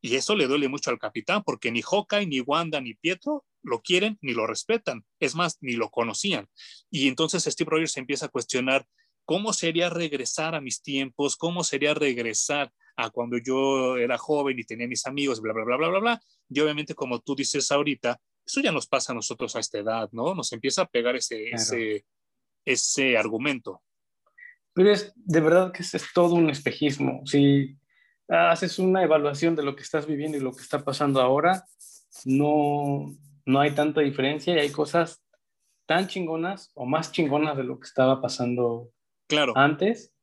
[0.02, 3.82] Y eso le duele mucho al capitán, porque ni Hawkeye, ni Wanda, ni Pietro lo
[3.82, 5.06] quieren ni lo respetan.
[5.20, 6.48] Es más, ni lo conocían.
[6.90, 8.88] Y entonces Steve Rogers empieza a cuestionar
[9.26, 14.64] cómo sería regresar a mis tiempos, cómo sería regresar a cuando yo era joven y
[14.64, 16.22] tenía mis amigos, bla, bla, bla, bla, bla, bla.
[16.50, 20.10] Y obviamente, como tú dices ahorita, eso ya nos pasa a nosotros a esta edad,
[20.12, 20.34] ¿no?
[20.34, 22.06] Nos empieza a pegar ese, ese,
[22.66, 23.84] ese argumento.
[24.74, 27.22] Pero es de verdad que es, es todo un espejismo.
[27.26, 27.78] Si
[28.30, 31.66] haces una evaluación de lo que estás viviendo y lo que está pasando ahora,
[32.26, 33.16] no,
[33.46, 35.24] no hay tanta diferencia y hay cosas
[35.86, 38.92] tan chingonas o más chingonas de lo que estaba pasando
[39.28, 39.54] claro.
[39.56, 40.14] antes.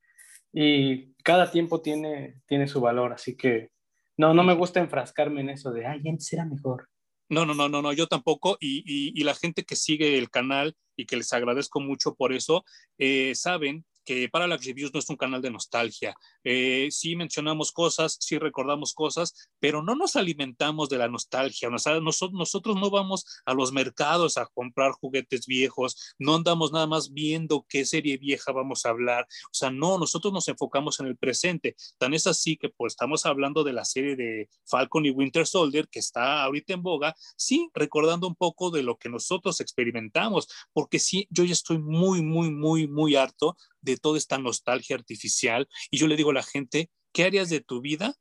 [0.52, 3.70] Y cada tiempo tiene, tiene su valor, así que
[4.16, 6.88] no, no me gusta enfrascarme en eso de, ay, antes era mejor.
[7.28, 8.56] No, no, no, no, no, yo tampoco.
[8.60, 12.64] Y, y, la gente que sigue el canal y que les agradezco mucho por eso,
[12.98, 16.14] eh, saben que Parallax Reviews no es un canal de nostalgia.
[16.44, 21.68] Eh, sí mencionamos cosas, sí recordamos cosas, pero no nos alimentamos de la nostalgia.
[21.68, 27.12] nosotros, nosotros no vamos a los mercados a comprar juguetes viejos, no andamos nada más
[27.12, 29.26] viendo qué serie vieja vamos a hablar.
[29.46, 31.74] O sea, no, nosotros nos enfocamos en el presente.
[31.98, 35.88] Tan es así que pues estamos hablando de la serie de Falcon y Winter Soldier
[35.88, 41.00] que está ahorita en boga, sí, recordando un poco de lo que nosotros experimentamos, porque
[41.00, 45.68] sí, yo ya estoy muy, muy, muy, muy harto de toda esta nostalgia artificial.
[45.90, 48.14] Y yo le digo a la gente, ¿qué harías de tu vida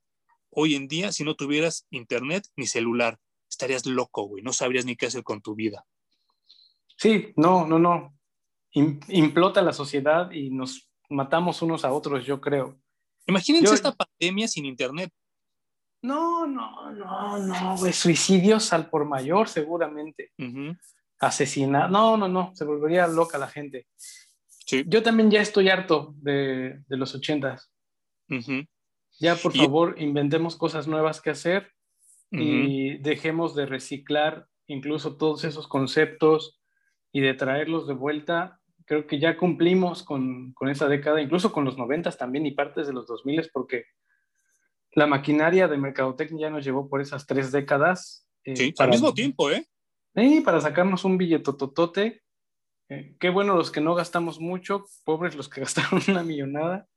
[0.50, 3.20] hoy en día si no tuvieras internet ni celular?
[3.50, 5.86] Estarías loco, güey, no sabrías ni qué hacer con tu vida.
[6.98, 8.18] Sí, no, no, no.
[8.72, 12.80] Implota la sociedad y nos matamos unos a otros, yo creo.
[13.26, 15.12] Imagínense esta pandemia sin internet.
[16.02, 17.92] No, no, no, no, güey.
[17.92, 20.32] Suicidios al por mayor, seguramente.
[21.20, 21.90] Asesinar.
[21.90, 22.52] No, no, no.
[22.54, 23.88] Se volvería loca la gente.
[24.66, 27.72] Yo también ya estoy harto de, los ochentas.
[29.20, 31.72] Ya, por favor, inventemos cosas nuevas que hacer
[32.32, 36.60] y dejemos de reciclar incluso todos esos conceptos
[37.12, 41.66] y de traerlos de vuelta creo que ya cumplimos con, con esa década, incluso con
[41.66, 43.86] los noventas también y partes de los 2000 porque
[44.92, 48.28] la maquinaria de mercadotecnia ya nos llevó por esas tres décadas.
[48.44, 49.68] Eh, sí, al mismo tiempo, ¿eh?
[50.16, 52.22] Sí, para sacarnos un billetototote.
[52.90, 56.88] Eh, qué bueno los que no gastamos mucho, pobres los que gastaron una millonada,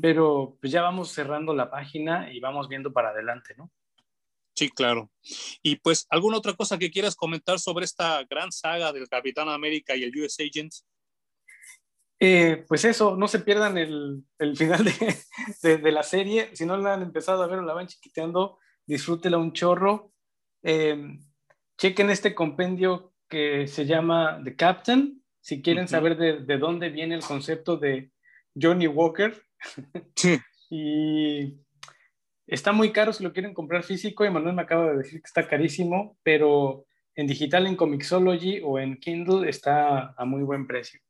[0.00, 3.70] pero pues ya vamos cerrando la página y vamos viendo para adelante, ¿no?
[4.58, 5.10] Sí, claro.
[5.62, 9.94] Y pues, ¿alguna otra cosa que quieras comentar sobre esta gran saga del Capitán América
[9.94, 10.72] y el US Agent?
[12.18, 14.84] Eh, pues eso, no se pierdan el, el final
[15.62, 16.50] de, de, la serie.
[16.56, 20.12] Si no la han empezado a ver o la van chiquiteando, disfrútela un chorro.
[20.64, 21.18] Eh,
[21.76, 27.14] chequen este compendio que se llama The Captain, si quieren saber de, de, dónde viene
[27.14, 28.10] el concepto de
[28.60, 29.34] Johnny Walker.
[30.14, 30.38] Sí.
[30.70, 31.54] y
[32.46, 34.24] está muy caro si lo quieren comprar físico.
[34.24, 36.84] Emanuel me acaba de decir que está carísimo, pero
[37.14, 41.00] en digital, en Comixology o en Kindle está a muy buen precio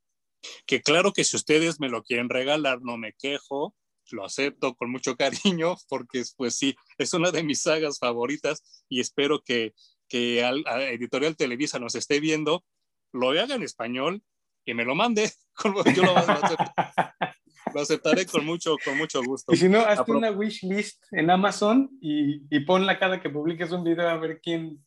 [0.66, 3.74] que claro que si ustedes me lo quieren regalar, no me quejo,
[4.10, 9.00] lo acepto con mucho cariño, porque pues sí, es una de mis sagas favoritas y
[9.00, 9.74] espero que,
[10.08, 12.64] que al, Editorial Televisa nos esté viendo,
[13.12, 14.22] lo haga en español
[14.64, 15.30] y me lo mande.
[15.94, 16.14] Yo lo,
[17.74, 19.52] lo, aceptaré con mucho, con mucho gusto.
[19.52, 23.70] Y si no, hazte una wish list en Amazon y, y ponla cada que publiques
[23.72, 24.84] un video a ver quién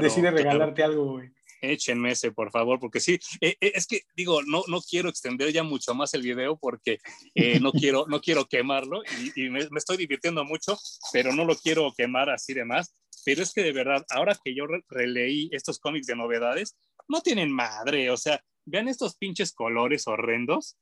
[0.00, 1.30] decide regalarte algo, güey
[1.62, 5.52] échenme ese, por favor, porque sí, eh, eh, es que digo, no, no quiero extender
[5.52, 6.98] ya mucho más el video porque
[7.34, 9.02] eh, no, quiero, no quiero quemarlo
[9.36, 10.76] y, me, estoy divirtiendo mucho,
[11.12, 12.94] pero no lo quiero quemar así de más.
[13.24, 16.76] Pero es que de verdad, ahora que yo releí estos cómics de novedades,
[17.08, 20.76] no tienen madre, o sea, vean estos pinches colores horrendos.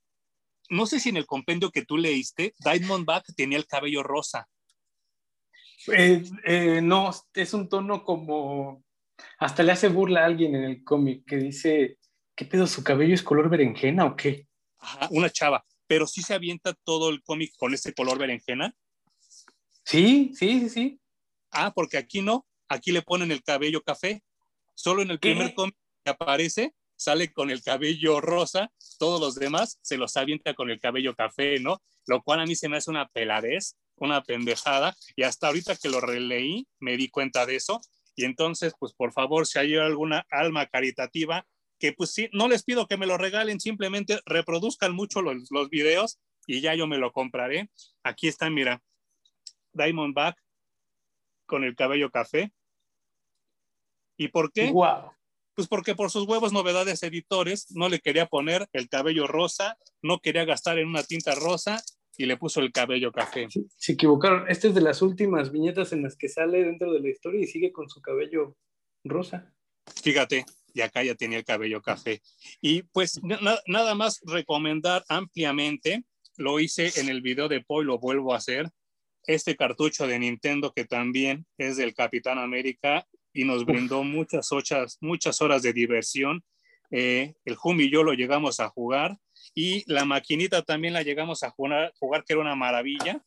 [0.68, 4.48] No sé si en el compendio que tú leíste, Diamondback tenía el cabello rosa.
[6.82, 8.84] no, es un tono como
[9.38, 11.98] hasta le hace burla a alguien en el cómic que dice,
[12.34, 12.66] ¿qué pedo?
[12.66, 14.46] ¿Su cabello es color berenjena o qué?
[14.78, 18.74] Ajá, una chava, pero sí se avienta todo el cómic con ese color berenjena.
[19.84, 21.00] Sí, sí, sí, sí.
[21.50, 24.22] Ah, porque aquí no, aquí le ponen el cabello café.
[24.74, 29.78] Solo en el primer cómic que aparece sale con el cabello rosa, todos los demás
[29.80, 31.82] se los avienta con el cabello café, ¿no?
[32.06, 35.88] Lo cual a mí se me hace una peladez, una pendejada, y hasta ahorita que
[35.88, 37.80] lo releí me di cuenta de eso,
[38.16, 41.46] y entonces, pues por favor, si hay alguna alma caritativa,
[41.78, 45.70] que pues sí, no les pido que me lo regalen, simplemente reproduzcan mucho los, los
[45.70, 47.70] videos y ya yo me lo compraré.
[48.02, 48.82] Aquí está, mira,
[49.72, 50.36] Diamondback
[51.50, 52.52] con el cabello café.
[54.16, 54.70] ¿Y por qué?
[54.70, 55.10] Wow.
[55.56, 60.20] Pues porque por sus huevos novedades editores no le quería poner el cabello rosa, no
[60.20, 61.82] quería gastar en una tinta rosa
[62.16, 63.48] y le puso el cabello café.
[63.76, 64.48] Se, equivocaron.
[64.48, 67.46] Esta es de las últimas viñetas en las que sale dentro de la historia y
[67.48, 68.56] sigue con su cabello
[69.02, 69.52] rosa.
[70.02, 72.22] Fíjate, y acá ya tenía el cabello café.
[72.60, 76.04] Y pues nada más recomendar ampliamente,
[76.36, 78.70] lo hice en el video de Poi, lo vuelvo a hacer,
[79.26, 84.98] este cartucho de Nintendo que también es del Capitán América y nos brindó muchas, muchas,
[85.00, 86.42] muchas horas de diversión.
[86.90, 89.16] Eh, el Jumi y yo lo llegamos a jugar
[89.54, 93.22] y la maquinita también la llegamos a jugar, jugar que era una maravilla.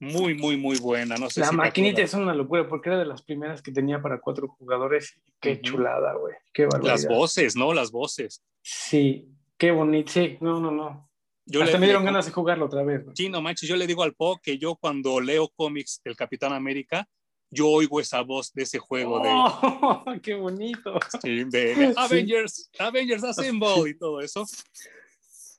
[0.00, 1.16] Muy, muy, muy buena.
[1.16, 4.20] No sé la maquinita es una locura porque era de las primeras que tenía para
[4.20, 5.18] cuatro jugadores.
[5.40, 6.34] Qué chulada, güey.
[6.52, 6.92] Qué barbaridad.
[6.92, 7.72] Las voces, ¿no?
[7.72, 8.42] Las voces.
[8.62, 10.12] Sí, qué bonito.
[10.12, 11.09] Sí, no, no, no.
[11.46, 13.04] Yo Hasta me dieron ganas de jugarlo otra vez.
[13.14, 16.52] Sí, no manches, yo le digo al Po que yo cuando leo cómics del Capitán
[16.52, 17.08] América,
[17.50, 20.98] yo oigo esa voz de ese juego oh, ¡Qué bonito!
[21.20, 24.46] Sí, de, Avengers, Avengers Assemble y todo eso.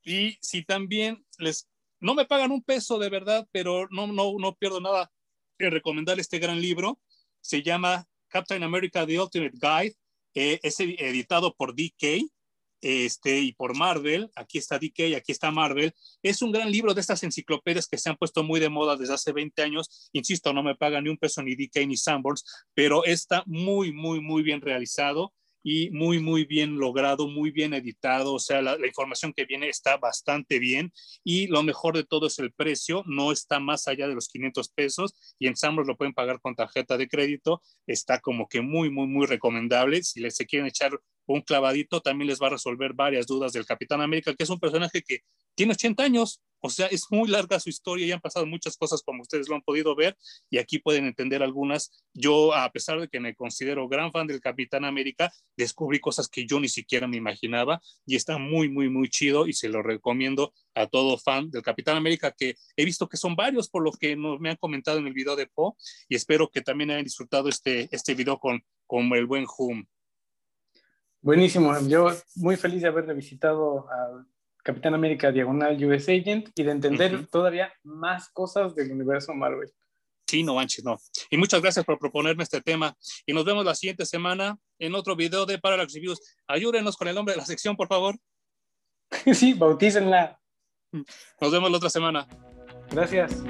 [0.04, 1.68] Y si también les,
[2.00, 5.12] no me pagan un peso de verdad, pero no, no, no pierdo nada
[5.60, 7.00] en recomendar este gran libro.
[7.42, 9.96] Se llama Captain America The Ultimate Guide.
[10.34, 12.26] Eh, es editado por DK
[12.82, 14.30] este, y por Marvel.
[14.36, 15.94] Aquí está DK, aquí está Marvel.
[16.22, 19.14] Es un gran libro de estas enciclopedias que se han puesto muy de moda desde
[19.14, 20.10] hace 20 años.
[20.14, 22.44] Insisto, no me pagan ni un peso ni DK ni Sanborns,
[22.74, 28.34] pero está muy, muy, muy bien realizado y muy, muy bien logrado, muy bien editado,
[28.34, 30.92] o sea, la, información que viene está bastante bien.
[31.24, 34.70] Y lo mejor de todo es el precio, no está más allá de los 500
[34.70, 38.90] pesos y en Sambros lo pueden pagar con tarjeta de crédito, está como que muy,
[38.90, 40.04] muy, muy recomendable.
[40.04, 43.66] Si les se quieren echar un clavadito, también les va a resolver varias dudas del
[43.66, 45.22] Capitán América, que es un personaje que
[45.56, 49.02] tiene 80 años, o sea, es muy larga su historia y han pasado muchas cosas
[49.04, 50.18] como ustedes lo han podido ver
[50.50, 51.92] y aquí pueden entender algunas.
[52.14, 56.46] Yo, a pesar de que me considero gran fan del Capitán América, descubrí cosas que
[56.46, 60.54] yo ni siquiera me imaginaba y está muy, muy, muy chido y se lo recomiendo
[60.76, 64.16] a todo fan del Capitán América, que he visto que son varios por lo que
[64.16, 65.76] me han comentado en el video de Po
[66.08, 69.86] y espero que también hayan disfrutado este, este video con, con el buen Hum.
[71.22, 71.78] Buenísimo.
[71.88, 74.26] Yo muy feliz de haberle visitado a
[74.64, 79.72] Capitán América Diagonal US Agent y de entender todavía más cosas del universo Marvel.
[80.28, 80.98] Sí, no manches, no.
[81.30, 82.96] Y muchas gracias por proponerme este tema.
[83.26, 86.22] Y nos vemos la siguiente semana en otro video de Parallax Reviews.
[86.48, 88.16] Ayúdenos con el nombre de la sección, por favor.
[89.34, 90.40] Sí, bautícenla.
[91.42, 92.26] Nos vemos la otra semana.
[92.90, 93.44] Gracias.